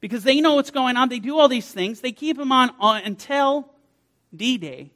because 0.00 0.24
they 0.24 0.40
know 0.40 0.54
what's 0.54 0.70
going 0.70 0.96
on. 0.96 1.08
They 1.08 1.18
do 1.18 1.38
all 1.38 1.48
these 1.48 1.70
things. 1.70 2.00
They 2.00 2.12
keep 2.12 2.36
them 2.36 2.52
on, 2.52 2.70
on 2.80 3.02
until 3.02 3.70
D 4.34 4.58
Day, 4.58 4.90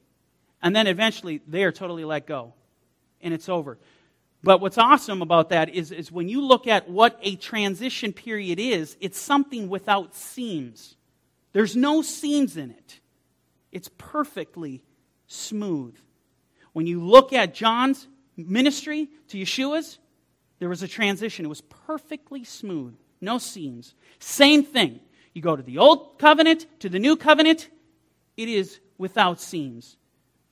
and 0.62 0.74
then 0.74 0.86
eventually 0.86 1.40
they 1.46 1.64
are 1.64 1.72
totally 1.72 2.04
let 2.04 2.26
go, 2.26 2.54
and 3.20 3.32
it's 3.34 3.48
over. 3.48 3.78
But 4.44 4.60
what's 4.60 4.78
awesome 4.78 5.22
about 5.22 5.48
that 5.48 5.70
is, 5.70 5.90
is 5.90 6.12
when 6.12 6.28
you 6.28 6.42
look 6.42 6.66
at 6.66 6.88
what 6.88 7.18
a 7.22 7.36
transition 7.36 8.12
period 8.12 8.60
is, 8.60 8.96
it's 9.00 9.18
something 9.18 9.68
without 9.68 10.14
seams. 10.14 10.96
There's 11.52 11.74
no 11.74 12.02
seams 12.02 12.56
in 12.56 12.70
it, 12.70 13.00
it's 13.72 13.90
perfectly 13.98 14.82
smooth. 15.26 15.96
When 16.72 16.86
you 16.86 17.02
look 17.04 17.32
at 17.32 17.54
John's 17.54 18.08
ministry 18.36 19.08
to 19.28 19.38
Yeshua's, 19.38 19.98
there 20.58 20.68
was 20.68 20.82
a 20.82 20.88
transition. 20.88 21.44
It 21.44 21.48
was 21.48 21.60
perfectly 21.60 22.42
smooth 22.42 22.96
no 23.24 23.38
seams. 23.38 23.94
Same 24.20 24.62
thing. 24.62 25.00
You 25.32 25.42
go 25.42 25.56
to 25.56 25.62
the 25.62 25.78
old 25.78 26.18
covenant, 26.18 26.66
to 26.80 26.88
the 26.88 27.00
new 27.00 27.16
covenant, 27.16 27.68
it 28.36 28.48
is 28.48 28.78
without 28.98 29.40
seams. 29.40 29.96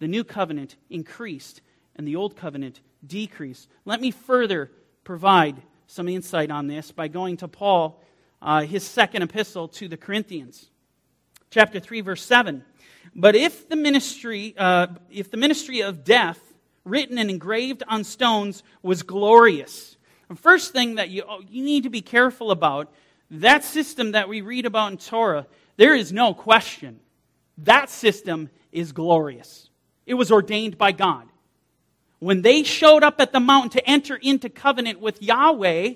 The 0.01 0.09
new 0.09 0.25
covenant 0.25 0.77
increased, 0.91 1.61
and 1.95 2.09
the 2.09 2.17
old 2.17 2.35
covenant 2.37 2.81
decreased. 3.07 3.69
Let 3.85 4.01
me 4.01 4.11
further 4.11 4.71
provide 5.05 5.63
some 5.87 6.09
insight 6.09 6.51
on 6.51 6.67
this 6.67 6.91
by 6.91 7.09
going 7.09 7.37
to 7.39 7.49
Paul, 7.49 8.03
uh, 8.41 8.63
his 8.63 8.83
second 8.85 9.23
epistle 9.23 9.69
to 9.69 9.89
the 9.89 9.97
Corinthians, 9.97 10.71
chapter 11.51 11.81
3, 11.81 12.01
verse 12.01 12.23
7. 12.23 12.65
But 13.15 13.37
if 13.37 13.69
the 13.69 13.77
ministry, 13.77 14.55
uh, 14.57 14.89
if 15.11 15.31
the 15.31 15.37
ministry 15.37 15.81
of 15.81 16.05
death, 16.05 16.41
written 16.85 17.19
and 17.19 17.31
engraved 17.31 17.83
on 17.87 18.05
stones, 18.05 18.63
was 18.83 19.03
glorious, 19.03 19.97
the 20.29 20.35
first 20.37 20.73
thing 20.73 20.95
that 20.95 21.11
you, 21.11 21.25
oh, 21.29 21.41
you 21.47 21.63
need 21.63 21.83
to 21.83 21.91
be 21.91 22.01
careful 22.01 22.51
about 22.51 22.93
that 23.31 23.65
system 23.65 24.13
that 24.13 24.29
we 24.29 24.41
read 24.41 24.67
about 24.67 24.93
in 24.93 24.99
Torah, 24.99 25.47
there 25.77 25.95
is 25.95 26.13
no 26.13 26.35
question. 26.35 27.01
That 27.59 27.91
system 27.91 28.51
is 28.73 28.93
glorious. 28.93 29.69
It 30.07 30.15
was 30.15 30.33
ordained 30.33 30.79
by 30.79 30.93
God. 30.93 31.29
When 32.23 32.43
they 32.43 32.63
showed 32.63 33.03
up 33.03 33.21
at 33.21 33.33
the 33.33 33.41
mountain 33.41 33.71
to 33.71 33.85
enter 33.85 34.15
into 34.15 34.49
covenant 34.49 35.01
with 35.01 35.21
Yahweh, 35.21 35.95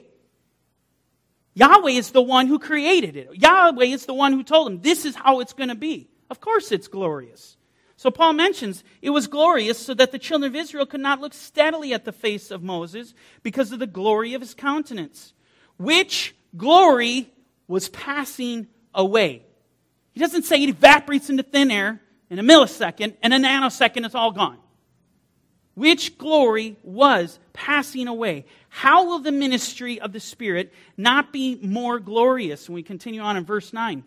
Yahweh 1.55 1.91
is 1.93 2.11
the 2.11 2.21
one 2.21 2.49
who 2.49 2.59
created 2.59 3.15
it. 3.15 3.29
Yahweh 3.35 3.85
is 3.85 4.07
the 4.07 4.13
one 4.13 4.33
who 4.33 4.43
told 4.43 4.67
them, 4.67 4.81
this 4.81 5.05
is 5.05 5.15
how 5.15 5.39
it's 5.39 5.53
going 5.53 5.69
to 5.69 5.77
be. 5.77 6.09
Of 6.29 6.41
course, 6.41 6.73
it's 6.73 6.89
glorious. 6.89 7.57
So 7.97 8.11
Paul 8.11 8.33
mentions 8.33 8.83
it 9.03 9.11
was 9.11 9.29
glorious 9.29 9.79
so 9.79 9.95
that 9.95 10.11
the 10.11 10.19
children 10.19 10.51
of 10.51 10.57
Israel 10.57 10.85
could 10.85 11.01
not 11.01 11.21
look 11.21 11.33
steadily 11.33 11.95
at 11.95 12.05
the 12.05 12.11
face 12.11 12.51
of 12.51 12.61
Moses 12.61 13.15
because 13.45 13.71
of 13.71 13.79
the 13.79 13.87
glory 13.87 14.35
of 14.35 14.41
his 14.41 14.53
countenance, 14.53 15.33
which 15.77 16.35
glory 16.57 17.33
was 17.69 17.89
passing 17.91 18.67
away. 18.93 19.45
He 20.13 20.19
doesn't 20.19 20.43
say 20.43 20.61
it 20.61 20.71
evaporates 20.71 21.31
into 21.31 21.45
thin 21.45 21.71
air 21.71 22.01
in 22.31 22.41
a 22.41 22.43
millisecond 22.43 23.15
and 23.23 23.33
a 23.33 23.39
nanosecond 23.39 24.05
it's 24.05 24.17
all 24.17 24.33
gone. 24.33 24.59
Which 25.77 26.19
glory 26.19 26.77
was 26.83 27.39
passing 27.53 28.09
away. 28.09 28.47
How 28.69 29.07
will 29.07 29.21
the 29.21 29.31
ministry 29.31 30.01
of 30.01 30.13
the 30.13 30.21
Spirit 30.21 30.75
not 30.97 31.33
be 31.33 31.61
more 31.63 32.01
glorious? 32.01 32.67
And 32.67 32.75
we 32.75 32.83
continue 32.83 33.21
on 33.21 33.37
in 33.37 33.45
verse 33.45 33.73
9. 33.73 34.03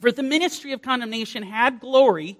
For 0.00 0.10
the 0.10 0.24
ministry 0.24 0.72
of 0.72 0.82
condemnation 0.82 1.44
had 1.44 1.78
glory 1.78 2.36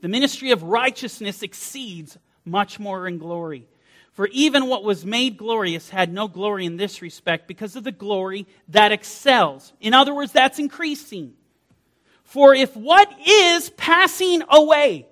the 0.00 0.08
ministry 0.08 0.52
of 0.52 0.62
righteousness 0.62 1.42
exceeds 1.42 2.18
much 2.44 2.78
more 2.78 3.08
in 3.08 3.18
glory. 3.18 3.66
For 4.12 4.28
even 4.28 4.66
what 4.66 4.84
was 4.84 5.04
made 5.04 5.36
glorious 5.36 5.90
had 5.90 6.12
no 6.12 6.28
glory 6.28 6.66
in 6.66 6.76
this 6.76 7.02
respect 7.02 7.46
because 7.46 7.76
of 7.76 7.84
the 7.84 7.92
glory 7.92 8.46
that 8.68 8.92
excels. 8.92 9.72
In 9.80 9.94
other 9.94 10.14
words, 10.14 10.32
that's 10.32 10.58
increasing. 10.58 11.34
For 12.24 12.54
if 12.54 12.76
what 12.76 13.12
is 13.26 13.70
passing 13.70 14.42
away, 14.48 15.06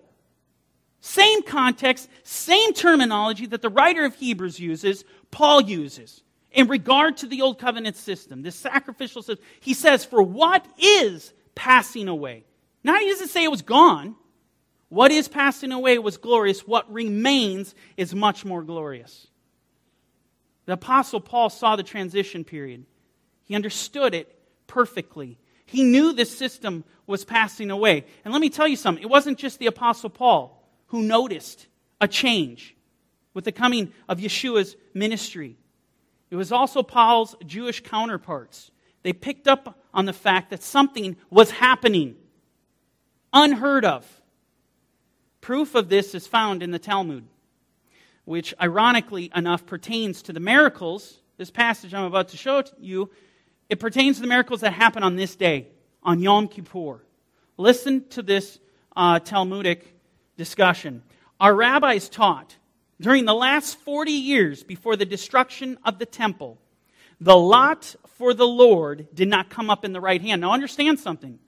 same 1.06 1.44
context, 1.44 2.08
same 2.24 2.72
terminology 2.72 3.46
that 3.46 3.62
the 3.62 3.68
writer 3.68 4.04
of 4.04 4.16
Hebrews 4.16 4.58
uses, 4.58 5.04
Paul 5.30 5.60
uses 5.60 6.24
in 6.50 6.66
regard 6.66 7.18
to 7.18 7.26
the 7.26 7.42
old 7.42 7.60
covenant 7.60 7.96
system, 7.96 8.42
this 8.42 8.56
sacrificial 8.56 9.22
system. 9.22 9.46
He 9.60 9.72
says, 9.72 10.04
For 10.04 10.20
what 10.20 10.66
is 10.76 11.32
passing 11.54 12.08
away? 12.08 12.44
Now, 12.82 12.98
he 12.98 13.08
doesn't 13.08 13.28
say 13.28 13.44
it 13.44 13.50
was 13.52 13.62
gone. 13.62 14.16
What 14.88 15.12
is 15.12 15.28
passing 15.28 15.70
away 15.70 15.96
was 15.98 16.16
glorious. 16.16 16.66
What 16.66 16.92
remains 16.92 17.76
is 17.96 18.12
much 18.12 18.44
more 18.44 18.64
glorious. 18.64 19.28
The 20.64 20.72
Apostle 20.72 21.20
Paul 21.20 21.50
saw 21.50 21.76
the 21.76 21.84
transition 21.84 22.42
period, 22.42 22.84
he 23.44 23.54
understood 23.54 24.12
it 24.12 24.36
perfectly. 24.66 25.38
He 25.66 25.84
knew 25.84 26.12
this 26.12 26.36
system 26.36 26.82
was 27.06 27.24
passing 27.24 27.70
away. 27.70 28.06
And 28.24 28.32
let 28.32 28.40
me 28.40 28.50
tell 28.50 28.66
you 28.66 28.76
something 28.76 29.02
it 29.02 29.10
wasn't 29.10 29.38
just 29.38 29.60
the 29.60 29.66
Apostle 29.66 30.10
Paul 30.10 30.56
who 30.88 31.02
noticed 31.02 31.66
a 32.00 32.08
change 32.08 32.74
with 33.34 33.44
the 33.44 33.52
coming 33.52 33.92
of 34.08 34.18
Yeshua's 34.18 34.76
ministry. 34.94 35.56
It 36.30 36.36
was 36.36 36.52
also 36.52 36.82
Paul's 36.82 37.36
Jewish 37.44 37.82
counterparts. 37.82 38.70
They 39.02 39.12
picked 39.12 39.46
up 39.46 39.78
on 39.94 40.04
the 40.06 40.12
fact 40.12 40.50
that 40.50 40.62
something 40.62 41.16
was 41.30 41.50
happening, 41.50 42.16
unheard 43.32 43.84
of. 43.84 44.06
Proof 45.40 45.74
of 45.74 45.88
this 45.88 46.14
is 46.14 46.26
found 46.26 46.62
in 46.62 46.72
the 46.72 46.78
Talmud, 46.78 47.24
which 48.24 48.52
ironically 48.60 49.30
enough 49.34 49.64
pertains 49.64 50.22
to 50.22 50.32
the 50.32 50.40
miracles. 50.40 51.20
This 51.36 51.50
passage 51.50 51.94
I'm 51.94 52.04
about 52.04 52.28
to 52.30 52.36
show 52.36 52.64
you, 52.80 53.10
it 53.68 53.78
pertains 53.78 54.16
to 54.16 54.22
the 54.22 54.28
miracles 54.28 54.62
that 54.62 54.72
happen 54.72 55.02
on 55.02 55.16
this 55.16 55.36
day, 55.36 55.68
on 56.02 56.20
Yom 56.20 56.48
Kippur. 56.48 57.00
Listen 57.56 58.08
to 58.08 58.22
this 58.22 58.58
uh, 58.96 59.18
Talmudic 59.20 59.95
discussion. 60.36 61.02
Our 61.40 61.54
rabbis 61.54 62.08
taught 62.08 62.56
during 63.00 63.24
the 63.24 63.34
last 63.34 63.78
40 63.80 64.12
years 64.12 64.62
before 64.62 64.96
the 64.96 65.04
destruction 65.04 65.78
of 65.84 65.98
the 65.98 66.06
temple, 66.06 66.58
the 67.20 67.36
lot 67.36 67.94
for 68.16 68.34
the 68.34 68.46
Lord 68.46 69.08
did 69.14 69.28
not 69.28 69.50
come 69.50 69.70
up 69.70 69.84
in 69.84 69.92
the 69.92 70.00
right 70.00 70.20
hand. 70.20 70.40
Now 70.40 70.52
understand 70.52 71.00
something. 71.00 71.38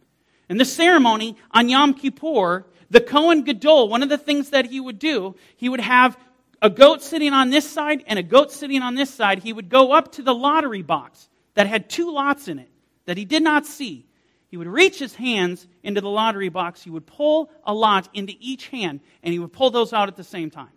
In 0.49 0.57
the 0.57 0.64
ceremony 0.64 1.36
on 1.51 1.68
Yom 1.68 1.95
Kippur, 1.95 2.66
the 2.91 3.01
Kohen 3.01 3.43
Gadol, 3.43 3.89
one 3.89 4.03
of 4.03 4.09
the 4.09 4.18
things 4.18 4.51
that 4.51 4.66
he 4.66 4.80
would 4.80 4.99
do, 4.99 5.36
he 5.57 5.68
would 5.68 5.80
have 5.80 6.16
a 6.61 6.70
goat 6.70 7.03
sitting 7.03 7.32
on 7.32 7.51
this 7.51 7.68
side 7.68 8.03
and 8.07 8.18
a 8.18 8.22
goat 8.22 8.51
sitting 8.51 8.82
on 8.82 8.95
this 8.95 9.12
side, 9.12 9.41
he 9.41 9.53
would 9.53 9.68
go 9.68 9.93
up 9.93 10.12
to 10.12 10.22
the 10.22 10.34
lottery 10.34 10.82
box 10.82 11.28
that 11.55 11.66
had 11.66 11.89
two 11.89 12.12
lots 12.12 12.49
in 12.49 12.59
it 12.59 12.70
that 13.05 13.16
he 13.16 13.24
did 13.24 13.43
not 13.43 13.66
see. 13.66 14.07
He 14.49 14.57
would 14.57 14.66
reach 14.66 14.99
his 14.99 15.14
hands 15.14 15.66
into 15.82 16.01
the 16.01 16.09
lottery 16.09 16.49
box. 16.49 16.82
He 16.82 16.90
would 16.90 17.07
pull 17.07 17.51
a 17.64 17.74
lot 17.74 18.09
into 18.14 18.32
each 18.40 18.68
hand, 18.68 19.01
and 19.22 19.32
he 19.32 19.38
would 19.38 19.53
pull 19.53 19.70
those 19.70 19.92
out 19.92 20.09
at 20.09 20.16
the 20.16 20.24
same 20.24 20.51
time. 20.51 20.72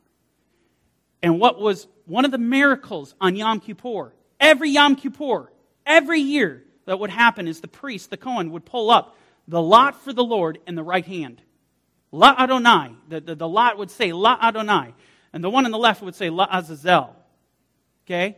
And 1.23 1.39
what 1.39 1.59
was 1.59 1.87
one 2.05 2.25
of 2.25 2.31
the 2.31 2.37
miracles 2.37 3.15
on 3.21 3.35
Yom 3.35 3.59
Kippur, 3.59 4.13
every 4.39 4.71
Yom 4.71 4.95
Kippur, 4.95 5.51
every 5.85 6.19
year 6.19 6.63
that 6.85 6.99
would 6.99 7.09
happen 7.09 7.47
is 7.47 7.61
the 7.61 7.67
priest, 7.67 8.09
the 8.09 8.17
Kohen, 8.17 8.51
would 8.51 8.65
pull 8.65 8.89
up 8.89 9.15
the 9.47 9.61
lot 9.61 10.03
for 10.03 10.11
the 10.11 10.23
Lord 10.23 10.59
in 10.67 10.75
the 10.75 10.83
right 10.83 11.05
hand. 11.05 11.41
La 12.11 12.35
Adonai. 12.37 12.93
The, 13.07 13.21
the, 13.21 13.35
the 13.35 13.47
lot 13.47 13.77
would 13.77 13.91
say 13.91 14.11
La 14.11 14.37
Adonai. 14.41 14.93
And 15.31 15.43
the 15.43 15.49
one 15.49 15.65
on 15.65 15.71
the 15.71 15.77
left 15.77 16.01
would 16.01 16.15
say 16.15 16.29
La 16.29 16.47
Azazel. 16.51 17.15
Okay? 18.05 18.37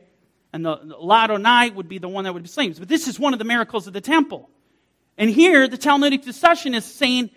And 0.52 0.64
the, 0.64 0.78
the 0.78 0.98
La 0.98 1.24
Adonai 1.24 1.72
would 1.72 1.90
be 1.90 1.98
the 1.98 2.08
one 2.08 2.26
that 2.26 2.34
would 2.34 2.44
be 2.44 2.50
slain. 2.50 2.74
But 2.78 2.88
this 2.88 3.08
is 3.08 3.20
one 3.20 3.34
of 3.34 3.40
the 3.40 3.46
miracles 3.46 3.88
of 3.88 3.94
the 3.94 4.02
temple. 4.02 4.50
And 5.18 5.30
here, 5.30 5.68
the 5.68 5.78
Talmudic 5.78 6.24
discussion 6.24 6.74
is 6.74 6.86
saying 6.86 7.30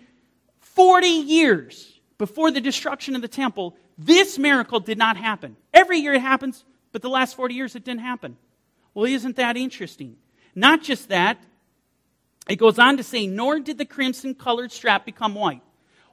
40 0.59 1.07
years 1.07 1.99
before 2.17 2.51
the 2.51 2.61
destruction 2.61 3.15
of 3.15 3.21
the 3.21 3.27
temple, 3.27 3.75
this 3.97 4.37
miracle 4.37 4.79
did 4.79 4.97
not 4.97 5.17
happen. 5.17 5.55
Every 5.73 5.99
year 5.99 6.13
it 6.13 6.21
happens, 6.21 6.63
but 6.91 7.01
the 7.01 7.09
last 7.09 7.35
40 7.35 7.53
years 7.53 7.75
it 7.75 7.83
didn't 7.83 8.01
happen. 8.01 8.37
Well, 8.93 9.05
isn't 9.05 9.35
that 9.35 9.57
interesting? 9.57 10.17
Not 10.55 10.81
just 10.81 11.09
that, 11.09 11.37
it 12.49 12.55
goes 12.55 12.79
on 12.79 12.97
to 12.97 13.03
say, 13.03 13.27
nor 13.27 13.59
did 13.59 13.77
the 13.77 13.85
crimson 13.85 14.33
colored 14.33 14.71
strap 14.71 15.05
become 15.05 15.35
white. 15.35 15.61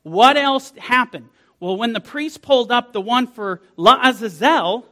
What 0.03 0.37
else 0.37 0.73
happened? 0.77 1.29
Well, 1.61 1.77
when 1.77 1.93
the 1.93 2.01
priest 2.01 2.43
pulled 2.43 2.71
up 2.71 2.93
the 2.93 3.01
one 3.01 3.27
for 3.27 3.63
La 3.77 3.99
Azazel, 4.03 4.87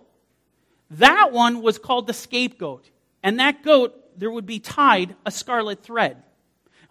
that 0.93 1.33
one 1.33 1.61
was 1.61 1.79
called 1.79 2.07
the 2.07 2.15
scapegoat. 2.15 2.89
And 3.23 3.41
that 3.41 3.63
goat, 3.63 4.19
there 4.19 4.31
would 4.31 4.47
be 4.47 4.59
tied 4.59 5.15
a 5.27 5.31
scarlet 5.31 5.83
thread. 5.83 6.23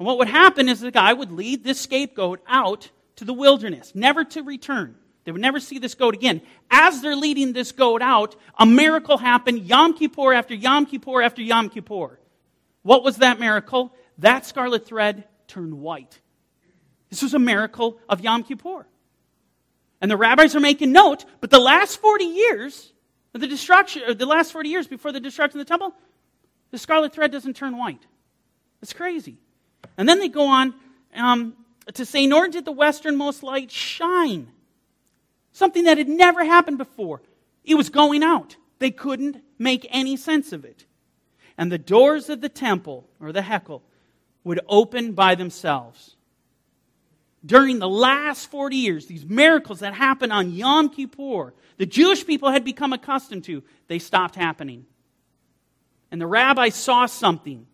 And 0.01 0.05
what 0.07 0.17
would 0.17 0.29
happen 0.29 0.67
is 0.67 0.79
the 0.79 0.89
guy 0.89 1.13
would 1.13 1.31
lead 1.31 1.63
this 1.63 1.79
scapegoat 1.79 2.41
out 2.47 2.89
to 3.17 3.23
the 3.23 3.33
wilderness, 3.33 3.93
never 3.93 4.23
to 4.23 4.41
return. 4.41 4.95
They 5.25 5.31
would 5.31 5.41
never 5.41 5.59
see 5.59 5.77
this 5.77 5.93
goat 5.93 6.15
again. 6.15 6.41
As 6.71 7.03
they're 7.03 7.15
leading 7.15 7.53
this 7.53 7.71
goat 7.71 8.01
out, 8.01 8.35
a 8.57 8.65
miracle 8.65 9.19
happened 9.19 9.59
Yom 9.59 9.93
Kippur 9.95 10.33
after 10.33 10.55
Yom 10.55 10.87
Kippur 10.87 11.21
after 11.21 11.43
Yom 11.43 11.69
Kippur. 11.69 12.19
What 12.81 13.03
was 13.03 13.17
that 13.17 13.39
miracle? 13.39 13.93
That 14.17 14.47
scarlet 14.47 14.87
thread 14.87 15.25
turned 15.45 15.79
white. 15.79 16.19
This 17.11 17.21
was 17.21 17.35
a 17.35 17.39
miracle 17.39 17.99
of 18.09 18.21
Yom 18.21 18.43
Kippur. 18.43 18.87
And 20.01 20.09
the 20.09 20.17
rabbis 20.17 20.55
are 20.55 20.59
making 20.59 20.91
note, 20.91 21.25
but 21.41 21.51
the 21.51 21.59
last 21.59 22.01
40 22.01 22.25
years, 22.25 22.91
the 23.33 23.45
destruction, 23.45 24.17
the 24.17 24.25
last 24.25 24.51
40 24.51 24.67
years 24.67 24.87
before 24.87 25.11
the 25.11 25.19
destruction 25.19 25.59
of 25.59 25.67
the 25.67 25.69
temple, 25.69 25.93
the 26.71 26.79
scarlet 26.79 27.13
thread 27.13 27.31
doesn't 27.31 27.55
turn 27.55 27.77
white. 27.77 28.01
It's 28.81 28.93
crazy. 28.93 29.37
And 29.97 30.07
then 30.07 30.19
they 30.19 30.29
go 30.29 30.47
on 30.47 30.73
um, 31.15 31.55
to 31.93 32.05
say, 32.05 32.27
nor 32.27 32.47
did 32.47 32.65
the 32.65 32.71
westernmost 32.71 33.43
light 33.43 33.71
shine. 33.71 34.47
Something 35.51 35.83
that 35.85 35.97
had 35.97 36.09
never 36.09 36.45
happened 36.45 36.77
before. 36.77 37.21
It 37.63 37.75
was 37.75 37.89
going 37.89 38.23
out. 38.23 38.55
They 38.79 38.91
couldn't 38.91 39.43
make 39.59 39.85
any 39.91 40.17
sense 40.17 40.53
of 40.53 40.65
it. 40.65 40.85
And 41.57 41.71
the 41.71 41.77
doors 41.77 42.29
of 42.29 42.41
the 42.41 42.49
temple, 42.49 43.07
or 43.19 43.31
the 43.31 43.41
Hekel, 43.41 43.81
would 44.43 44.61
open 44.67 45.11
by 45.11 45.35
themselves. 45.35 46.15
During 47.45 47.79
the 47.79 47.89
last 47.89 48.49
40 48.49 48.75
years, 48.75 49.05
these 49.05 49.25
miracles 49.25 49.79
that 49.79 49.93
happened 49.93 50.31
on 50.31 50.51
Yom 50.51 50.89
Kippur, 50.89 51.53
the 51.77 51.85
Jewish 51.85 52.25
people 52.25 52.49
had 52.49 52.63
become 52.63 52.93
accustomed 52.93 53.43
to, 53.45 53.63
they 53.87 53.99
stopped 53.99 54.35
happening. 54.35 54.85
And 56.11 56.21
the 56.21 56.27
rabbi 56.27 56.69
saw 56.69 57.05
something 57.05 57.67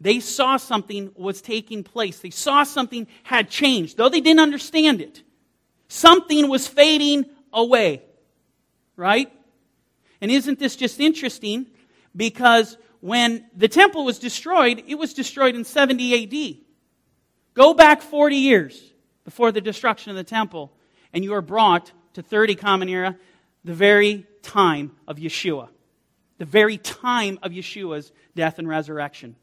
they 0.00 0.20
saw 0.20 0.56
something 0.56 1.10
was 1.14 1.40
taking 1.40 1.82
place. 1.82 2.18
They 2.18 2.30
saw 2.30 2.64
something 2.64 3.06
had 3.22 3.48
changed, 3.48 3.96
though 3.96 4.08
they 4.08 4.20
didn't 4.20 4.40
understand 4.40 5.00
it. 5.00 5.22
Something 5.88 6.48
was 6.48 6.68
fading 6.68 7.26
away. 7.52 8.02
Right? 8.96 9.32
And 10.20 10.30
isn't 10.30 10.58
this 10.58 10.76
just 10.76 11.00
interesting? 11.00 11.66
Because 12.14 12.76
when 13.00 13.46
the 13.54 13.68
temple 13.68 14.04
was 14.04 14.18
destroyed, 14.18 14.82
it 14.86 14.96
was 14.96 15.14
destroyed 15.14 15.54
in 15.54 15.64
70 15.64 16.24
AD. 16.24 16.56
Go 17.54 17.74
back 17.74 18.02
40 18.02 18.36
years 18.36 18.92
before 19.24 19.52
the 19.52 19.60
destruction 19.60 20.10
of 20.10 20.16
the 20.16 20.24
temple, 20.24 20.72
and 21.12 21.24
you 21.24 21.34
are 21.34 21.42
brought 21.42 21.92
to 22.14 22.22
30 22.22 22.54
Common 22.54 22.88
Era, 22.88 23.16
the 23.64 23.74
very 23.74 24.26
time 24.42 24.92
of 25.08 25.16
Yeshua. 25.16 25.68
The 26.38 26.44
very 26.44 26.78
time 26.78 27.38
of 27.42 27.52
Yeshua's 27.52 28.12
death 28.34 28.58
and 28.58 28.68
resurrection. 28.68 29.36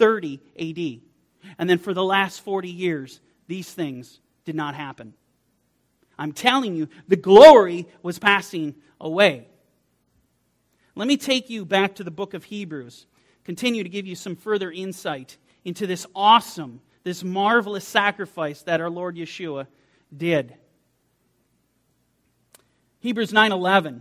30 0.00 0.40
AD. 0.58 1.52
And 1.58 1.68
then 1.68 1.78
for 1.78 1.92
the 1.92 2.02
last 2.02 2.40
40 2.40 2.70
years, 2.70 3.20
these 3.46 3.70
things 3.70 4.18
did 4.46 4.54
not 4.56 4.74
happen. 4.74 5.12
I'm 6.18 6.32
telling 6.32 6.74
you, 6.74 6.88
the 7.06 7.16
glory 7.16 7.86
was 8.02 8.18
passing 8.18 8.74
away. 9.00 9.46
Let 10.94 11.06
me 11.06 11.16
take 11.16 11.50
you 11.50 11.64
back 11.64 11.96
to 11.96 12.04
the 12.04 12.10
book 12.10 12.34
of 12.34 12.44
Hebrews, 12.44 13.06
continue 13.44 13.82
to 13.82 13.88
give 13.88 14.06
you 14.06 14.16
some 14.16 14.36
further 14.36 14.72
insight 14.72 15.36
into 15.64 15.86
this 15.86 16.06
awesome, 16.14 16.80
this 17.04 17.22
marvelous 17.22 17.86
sacrifice 17.86 18.62
that 18.62 18.80
our 18.80 18.90
Lord 18.90 19.16
Yeshua 19.16 19.66
did. 20.14 20.54
Hebrews 23.00 23.32
9:11 23.32 24.00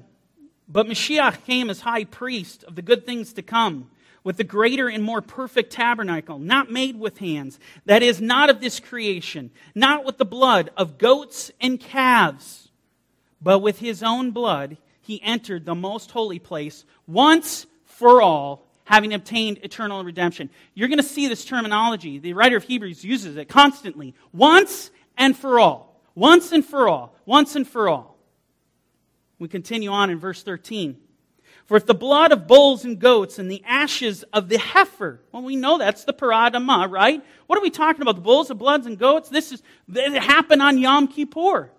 But 0.68 0.88
Mashiach 0.88 1.43
came 1.45 1.70
as 1.70 1.82
high 1.82 2.06
priest 2.06 2.64
of 2.64 2.76
the 2.76 2.82
good 2.82 3.06
things 3.06 3.34
to 3.34 3.41
come 3.41 3.89
with 4.24 4.38
the 4.38 4.43
greater 4.43 4.88
and 4.88 5.03
more 5.03 5.22
perfect 5.22 5.72
tabernacle, 5.72 6.39
not 6.39 6.72
made 6.72 6.99
with 6.99 7.17
hands, 7.20 7.59
that 7.86 8.03
is, 8.03 8.22
not 8.22 8.49
of 8.49 8.59
this 8.59 8.80
creation, 8.80 9.51
not 9.74 10.05
with 10.05 10.17
the 10.17 10.26
blood 10.26 10.70
of 10.78 10.97
goats 10.97 11.51
and 11.61 11.80
calves, 11.80 12.70
but 13.41 13.59
with 13.59 13.80
his 13.80 14.03
own 14.03 14.32
blood, 14.32 14.78
he 15.01 15.22
entered 15.24 15.65
the 15.65 15.76
most 15.76 16.11
holy 16.11 16.39
place 16.39 16.86
once 17.07 17.65
for 17.86 18.22
all, 18.22 18.67
having 18.84 19.13
obtained 19.13 19.59
eternal 19.63 20.03
redemption. 20.03 20.49
You're 20.74 20.88
going 20.88 20.97
to 20.97 21.03
see 21.03 21.28
this 21.28 21.45
terminology. 21.45 22.20
The 22.20 22.34
writer 22.34 22.57
of 22.57 22.63
Hebrews 22.63 23.03
uses 23.03 23.38
it 23.38 23.49
constantly. 23.49 24.15
Once 24.34 24.91
and 25.17 25.38
for 25.38 25.59
all. 25.59 26.01
Once 26.15 26.51
and 26.51 26.65
for 26.65 26.89
all. 26.89 27.15
Once 27.26 27.55
and 27.55 27.67
for 27.67 27.88
all. 27.88 28.17
We 29.38 29.47
continue 29.47 29.89
on 29.89 30.09
in 30.09 30.20
verse 30.20 30.43
13. 30.43 30.97
For 31.70 31.78
if 31.78 31.86
the 31.86 31.93
blood 31.93 32.32
of 32.32 32.47
bulls 32.47 32.84
and 32.84 32.97
goats 32.97 33.38
and 33.38 33.49
the 33.49 33.63
ashes 33.63 34.24
of 34.34 34.49
the 34.49 34.57
heifer, 34.57 35.22
well, 35.32 35.43
we 35.43 35.55
know 35.55 35.78
that's 35.78 36.03
the 36.03 36.13
paradama, 36.13 36.89
right? 36.89 37.24
What 37.45 37.59
are 37.59 37.61
we 37.61 37.70
talking 37.70 38.01
about? 38.01 38.15
The 38.15 38.24
bulls, 38.24 38.47
the 38.47 38.55
bloods, 38.55 38.88
and 38.88 38.97
goats? 38.97 39.30
This 39.30 39.51
is, 39.51 39.61
it 39.93 40.20
happened 40.20 40.63
on 40.63 40.80
Yom 40.80 41.07
Kippur. 41.07 41.70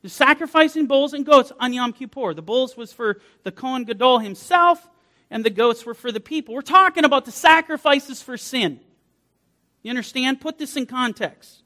The 0.00 0.08
sacrificing 0.08 0.86
bulls 0.86 1.12
and 1.12 1.26
goats 1.26 1.52
on 1.60 1.74
Yom 1.74 1.92
Kippur. 1.92 2.32
The 2.32 2.40
bulls 2.40 2.78
was 2.78 2.94
for 2.94 3.20
the 3.42 3.52
Kohen 3.52 3.84
Gadol 3.84 4.20
himself, 4.20 4.88
and 5.30 5.44
the 5.44 5.50
goats 5.50 5.84
were 5.84 5.92
for 5.92 6.10
the 6.10 6.18
people. 6.18 6.54
We're 6.54 6.62
talking 6.62 7.04
about 7.04 7.26
the 7.26 7.30
sacrifices 7.30 8.22
for 8.22 8.38
sin. 8.38 8.80
You 9.82 9.90
understand? 9.90 10.40
Put 10.40 10.56
this 10.56 10.78
in 10.78 10.86
context. 10.86 11.62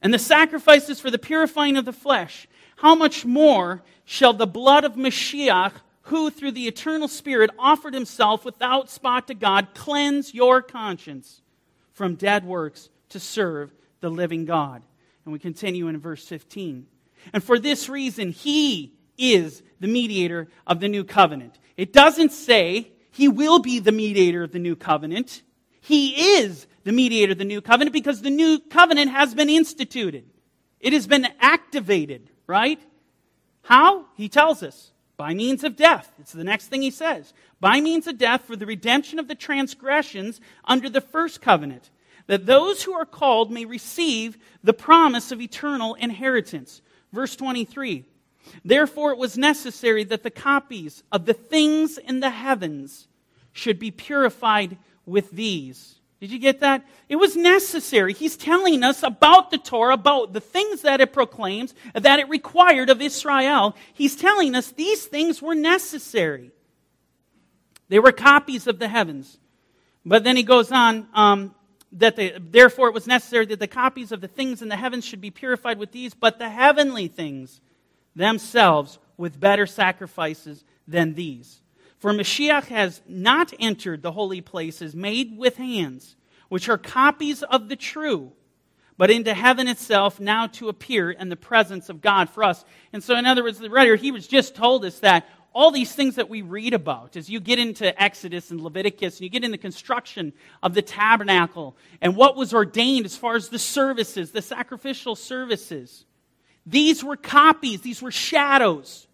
And 0.00 0.14
the 0.14 0.18
sacrifices 0.18 0.98
for 0.98 1.10
the 1.10 1.18
purifying 1.18 1.76
of 1.76 1.84
the 1.84 1.92
flesh. 1.92 2.48
How 2.76 2.94
much 2.94 3.26
more 3.26 3.82
shall 4.06 4.32
the 4.32 4.46
blood 4.46 4.84
of 4.84 4.94
Mashiach 4.94 5.72
who 6.02 6.30
through 6.30 6.52
the 6.52 6.66
eternal 6.66 7.08
Spirit 7.08 7.50
offered 7.58 7.94
himself 7.94 8.44
without 8.44 8.90
spot 8.90 9.26
to 9.28 9.34
God, 9.34 9.68
cleanse 9.74 10.34
your 10.34 10.62
conscience 10.62 11.42
from 11.92 12.14
dead 12.14 12.44
works 12.44 12.88
to 13.10 13.20
serve 13.20 13.72
the 14.00 14.10
living 14.10 14.44
God. 14.44 14.82
And 15.24 15.32
we 15.32 15.38
continue 15.38 15.88
in 15.88 15.98
verse 15.98 16.26
15. 16.26 16.86
And 17.32 17.44
for 17.44 17.58
this 17.58 17.88
reason, 17.88 18.32
he 18.32 18.94
is 19.18 19.62
the 19.78 19.88
mediator 19.88 20.48
of 20.66 20.80
the 20.80 20.88
new 20.88 21.04
covenant. 21.04 21.58
It 21.76 21.92
doesn't 21.92 22.32
say 22.32 22.92
he 23.10 23.28
will 23.28 23.58
be 23.58 23.78
the 23.78 23.92
mediator 23.92 24.42
of 24.42 24.52
the 24.52 24.58
new 24.58 24.76
covenant. 24.76 25.42
He 25.80 26.38
is 26.38 26.66
the 26.84 26.92
mediator 26.92 27.32
of 27.32 27.38
the 27.38 27.44
new 27.44 27.60
covenant 27.60 27.92
because 27.92 28.22
the 28.22 28.30
new 28.30 28.58
covenant 28.58 29.10
has 29.10 29.34
been 29.34 29.50
instituted. 29.50 30.24
It 30.78 30.94
has 30.94 31.06
been 31.06 31.26
activated, 31.38 32.30
right? 32.46 32.80
How? 33.62 34.06
He 34.16 34.28
tells 34.28 34.62
us 34.62 34.92
by 35.20 35.34
means 35.34 35.64
of 35.64 35.76
death. 35.76 36.14
It's 36.18 36.32
the 36.32 36.44
next 36.44 36.68
thing 36.68 36.80
he 36.80 36.90
says. 36.90 37.34
By 37.60 37.82
means 37.82 38.06
of 38.06 38.16
death 38.16 38.46
for 38.46 38.56
the 38.56 38.64
redemption 38.64 39.18
of 39.18 39.28
the 39.28 39.34
transgressions 39.34 40.40
under 40.64 40.88
the 40.88 41.02
first 41.02 41.42
covenant, 41.42 41.90
that 42.26 42.46
those 42.46 42.84
who 42.84 42.94
are 42.94 43.04
called 43.04 43.52
may 43.52 43.66
receive 43.66 44.38
the 44.64 44.72
promise 44.72 45.30
of 45.30 45.42
eternal 45.42 45.92
inheritance. 45.96 46.80
Verse 47.12 47.36
23. 47.36 48.06
Therefore, 48.64 49.10
it 49.10 49.18
was 49.18 49.36
necessary 49.36 50.04
that 50.04 50.22
the 50.22 50.30
copies 50.30 51.02
of 51.12 51.26
the 51.26 51.34
things 51.34 51.98
in 51.98 52.20
the 52.20 52.30
heavens 52.30 53.06
should 53.52 53.78
be 53.78 53.90
purified 53.90 54.78
with 55.04 55.32
these. 55.32 55.99
Did 56.20 56.30
you 56.30 56.38
get 56.38 56.60
that? 56.60 56.84
It 57.08 57.16
was 57.16 57.34
necessary. 57.34 58.12
He's 58.12 58.36
telling 58.36 58.82
us 58.82 59.02
about 59.02 59.50
the 59.50 59.56
Torah, 59.56 59.94
about 59.94 60.34
the 60.34 60.40
things 60.40 60.82
that 60.82 61.00
it 61.00 61.14
proclaims, 61.14 61.74
that 61.94 62.20
it 62.20 62.28
required 62.28 62.90
of 62.90 63.00
Israel. 63.00 63.74
He's 63.94 64.16
telling 64.16 64.54
us 64.54 64.70
these 64.70 65.06
things 65.06 65.40
were 65.40 65.54
necessary. 65.54 66.50
They 67.88 67.98
were 67.98 68.12
copies 68.12 68.66
of 68.66 68.78
the 68.78 68.88
heavens. 68.88 69.38
But 70.04 70.22
then 70.22 70.36
he 70.36 70.42
goes 70.42 70.70
on 70.70 71.08
um, 71.14 71.54
that 71.92 72.16
they, 72.16 72.38
therefore 72.38 72.88
it 72.88 72.94
was 72.94 73.06
necessary 73.06 73.46
that 73.46 73.58
the 73.58 73.66
copies 73.66 74.12
of 74.12 74.20
the 74.20 74.28
things 74.28 74.60
in 74.60 74.68
the 74.68 74.76
heavens 74.76 75.06
should 75.06 75.20
be 75.22 75.30
purified 75.30 75.78
with 75.78 75.90
these, 75.90 76.12
but 76.12 76.38
the 76.38 76.50
heavenly 76.50 77.08
things 77.08 77.62
themselves 78.14 78.98
with 79.16 79.40
better 79.40 79.66
sacrifices 79.66 80.64
than 80.86 81.14
these. 81.14 81.62
For 82.00 82.12
Mashiach 82.12 82.64
has 82.64 83.02
not 83.06 83.52
entered 83.60 84.00
the 84.00 84.12
holy 84.12 84.40
places 84.40 84.94
made 84.94 85.36
with 85.36 85.58
hands, 85.58 86.16
which 86.48 86.68
are 86.68 86.78
copies 86.78 87.42
of 87.42 87.68
the 87.68 87.76
true, 87.76 88.32
but 88.96 89.10
into 89.10 89.34
heaven 89.34 89.68
itself 89.68 90.18
now 90.18 90.46
to 90.46 90.70
appear 90.70 91.10
in 91.10 91.28
the 91.28 91.36
presence 91.36 91.90
of 91.90 92.00
God 92.00 92.30
for 92.30 92.42
us. 92.42 92.64
And 92.94 93.04
so, 93.04 93.16
in 93.16 93.26
other 93.26 93.42
words, 93.42 93.58
the 93.58 93.68
writer, 93.68 93.96
he 93.96 94.12
was 94.12 94.26
just 94.26 94.54
told 94.54 94.84
us 94.86 94.98
that 95.00 95.28
all 95.52 95.70
these 95.70 95.94
things 95.94 96.14
that 96.14 96.30
we 96.30 96.40
read 96.40 96.72
about 96.72 97.16
as 97.16 97.28
you 97.28 97.38
get 97.38 97.58
into 97.58 98.02
Exodus 98.02 98.50
and 98.50 98.62
Leviticus 98.62 99.16
and 99.16 99.24
you 99.24 99.28
get 99.28 99.44
in 99.44 99.50
the 99.50 99.58
construction 99.58 100.32
of 100.62 100.72
the 100.72 100.82
tabernacle 100.82 101.76
and 102.00 102.16
what 102.16 102.34
was 102.34 102.54
ordained 102.54 103.04
as 103.04 103.16
far 103.16 103.36
as 103.36 103.50
the 103.50 103.58
services, 103.58 104.30
the 104.30 104.40
sacrificial 104.40 105.16
services. 105.16 106.06
These 106.64 107.04
were 107.04 107.16
copies, 107.16 107.82
these 107.82 108.00
were 108.00 108.10
shadows 108.12 109.06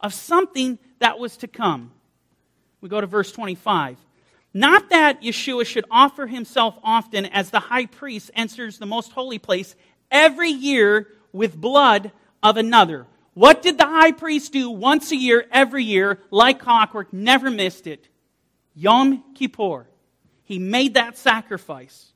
of 0.00 0.14
something 0.14 0.78
that 1.00 1.18
was 1.18 1.36
to 1.38 1.48
come. 1.48 1.90
We 2.80 2.88
go 2.88 3.00
to 3.00 3.06
verse 3.06 3.32
25. 3.32 3.98
Not 4.52 4.90
that 4.90 5.22
Yeshua 5.22 5.64
should 5.66 5.84
offer 5.90 6.26
himself 6.26 6.76
often 6.82 7.26
as 7.26 7.50
the 7.50 7.60
high 7.60 7.86
priest 7.86 8.30
enters 8.34 8.78
the 8.78 8.86
most 8.86 9.12
holy 9.12 9.38
place 9.38 9.76
every 10.10 10.50
year 10.50 11.08
with 11.32 11.60
blood 11.60 12.10
of 12.42 12.56
another. 12.56 13.06
What 13.34 13.62
did 13.62 13.78
the 13.78 13.86
high 13.86 14.12
priest 14.12 14.52
do 14.52 14.70
once 14.70 15.12
a 15.12 15.16
year, 15.16 15.46
every 15.52 15.84
year, 15.84 16.18
like 16.30 16.58
clockwork, 16.58 17.12
never 17.12 17.50
missed 17.50 17.86
it? 17.86 18.08
Yom 18.74 19.22
Kippur. 19.34 19.86
He 20.42 20.58
made 20.58 20.94
that 20.94 21.16
sacrifice. 21.16 22.12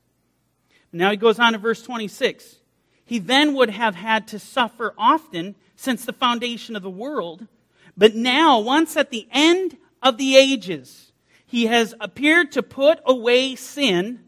Now 0.91 1.11
he 1.11 1.17
goes 1.17 1.39
on 1.39 1.53
to 1.53 1.57
verse 1.57 1.81
26. 1.81 2.57
He 3.05 3.19
then 3.19 3.53
would 3.53 3.69
have 3.69 3.95
had 3.95 4.27
to 4.29 4.39
suffer 4.39 4.93
often 4.97 5.55
since 5.75 6.05
the 6.05 6.13
foundation 6.13 6.75
of 6.75 6.83
the 6.83 6.89
world. 6.89 7.47
But 7.95 8.15
now, 8.15 8.59
once 8.59 8.97
at 8.97 9.09
the 9.09 9.27
end 9.31 9.77
of 10.01 10.17
the 10.17 10.35
ages. 10.37 11.11
He 11.45 11.67
has 11.67 11.93
appeared 11.99 12.51
to 12.53 12.63
put 12.63 12.99
away 13.05 13.55
sin. 13.55 14.21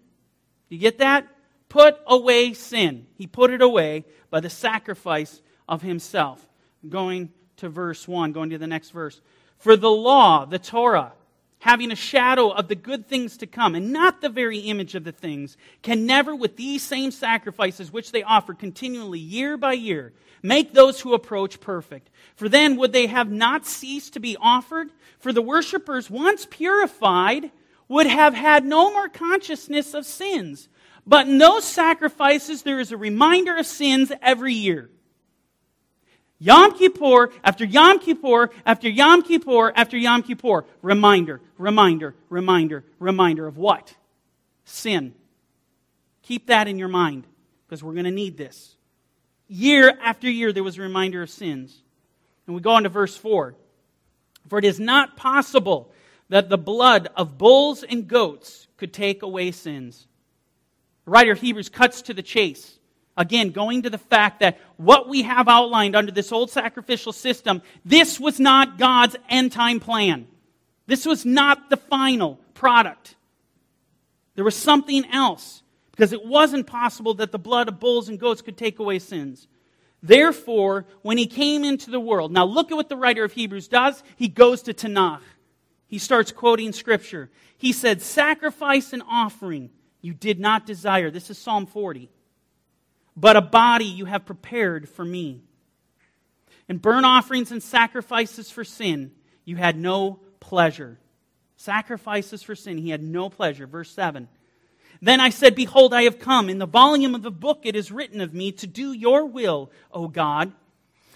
You 0.70 0.78
get 0.78 1.00
that? 1.00 1.28
Put 1.70 1.98
away 2.06 2.54
sin. 2.54 3.08
He 3.16 3.28
put 3.28 3.52
it 3.52 3.62
away 3.62 4.06
by 4.30 4.40
the 4.40 4.50
sacrifice 4.50 5.42
of 5.68 5.82
himself. 5.82 6.48
Going 6.88 7.32
to 7.58 7.70
verse 7.70 8.08
1, 8.08 8.32
going 8.32 8.52
to 8.52 8.58
the 8.58 8.68
next 8.68 8.92
verse. 8.92 9.20
For 9.58 9.76
the 9.76 9.90
law, 9.90 10.46
the 10.46 10.60
Torah, 10.60 11.14
having 11.60 11.92
a 11.92 11.96
shadow 11.96 12.50
of 12.50 12.68
the 12.68 12.76
good 12.76 13.08
things 13.08 13.38
to 13.38 13.48
come, 13.48 13.76
and 13.76 13.92
not 13.92 14.22
the 14.22 14.30
very 14.30 14.60
image 14.60 14.96
of 14.96 15.04
the 15.04 15.12
things, 15.12 15.58
can 15.82 16.06
never, 16.06 16.36
with 16.36 16.56
these 16.56 16.84
same 16.84 17.12
sacrifices 17.12 17.92
which 17.92 18.12
they 18.12 18.24
offer 18.24 18.54
continually 18.54 19.20
year 19.20 19.58
by 19.58 19.74
year, 19.74 20.14
make 20.44 20.74
those 20.74 21.02
who 21.02 21.14
approach 21.14 21.60
perfect. 21.60 22.10
For 22.36 22.48
then 22.48 22.78
would 22.78 22.94
they 22.94 23.08
have 23.08 23.32
not 23.32 23.66
ceased 23.66 24.14
to 24.14 24.20
be 24.20 24.38
offered? 24.40 24.92
For 25.20 25.34
the 25.34 25.42
worshippers, 25.42 26.10
once 26.10 26.48
purified, 26.50 27.52
would 27.88 28.06
have 28.06 28.34
had 28.34 28.64
no 28.64 28.92
more 28.92 29.10
consciousness 29.10 29.94
of 29.94 30.06
sins. 30.06 30.70
But 31.08 31.28
in 31.28 31.38
those 31.38 31.64
sacrifices, 31.64 32.64
there 32.64 32.80
is 32.80 32.92
a 32.92 32.98
reminder 32.98 33.56
of 33.56 33.66
sins 33.66 34.12
every 34.22 34.54
year. 34.54 34.90
Yom 36.40 36.78
Kippur, 36.78 37.32
after 37.44 37.66
Yom 37.66 38.00
Kippur, 38.00 38.52
after 38.66 38.88
Yom 38.88 39.24
Kippur, 39.24 39.74
after 39.76 39.98
Yom 39.98 40.22
Kippur. 40.22 40.66
Reminder, 40.82 41.42
reminder, 41.58 42.16
reminder, 42.30 42.84
reminder 43.00 43.48
of 43.48 43.58
what? 43.58 43.96
Sin. 44.66 45.16
Keep 46.22 46.48
that 46.48 46.68
in 46.68 46.78
your 46.78 46.90
mind 46.90 47.26
because 47.66 47.84
we're 47.84 47.94
going 47.94 48.06
to 48.06 48.12
need 48.12 48.38
this. 48.38 48.76
Year 49.48 49.98
after 50.04 50.30
year, 50.30 50.52
there 50.52 50.64
was 50.64 50.78
a 50.78 50.82
reminder 50.82 51.24
of 51.24 51.30
sins. 51.30 51.82
And 52.46 52.56
we 52.56 52.62
go 52.62 52.72
on 52.72 52.84
to 52.84 52.90
verse 52.90 53.16
4. 53.18 53.56
For 54.48 54.60
it 54.60 54.66
is 54.66 54.80
not 54.80 55.18
possible 55.18 55.92
that 56.30 56.50
the 56.50 56.58
blood 56.58 57.10
of 57.16 57.38
bulls 57.38 57.84
and 57.84 58.08
goats 58.08 58.68
could 58.78 58.94
take 58.94 59.24
away 59.24 59.52
sins. 59.52 60.08
The 61.06 61.12
writer 61.12 61.32
of 61.32 61.42
Hebrews 61.42 61.70
cuts 61.70 62.04
to 62.04 62.14
the 62.14 62.22
chase. 62.22 62.77
Again, 63.18 63.50
going 63.50 63.82
to 63.82 63.90
the 63.90 63.98
fact 63.98 64.42
that 64.42 64.60
what 64.78 65.10
we 65.10 65.24
have 65.24 65.48
outlined 65.48 65.96
under 65.96 66.12
this 66.12 66.32
old 66.32 66.52
sacrificial 66.52 67.12
system, 67.12 67.64
this 67.84 68.20
was 68.20 68.40
not 68.40 68.78
God's 68.78 69.16
end 69.28 69.52
time 69.52 69.80
plan. 69.80 70.28
This 70.86 71.06
was 71.06 71.26
not 71.26 71.72
the 71.72 71.78
final 71.78 72.40
product. 72.54 73.16
There 74.36 74.46
was 74.46 74.56
something 74.56 75.04
else 75.12 75.64
because 75.92 76.14
it 76.14 76.24
wasn't 76.26 76.68
possible 76.68 77.16
that 77.16 77.32
the 77.32 77.40
blood 77.40 77.68
of 77.68 77.80
bulls 77.80 78.08
and 78.08 78.20
goats 78.20 78.44
could 78.44 78.56
take 78.56 78.78
away 78.78 79.00
sins. 79.00 79.48
Therefore, 80.04 80.86
when 81.02 81.18
he 81.18 81.26
came 81.26 81.64
into 81.64 81.90
the 81.90 82.00
world, 82.00 82.32
now 82.32 82.46
look 82.46 82.72
at 82.72 82.76
what 82.76 82.88
the 82.88 82.96
writer 82.96 83.24
of 83.24 83.34
Hebrews 83.34 83.68
does. 83.68 84.04
He 84.16 84.28
goes 84.28 84.62
to 84.64 84.76
Tanakh. 84.76 85.22
He 85.88 85.98
starts 85.98 86.32
quoting 86.32 86.72
scripture. 86.72 87.32
He 87.58 87.74
said, 87.74 88.04
Sacrifice 88.04 88.94
and 88.94 89.02
offering 89.10 89.72
you 90.02 90.14
did 90.14 90.40
not 90.40 90.68
desire. 90.68 91.10
This 91.10 91.32
is 91.32 91.40
Psalm 91.40 91.66
40. 91.66 92.12
But 93.18 93.36
a 93.36 93.42
body 93.42 93.86
you 93.86 94.06
have 94.06 94.28
prepared 94.28 94.88
for 94.88 95.04
me. 95.04 95.42
And 96.70 96.82
burnt 96.82 97.06
offerings 97.06 97.52
and 97.52 97.64
sacrifices 97.64 98.52
for 98.52 98.64
sin 98.64 99.12
you 99.44 99.56
had 99.56 99.80
no 99.80 100.20
pleasure. 100.40 101.00
Sacrifices 101.56 102.44
for 102.44 102.54
sin, 102.54 102.78
he 102.78 102.92
had 102.92 103.02
no 103.02 103.30
pleasure. 103.30 103.66
Verse 103.66 103.90
7. 103.90 104.28
Then 105.02 105.20
I 105.20 105.30
said, 105.30 105.56
Behold, 105.56 105.94
I 105.94 106.04
have 106.04 106.20
come. 106.20 106.50
In 106.50 106.60
the 106.60 106.68
volume 106.68 107.16
of 107.16 107.24
the 107.24 107.32
book 107.32 107.62
it 107.64 107.76
is 107.76 107.92
written 107.92 108.22
of 108.22 108.34
me 108.34 108.52
to 108.52 108.68
do 108.68 108.92
your 108.92 109.26
will, 109.26 109.72
O 109.92 110.08
God. 110.08 110.52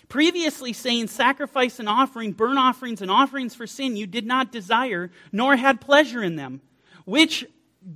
Previously 0.08 0.74
saying, 0.74 1.08
Sacrifice 1.08 1.80
and 1.80 1.88
offering, 1.90 2.32
burnt 2.32 2.58
offerings 2.58 3.02
and 3.02 3.12
offerings 3.12 3.54
for 3.54 3.68
sin 3.68 3.96
you 3.96 4.08
did 4.08 4.26
not 4.26 4.52
desire, 4.52 5.12
nor 5.32 5.56
had 5.56 5.82
pleasure 5.82 6.24
in 6.24 6.36
them, 6.36 6.62
which, 7.06 7.46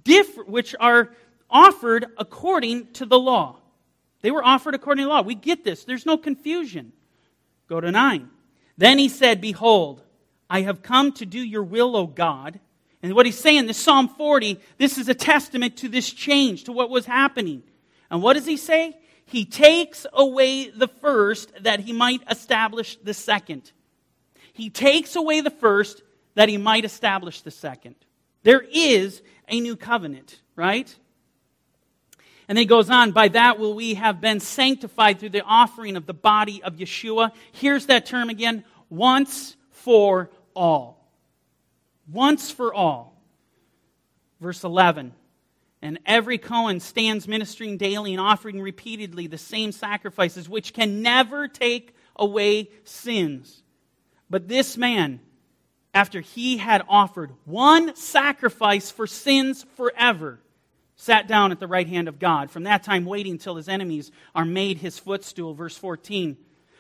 differ, 0.03 0.43
which 0.43 0.75
are 0.79 1.11
offered 1.49 2.05
according 2.17 2.91
to 2.93 3.05
the 3.05 3.19
law. 3.19 3.57
They 4.25 4.31
were 4.31 4.43
offered 4.43 4.73
according 4.73 5.05
to 5.05 5.09
law. 5.09 5.21
We 5.21 5.35
get 5.35 5.63
this. 5.63 5.83
There's 5.83 6.07
no 6.07 6.17
confusion. 6.17 6.93
Go 7.69 7.79
to 7.79 7.91
9. 7.91 8.27
Then 8.75 8.97
he 8.97 9.07
said, 9.07 9.39
Behold, 9.39 10.01
I 10.49 10.61
have 10.61 10.81
come 10.81 11.11
to 11.11 11.27
do 11.27 11.37
your 11.37 11.61
will, 11.61 11.95
O 11.95 12.07
God. 12.07 12.59
And 13.03 13.13
what 13.13 13.27
he's 13.27 13.37
saying, 13.37 13.67
this 13.67 13.77
Psalm 13.77 14.09
40, 14.09 14.59
this 14.79 14.97
is 14.97 15.09
a 15.09 15.13
testament 15.13 15.77
to 15.77 15.89
this 15.89 16.11
change, 16.11 16.63
to 16.63 16.71
what 16.71 16.89
was 16.89 17.05
happening. 17.05 17.61
And 18.09 18.23
what 18.23 18.33
does 18.33 18.47
he 18.47 18.57
say? 18.57 18.97
He 19.25 19.45
takes 19.45 20.07
away 20.11 20.71
the 20.71 20.87
first 20.87 21.51
that 21.61 21.81
he 21.81 21.93
might 21.93 22.23
establish 22.27 22.97
the 23.03 23.13
second. 23.13 23.73
He 24.53 24.71
takes 24.71 25.15
away 25.15 25.41
the 25.41 25.51
first 25.51 26.01
that 26.33 26.49
he 26.49 26.57
might 26.57 26.83
establish 26.83 27.41
the 27.41 27.51
second. 27.51 27.93
There 28.41 28.65
is 28.73 29.21
a 29.47 29.59
new 29.59 29.75
covenant, 29.75 30.41
right? 30.55 30.95
And 32.47 32.57
then 32.57 32.63
he 32.63 32.67
goes 32.67 32.89
on, 32.89 33.11
by 33.11 33.27
that 33.29 33.59
will 33.59 33.73
we 33.73 33.95
have 33.95 34.21
been 34.21 34.39
sanctified 34.39 35.19
through 35.19 35.29
the 35.29 35.41
offering 35.41 35.95
of 35.95 36.05
the 36.05 36.13
body 36.13 36.61
of 36.61 36.75
Yeshua. 36.75 37.31
Here's 37.51 37.87
that 37.87 38.05
term 38.05 38.29
again 38.29 38.63
once 38.89 39.55
for 39.71 40.29
all 40.55 40.95
once 42.11 42.51
for 42.51 42.73
all. 42.73 43.21
Verse 44.39 44.63
11. 44.63 45.13
And 45.81 45.99
every 46.05 46.37
Kohen 46.37 46.79
stands 46.79 47.27
ministering 47.27 47.77
daily 47.77 48.13
and 48.13 48.21
offering 48.21 48.61
repeatedly 48.61 49.27
the 49.27 49.37
same 49.37 49.71
sacrifices, 49.71 50.49
which 50.49 50.73
can 50.73 51.01
never 51.01 51.47
take 51.47 51.95
away 52.15 52.69
sins. 52.83 53.61
But 54.29 54.47
this 54.47 54.77
man, 54.77 55.19
after 55.93 56.21
he 56.21 56.57
had 56.57 56.83
offered 56.89 57.31
one 57.45 57.95
sacrifice 57.95 58.89
for 58.89 59.05
sins 59.05 59.65
forever, 59.75 60.39
sat 60.95 61.27
down 61.27 61.51
at 61.51 61.59
the 61.59 61.67
right 61.67 61.87
hand 61.87 62.07
of 62.07 62.19
God. 62.19 62.51
From 62.51 62.63
that 62.63 62.83
time, 62.83 63.05
waiting 63.05 63.37
till 63.37 63.55
his 63.55 63.67
enemies 63.67 64.11
are 64.33 64.45
made 64.45 64.77
his 64.77 64.97
footstool. 64.97 65.53
Verse 65.53 65.77
14. 65.77 66.37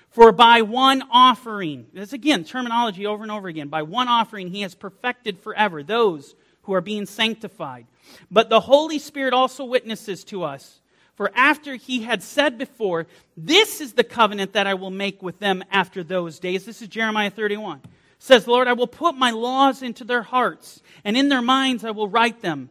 For 0.09 0.31
by 0.31 0.61
one 0.61 1.03
offering, 1.11 1.87
this 1.91 2.13
again, 2.13 2.45
terminology 2.45 3.05
over 3.05 3.23
and 3.23 3.31
over 3.31 3.49
again, 3.49 3.67
by 3.67 3.81
one 3.81 4.07
offering 4.07 4.47
he 4.47 4.61
has 4.61 4.73
perfected 4.73 5.39
forever 5.39 5.83
those 5.83 6.35
who 6.63 6.73
are 6.73 6.81
being 6.81 7.05
sanctified. 7.05 7.85
But 8.31 8.49
the 8.49 8.61
Holy 8.61 8.99
Spirit 8.99 9.33
also 9.33 9.65
witnesses 9.65 10.23
to 10.25 10.43
us. 10.43 10.79
For 11.15 11.31
after 11.35 11.75
he 11.75 12.03
had 12.03 12.23
said 12.23 12.57
before, 12.57 13.07
This 13.35 13.81
is 13.81 13.93
the 13.93 14.03
covenant 14.03 14.53
that 14.53 14.67
I 14.67 14.73
will 14.73 14.91
make 14.91 15.21
with 15.21 15.39
them 15.39 15.63
after 15.71 16.03
those 16.03 16.39
days. 16.39 16.65
This 16.65 16.81
is 16.81 16.87
Jeremiah 16.87 17.29
31. 17.29 17.81
says, 18.19 18.45
the 18.45 18.51
Lord, 18.51 18.67
I 18.67 18.73
will 18.73 18.87
put 18.87 19.15
my 19.15 19.31
laws 19.31 19.81
into 19.81 20.03
their 20.03 20.23
hearts, 20.23 20.81
and 21.03 21.17
in 21.17 21.29
their 21.29 21.41
minds 21.41 21.83
I 21.83 21.91
will 21.91 22.07
write 22.07 22.41
them. 22.41 22.69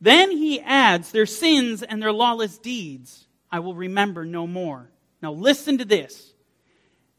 Then 0.00 0.30
he 0.30 0.60
adds, 0.60 1.12
Their 1.12 1.26
sins 1.26 1.82
and 1.82 2.02
their 2.02 2.12
lawless 2.12 2.58
deeds 2.58 3.24
I 3.54 3.60
will 3.60 3.76
remember 3.76 4.24
no 4.24 4.48
more. 4.48 4.90
Now 5.22 5.32
listen 5.32 5.78
to 5.78 5.84
this. 5.84 6.32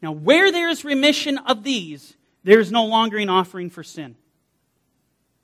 Now, 0.02 0.12
where 0.12 0.52
there 0.52 0.68
is 0.68 0.84
remission 0.84 1.38
of 1.38 1.62
these, 1.62 2.14
there 2.44 2.60
is 2.60 2.70
no 2.70 2.84
longer 2.84 3.16
an 3.16 3.30
offering 3.30 3.70
for 3.70 3.82
sin. 3.82 4.16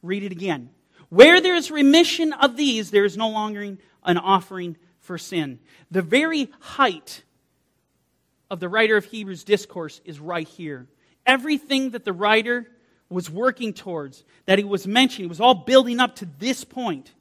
Read 0.03 0.23
it 0.23 0.33
again. 0.33 0.69
Where 1.09 1.41
there 1.41 1.55
is 1.55 1.71
remission 1.71 2.35
of 2.35 2.59
these, 2.59 2.91
there 2.91 3.07
is 3.07 3.17
no 3.17 3.31
longer 3.31 3.79
an 4.05 4.19
offering 4.19 4.77
for 5.01 5.17
sin. 5.17 5.61
The 5.91 6.03
very 6.03 6.53
height 6.61 7.23
of 8.51 8.61
the 8.61 8.69
writer 8.69 8.99
of 8.99 9.07
Hebrews 9.07 9.45
discourse 9.45 10.03
is 10.05 10.21
right 10.21 10.47
here. 10.47 10.87
Everything 11.25 11.93
that 11.93 12.05
the 12.05 12.13
writer 12.13 12.67
was 13.09 13.31
working 13.31 13.73
towards, 13.73 14.25
that 14.45 14.59
he 14.59 14.65
was 14.65 14.87
mentioning, 14.87 15.31
was 15.31 15.41
all 15.41 15.55
building 15.55 16.01
up 16.01 16.17
to 16.17 16.29
this 16.39 16.65
point. 16.65 17.13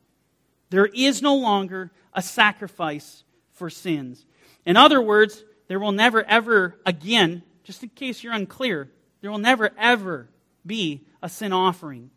There 0.71 0.87
is 0.87 1.21
no 1.21 1.35
longer 1.35 1.91
a 2.13 2.21
sacrifice 2.21 3.23
for 3.51 3.69
sins. 3.69 4.25
In 4.65 4.77
other 4.77 5.01
words, 5.01 5.43
there 5.67 5.79
will 5.79 5.91
never, 5.91 6.23
ever 6.23 6.79
again, 6.85 7.43
just 7.63 7.83
in 7.83 7.89
case 7.89 8.23
you're 8.23 8.33
unclear, 8.33 8.89
there 9.19 9.29
will 9.29 9.37
never, 9.37 9.71
ever 9.77 10.29
be 10.65 11.05
a 11.21 11.27
sin 11.27 11.51
offering. 11.51 12.09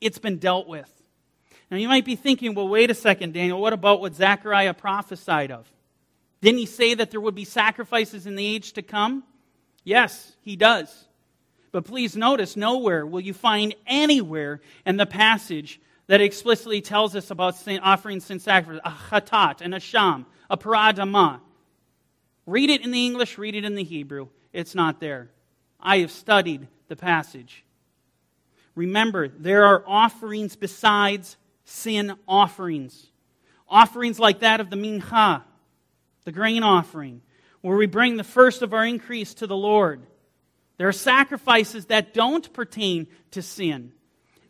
It's 0.00 0.18
been 0.18 0.36
dealt 0.36 0.68
with. 0.68 0.92
Now, 1.70 1.78
you 1.78 1.88
might 1.88 2.04
be 2.04 2.16
thinking, 2.16 2.54
well, 2.54 2.68
wait 2.68 2.90
a 2.90 2.94
second, 2.94 3.32
Daniel, 3.32 3.60
what 3.60 3.72
about 3.72 4.00
what 4.00 4.14
Zechariah 4.14 4.74
prophesied 4.74 5.50
of? 5.50 5.66
Didn't 6.42 6.58
he 6.58 6.66
say 6.66 6.94
that 6.94 7.10
there 7.10 7.20
would 7.20 7.34
be 7.34 7.46
sacrifices 7.46 8.26
in 8.26 8.36
the 8.36 8.46
age 8.46 8.74
to 8.74 8.82
come? 8.82 9.24
Yes, 9.84 10.36
he 10.42 10.54
does. 10.54 11.06
But 11.72 11.86
please 11.86 12.14
notice, 12.14 12.56
nowhere 12.56 13.06
will 13.06 13.20
you 13.20 13.32
find 13.32 13.74
anywhere 13.86 14.60
in 14.84 14.98
the 14.98 15.06
passage 15.06 15.80
that 16.06 16.20
explicitly 16.20 16.80
tells 16.80 17.16
us 17.16 17.30
about 17.30 17.56
sin, 17.56 17.80
offering 17.80 18.20
sin 18.20 18.38
sacrifice, 18.38 18.80
a 18.84 18.90
chatat, 18.90 19.60
and 19.60 19.74
asham, 19.74 20.24
a 20.48 20.56
paradama. 20.56 21.40
Read 22.46 22.70
it 22.70 22.84
in 22.84 22.92
the 22.92 23.04
English, 23.04 23.38
read 23.38 23.54
it 23.54 23.64
in 23.64 23.74
the 23.74 23.82
Hebrew. 23.82 24.28
It's 24.52 24.74
not 24.74 25.00
there. 25.00 25.30
I 25.80 25.98
have 25.98 26.12
studied 26.12 26.68
the 26.88 26.96
passage. 26.96 27.64
Remember, 28.74 29.28
there 29.28 29.64
are 29.64 29.82
offerings 29.86 30.54
besides 30.54 31.36
sin 31.64 32.14
offerings. 32.28 33.06
Offerings 33.68 34.20
like 34.20 34.40
that 34.40 34.60
of 34.60 34.70
the 34.70 34.76
mincha, 34.76 35.42
the 36.24 36.32
grain 36.32 36.62
offering, 36.62 37.22
where 37.62 37.76
we 37.76 37.86
bring 37.86 38.16
the 38.16 38.24
first 38.24 38.62
of 38.62 38.72
our 38.72 38.84
increase 38.84 39.34
to 39.34 39.46
the 39.48 39.56
Lord. 39.56 40.06
There 40.76 40.86
are 40.86 40.92
sacrifices 40.92 41.86
that 41.86 42.14
don't 42.14 42.52
pertain 42.52 43.08
to 43.32 43.42
sin. 43.42 43.92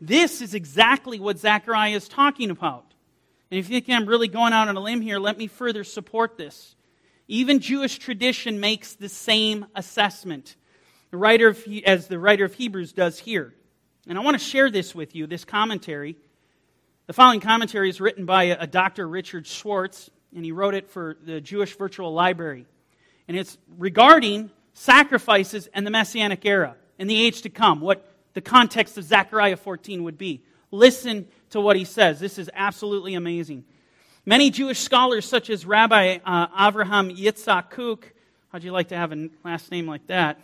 This 0.01 0.43
is 0.43 0.55
exactly 0.55 1.19
what 1.19 1.39
Zechariah 1.39 1.93
is 1.93 2.09
talking 2.09 2.51
about. 2.51 2.85
And 3.51 3.59
if 3.59 3.71
you 3.71 3.81
think 3.81 3.97
I'm 3.97 4.07
really 4.07 4.29
going 4.29 4.53
out 4.53 4.69
on 4.69 4.77
a 4.77 4.81
limb 4.81 5.01
here, 5.01 5.19
let 5.19 5.39
me 5.39 5.47
further 5.47 5.85
support 5.85 6.37
this. 6.37 6.75
Even 7.29 7.61
Jewish 7.61 7.99
tradition 7.99 8.61
makes 8.61 8.95
the 8.95 9.09
same 9.09 9.67
assessment, 9.75 10.57
the 11.11 11.17
writer 11.17 11.49
of, 11.49 11.65
as 11.85 12.09
the 12.09 12.19
writer 12.19 12.45
of 12.45 12.55
Hebrews 12.55 12.93
does 12.93 13.19
here. 13.19 13.55
And 14.09 14.17
I 14.17 14.21
want 14.21 14.39
to 14.39 14.45
share 14.45 14.71
this 14.71 14.95
with 14.95 15.15
you, 15.15 15.27
this 15.27 15.45
commentary. 15.45 16.17
The 17.07 17.13
following 17.13 17.41
commentary 17.41 17.89
is 17.89 18.01
written 18.01 18.27
by 18.27 18.45
a, 18.45 18.59
a 18.61 18.67
Dr. 18.67 19.09
Richard 19.09 19.47
Schwartz, 19.47 20.11
and 20.35 20.45
he 20.45 20.53
wrote 20.53 20.75
it 20.75 20.89
for 20.89 21.17
the 21.25 21.41
Jewish 21.41 21.77
Virtual 21.77 22.13
Library. 22.13 22.67
And 23.27 23.37
it's 23.37 23.59
regarding 23.77 24.51
sacrifices 24.75 25.69
and 25.73 25.87
the 25.87 25.91
Messianic 25.91 26.45
era 26.45 26.77
and 26.99 27.11
the 27.11 27.27
age 27.27 27.43
to 27.43 27.49
come, 27.49 27.81
what 27.81 28.07
the 28.37 28.43
context 28.43 28.99
of 28.99 29.05
Zechariah 29.05 29.57
14 29.57 30.05
would 30.05 30.19
be. 30.19 30.43
Listen 30.71 31.27
to 31.49 31.59
what 31.59 31.75
he 31.75 31.87
says. 31.87 32.21
This 32.21 32.39
is 32.39 32.51
absolutely 32.53 33.15
amazing. 33.15 33.65
Many 34.27 34.51
Jewish 34.51 34.79
scholars, 34.79 35.25
such 35.25 35.49
as 35.49 35.65
Rabbi 35.65 36.19
uh, 36.23 36.49
Avraham 36.49 37.17
Yitzhak 37.17 37.71
Kook, 37.71 38.13
how'd 38.53 38.63
you 38.63 38.73
like 38.73 38.89
to 38.89 38.97
have 38.97 39.11
a 39.11 39.31
last 39.43 39.71
name 39.71 39.87
like 39.87 40.07
that? 40.09 40.39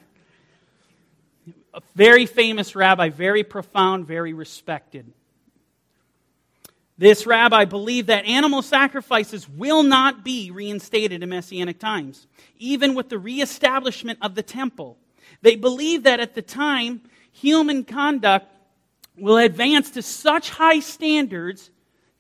A 1.75 1.83
very 1.95 2.25
famous 2.25 2.75
rabbi, 2.75 3.11
very 3.11 3.45
profound, 3.45 4.07
very 4.07 4.33
respected. 4.33 5.13
This 6.97 7.27
rabbi 7.27 7.67
believed 7.67 8.07
that 8.07 8.25
animal 8.25 8.63
sacrifices 8.63 9.47
will 9.47 9.83
not 9.83 10.25
be 10.25 10.51
reinstated 10.51 11.23
in 11.23 11.29
Messianic 11.29 11.79
times, 11.79 12.27
even 12.59 12.95
with 12.95 13.11
the 13.11 13.19
reestablishment 13.19 14.19
of 14.23 14.35
the 14.35 14.43
temple. 14.43 14.97
They 15.43 15.57
believe 15.57 16.05
that 16.05 16.21
at 16.21 16.35
the 16.35 16.41
time, 16.41 17.03
human 17.33 17.85
conduct 17.85 18.47
will 19.17 19.39
advance 19.39 19.91
to 19.91 20.03
such 20.03 20.51
high 20.51 20.81
standards 20.81 21.71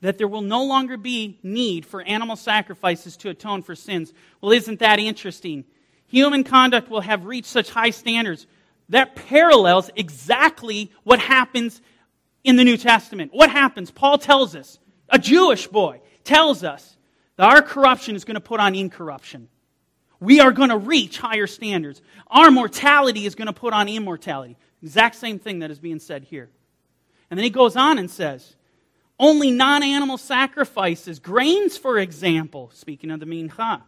that 0.00 0.18
there 0.18 0.28
will 0.28 0.42
no 0.42 0.64
longer 0.64 0.96
be 0.96 1.38
need 1.42 1.86
for 1.86 2.02
animal 2.02 2.36
sacrifices 2.36 3.16
to 3.18 3.30
atone 3.30 3.62
for 3.62 3.74
sins. 3.74 4.12
Well, 4.40 4.52
isn't 4.52 4.80
that 4.80 4.98
interesting? 4.98 5.64
Human 6.08 6.44
conduct 6.44 6.90
will 6.90 7.00
have 7.00 7.24
reached 7.24 7.48
such 7.48 7.70
high 7.70 7.90
standards. 7.90 8.46
That 8.88 9.14
parallels 9.14 9.90
exactly 9.94 10.90
what 11.04 11.20
happens 11.20 11.80
in 12.44 12.56
the 12.56 12.64
New 12.64 12.76
Testament. 12.76 13.30
What 13.32 13.50
happens? 13.50 13.90
Paul 13.90 14.18
tells 14.18 14.56
us, 14.56 14.78
a 15.08 15.18
Jewish 15.18 15.68
boy 15.68 16.00
tells 16.24 16.64
us 16.64 16.96
that 17.36 17.48
our 17.48 17.62
corruption 17.62 18.16
is 18.16 18.24
going 18.24 18.34
to 18.34 18.40
put 18.40 18.60
on 18.60 18.74
incorruption. 18.74 19.48
We 20.20 20.40
are 20.40 20.52
going 20.52 20.70
to 20.70 20.76
reach 20.76 21.18
higher 21.18 21.46
standards. 21.46 22.02
Our 22.26 22.50
mortality 22.50 23.24
is 23.24 23.34
going 23.34 23.46
to 23.46 23.52
put 23.52 23.72
on 23.72 23.88
immortality. 23.88 24.56
Exact 24.82 25.14
same 25.14 25.38
thing 25.38 25.60
that 25.60 25.70
is 25.70 25.78
being 25.78 26.00
said 26.00 26.24
here. 26.24 26.50
And 27.30 27.38
then 27.38 27.44
he 27.44 27.50
goes 27.50 27.76
on 27.76 27.98
and 27.98 28.10
says, 28.10 28.56
only 29.18 29.50
non 29.50 29.82
animal 29.82 30.18
sacrifices, 30.18 31.20
grains, 31.20 31.78
for 31.78 31.98
example, 31.98 32.70
speaking 32.74 33.10
of 33.10 33.20
the 33.20 33.26
mincha, 33.26 33.82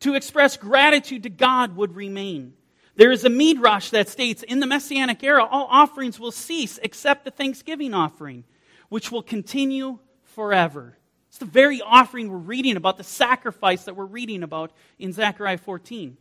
to 0.00 0.14
express 0.14 0.56
gratitude 0.56 1.22
to 1.22 1.30
God 1.30 1.76
would 1.76 1.94
remain. 1.94 2.54
There 2.96 3.12
is 3.12 3.24
a 3.24 3.30
midrash 3.30 3.90
that 3.90 4.08
states 4.08 4.42
in 4.42 4.60
the 4.60 4.66
Messianic 4.66 5.22
era, 5.22 5.44
all 5.44 5.66
offerings 5.70 6.20
will 6.20 6.32
cease 6.32 6.78
except 6.82 7.24
the 7.24 7.30
thanksgiving 7.30 7.94
offering, 7.94 8.44
which 8.88 9.10
will 9.10 9.22
continue 9.22 9.98
forever. 10.24 10.98
It's 11.28 11.38
the 11.38 11.46
very 11.46 11.80
offering 11.80 12.28
we're 12.28 12.36
reading 12.36 12.76
about, 12.76 12.98
the 12.98 13.04
sacrifice 13.04 13.84
that 13.84 13.96
we're 13.96 14.04
reading 14.04 14.42
about 14.42 14.72
in 14.98 15.12
Zechariah 15.12 15.58
14. 15.58 16.16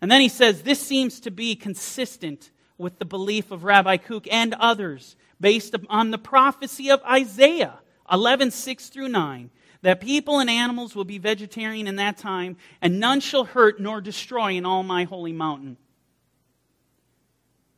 And 0.00 0.10
then 0.10 0.20
he 0.20 0.28
says, 0.28 0.62
This 0.62 0.80
seems 0.80 1.20
to 1.20 1.30
be 1.30 1.56
consistent 1.56 2.50
with 2.78 2.98
the 2.98 3.04
belief 3.04 3.50
of 3.50 3.64
Rabbi 3.64 3.96
Kook 3.96 4.26
and 4.30 4.54
others, 4.54 5.16
based 5.40 5.74
on 5.88 6.10
the 6.10 6.18
prophecy 6.18 6.90
of 6.90 7.02
Isaiah 7.02 7.78
11 8.10 8.50
6 8.50 8.88
through 8.88 9.08
9 9.08 9.50
that 9.82 10.00
people 10.00 10.40
and 10.40 10.50
animals 10.50 10.96
will 10.96 11.04
be 11.04 11.18
vegetarian 11.18 11.86
in 11.86 11.96
that 11.96 12.16
time, 12.16 12.56
and 12.82 12.98
none 12.98 13.20
shall 13.20 13.44
hurt 13.44 13.80
nor 13.80 14.00
destroy 14.00 14.52
in 14.54 14.66
all 14.66 14.82
my 14.82 15.04
holy 15.04 15.32
mountain. 15.32 15.76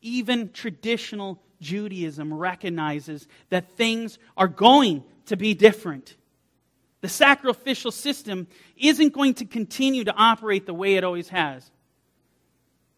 Even 0.00 0.50
traditional 0.50 1.38
Judaism 1.60 2.32
recognizes 2.32 3.26
that 3.50 3.76
things 3.76 4.18
are 4.36 4.48
going 4.48 5.04
to 5.26 5.36
be 5.36 5.54
different. 5.54 6.16
The 7.00 7.08
sacrificial 7.08 7.90
system 7.90 8.46
isn't 8.76 9.12
going 9.12 9.34
to 9.34 9.44
continue 9.44 10.04
to 10.04 10.14
operate 10.14 10.66
the 10.66 10.74
way 10.74 10.94
it 10.94 11.04
always 11.04 11.28
has. 11.28 11.70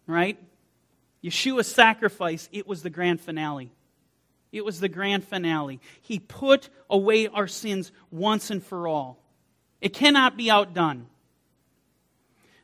Right? 0.07 0.39
Yeshua's 1.23 1.67
sacrifice, 1.67 2.49
it 2.53 2.67
was 2.67 2.83
the 2.83 2.91
grand 2.91 3.21
finale. 3.21 3.71
It 4.53 4.65
was 4.65 4.81
the 4.81 4.89
grand 4.89 5.25
finale. 5.25 5.81
He 6.01 6.19
put 6.19 6.71
away 6.89 7.29
our 7.29 7.47
sins 7.47 7.93
once 8.11 8.51
and 8.51 8.63
for 8.63 8.89
all. 8.89 9.23
It 9.81 9.93
cannot 9.93 10.37
be 10.37 10.51
outdone. 10.51 11.07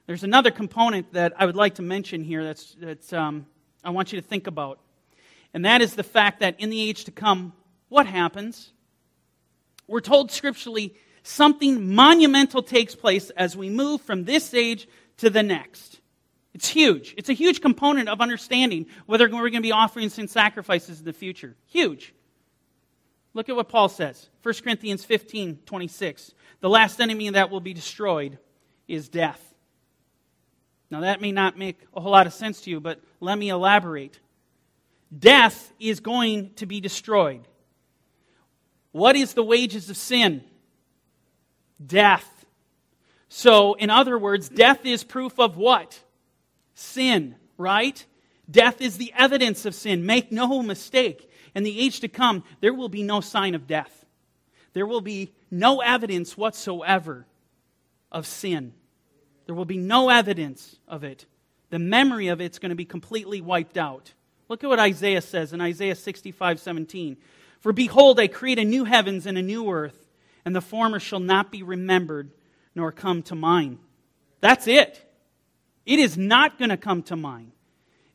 There's 0.07 0.24
another 0.24 0.50
component 0.50 1.12
that 1.12 1.32
I 1.36 1.46
would 1.46 1.57
like 1.57 1.76
to 1.76 1.82
mention 1.82 2.22
here 2.22 2.44
that's, 2.44 2.76
that's 2.80 3.12
um, 3.12 3.46
I 3.82 3.90
want 3.90 4.12
you 4.12 4.20
to 4.20 4.26
think 4.26 4.46
about. 4.46 4.78
And 5.52 5.64
that 5.64 5.80
is 5.80 5.94
the 5.94 6.02
fact 6.02 6.40
that 6.40 6.61
in 6.61 6.70
the 6.70 6.88
age 6.88 7.04
to 7.04 7.11
come, 7.11 7.52
what 7.88 8.07
happens? 8.07 8.72
We're 9.86 10.00
told 10.00 10.30
scripturally 10.30 10.94
something 11.22 11.94
monumental 11.94 12.62
takes 12.62 12.94
place 12.94 13.30
as 13.30 13.57
we 13.57 13.70
move 13.70 14.00
from 14.00 14.24
this 14.24 14.54
age 14.54 14.88
to 15.18 15.30
the 15.30 15.42
next. 15.42 16.00
It's 16.57 16.68
huge. 16.68 17.14
It's 17.18 17.28
a 17.28 17.34
huge 17.34 17.61
component 17.61 18.09
of 18.09 18.22
understanding 18.22 18.86
whether 19.04 19.26
we're 19.26 19.50
going 19.50 19.52
to 19.52 19.61
be 19.61 19.72
offering 19.72 20.09
sin 20.09 20.26
sacrifices 20.26 21.00
in 21.00 21.04
the 21.04 21.12
future. 21.12 21.54
Huge. 21.66 22.14
Look 23.34 23.50
at 23.50 23.57
what 23.57 23.68
Paul 23.68 23.90
says. 23.90 24.30
1 24.42 24.54
Corinthians 24.64 25.04
15, 25.04 25.59
26. 25.66 26.32
The 26.61 26.70
last 26.70 26.98
enemy 26.98 27.28
that 27.28 27.50
will 27.50 27.61
be 27.61 27.74
destroyed 27.74 28.38
is 28.88 29.11
death. 29.11 29.38
Now, 30.90 31.02
that 31.02 31.20
may 31.20 31.30
not 31.30 31.59
make 31.59 31.78
a 31.94 32.00
whole 32.00 32.12
lot 32.12 32.26
of 32.26 32.32
sense 32.32 32.62
to 32.62 32.70
you, 32.70 32.80
but 32.80 33.02
let 33.20 33.36
me 33.36 33.50
elaborate. 33.50 34.18
Death 35.16 35.74
is 35.78 36.00
going 36.00 36.54
to 36.54 36.64
be 36.64 36.80
destroyed. 36.80 37.46
What 38.92 39.14
is 39.14 39.34
the 39.34 39.44
wages 39.44 39.90
of 39.90 39.98
sin? 39.98 40.42
Death. 41.86 42.46
So, 43.28 43.74
in 43.74 43.90
other 43.90 44.18
words, 44.18 44.48
death 44.48 44.86
is 44.86 45.04
proof 45.04 45.38
of 45.38 45.59
what? 45.59 46.00
Sin, 46.77 47.35
right? 47.59 48.05
Death 48.49 48.81
is 48.81 48.97
the 48.97 49.12
evidence 49.16 49.66
of 49.66 49.74
sin. 49.74 50.07
Make 50.07 50.31
no 50.31 50.62
mistake. 50.62 51.29
In 51.55 51.64
the 51.64 51.81
age 51.81 52.01
to 52.01 52.09
come, 52.09 52.45
there 52.61 52.74
will 52.74 52.89
be 52.89 53.03
no 53.03 53.20
sign 53.20 53.57
of 53.57 53.66
death. 53.66 54.05
there 54.74 54.87
will 54.87 55.01
be 55.01 55.33
no 55.51 55.81
evidence 55.81 56.37
whatsoever 56.37 57.27
of 58.12 58.27
sin. 58.27 58.74
There 59.47 59.55
will 59.55 59.64
be 59.64 59.79
no 59.79 60.11
evidence 60.11 60.77
of 60.87 61.03
it. 61.03 61.24
The 61.70 61.79
memory 61.79 62.29
of 62.29 62.43
it's 62.43 62.59
going 62.59 62.70
to 62.70 62.77
be 62.77 62.85
completely 62.85 63.41
wiped 63.41 63.79
out. 63.79 64.12
Look 64.49 64.62
at 64.62 64.68
what 64.68 64.79
Isaiah 64.79 65.22
says 65.22 65.55
in 65.55 65.62
Isaiah 65.62 65.95
65 65.95 66.61
17. 66.61 67.16
For 67.61 67.72
behold, 67.72 68.20
I 68.20 68.27
create 68.27 68.59
a 68.59 68.64
new 68.64 68.85
heavens 68.85 69.24
and 69.24 69.39
a 69.39 69.43
new 69.43 69.70
earth, 69.70 70.11
and 70.45 70.55
the 70.55 70.61
former 70.61 71.01
shall 71.01 71.20
not 71.20 71.51
be 71.51 71.62
remembered 71.62 72.31
nor 72.74 72.93
come 72.93 73.22
to 73.24 73.35
mind. 73.35 73.79
That's 74.41 74.68
it. 74.68 75.05
It 75.87 76.01
is 76.01 76.18
not 76.18 76.59
going 76.59 76.70
to 76.70 76.76
come 76.76 77.03
to 77.05 77.16
mind. 77.16 77.53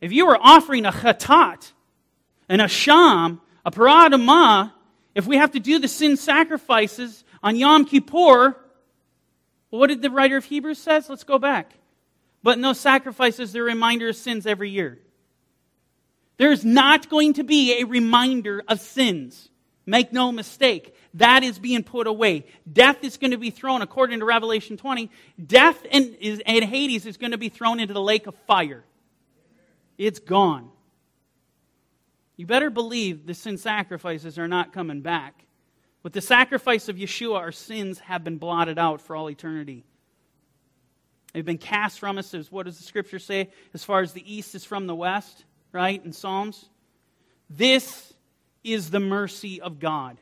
If 0.01 0.11
you 0.11 0.27
were 0.27 0.37
offering 0.39 0.85
a 0.85 0.91
chatat, 0.91 1.71
an 2.49 2.59
asham, 2.59 3.39
a 3.65 3.71
parah 3.71 4.09
adumah, 4.09 4.73
if 5.15 5.25
we 5.25 5.37
have 5.37 5.51
to 5.51 5.59
do 5.59 5.79
the 5.79 5.87
sin 5.87 6.17
sacrifices 6.17 7.23
on 7.41 7.55
Yom 7.55 7.85
Kippur, 7.85 8.57
what 9.69 9.87
did 9.87 10.01
the 10.01 10.09
writer 10.09 10.37
of 10.37 10.45
Hebrews 10.45 10.79
says? 10.79 11.09
Let's 11.09 11.23
go 11.23 11.39
back. 11.39 11.71
But 12.43 12.59
no 12.59 12.73
sacrifices, 12.73 13.53
they're 13.53 13.63
a 13.63 13.65
reminder 13.65 14.09
of 14.09 14.15
sins 14.15 14.45
every 14.45 14.69
year. 14.69 14.99
There's 16.37 16.65
not 16.65 17.07
going 17.07 17.33
to 17.33 17.43
be 17.43 17.79
a 17.79 17.85
reminder 17.85 18.63
of 18.67 18.81
sins. 18.81 19.50
Make 19.85 20.13
no 20.13 20.31
mistake. 20.31 20.95
That 21.15 21.43
is 21.43 21.59
being 21.59 21.83
put 21.83 22.07
away. 22.07 22.45
Death 22.71 23.03
is 23.03 23.17
going 23.17 23.31
to 23.31 23.37
be 23.37 23.49
thrown, 23.49 23.81
according 23.81 24.19
to 24.19 24.25
Revelation 24.25 24.77
20, 24.77 25.09
death 25.43 25.85
and, 25.91 26.15
and 26.45 26.63
Hades 26.63 27.05
is 27.05 27.17
going 27.17 27.31
to 27.31 27.37
be 27.37 27.49
thrown 27.49 27.79
into 27.79 27.93
the 27.93 28.01
lake 28.01 28.27
of 28.27 28.35
fire. 28.47 28.83
It's 29.97 30.19
gone. 30.19 30.69
You 32.37 32.45
better 32.45 32.69
believe 32.69 33.25
the 33.25 33.33
sin 33.33 33.57
sacrifices 33.57 34.39
are 34.39 34.47
not 34.47 34.73
coming 34.73 35.01
back. 35.01 35.45
With 36.03 36.13
the 36.13 36.21
sacrifice 36.21 36.89
of 36.89 36.95
Yeshua, 36.95 37.37
our 37.37 37.51
sins 37.51 37.99
have 37.99 38.23
been 38.23 38.37
blotted 38.37 38.79
out 38.79 39.01
for 39.01 39.15
all 39.15 39.29
eternity. 39.29 39.83
They've 41.33 41.45
been 41.45 41.57
cast 41.57 41.99
from 41.99 42.17
us, 42.17 42.33
as 42.33 42.51
what 42.51 42.65
does 42.65 42.77
the 42.77 42.83
scripture 42.83 43.19
say? 43.19 43.51
As 43.73 43.83
far 43.83 44.01
as 44.01 44.13
the 44.13 44.33
east 44.33 44.55
is 44.55 44.65
from 44.65 44.87
the 44.87 44.95
west, 44.95 45.45
right? 45.71 46.03
In 46.03 46.13
Psalms. 46.13 46.67
This 47.49 48.10
is 48.63 48.89
the 48.89 48.99
mercy 48.99 49.61
of 49.61 49.79
God. 49.79 50.17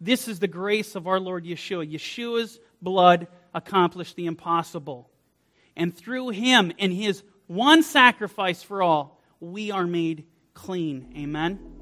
This 0.00 0.28
is 0.28 0.38
the 0.38 0.48
grace 0.48 0.94
of 0.94 1.06
our 1.06 1.20
Lord 1.20 1.44
Yeshua. 1.44 1.90
Yeshua's 1.90 2.60
blood 2.82 3.26
accomplished 3.54 4.16
the 4.16 4.26
impossible. 4.26 5.10
And 5.76 5.96
through 5.96 6.30
him 6.30 6.72
and 6.78 6.92
his 6.92 7.22
one 7.46 7.82
sacrifice 7.82 8.62
for 8.62 8.82
all, 8.82 9.20
we 9.40 9.70
are 9.70 9.86
made 9.86 10.24
clean. 10.52 11.14
Amen. 11.16 11.73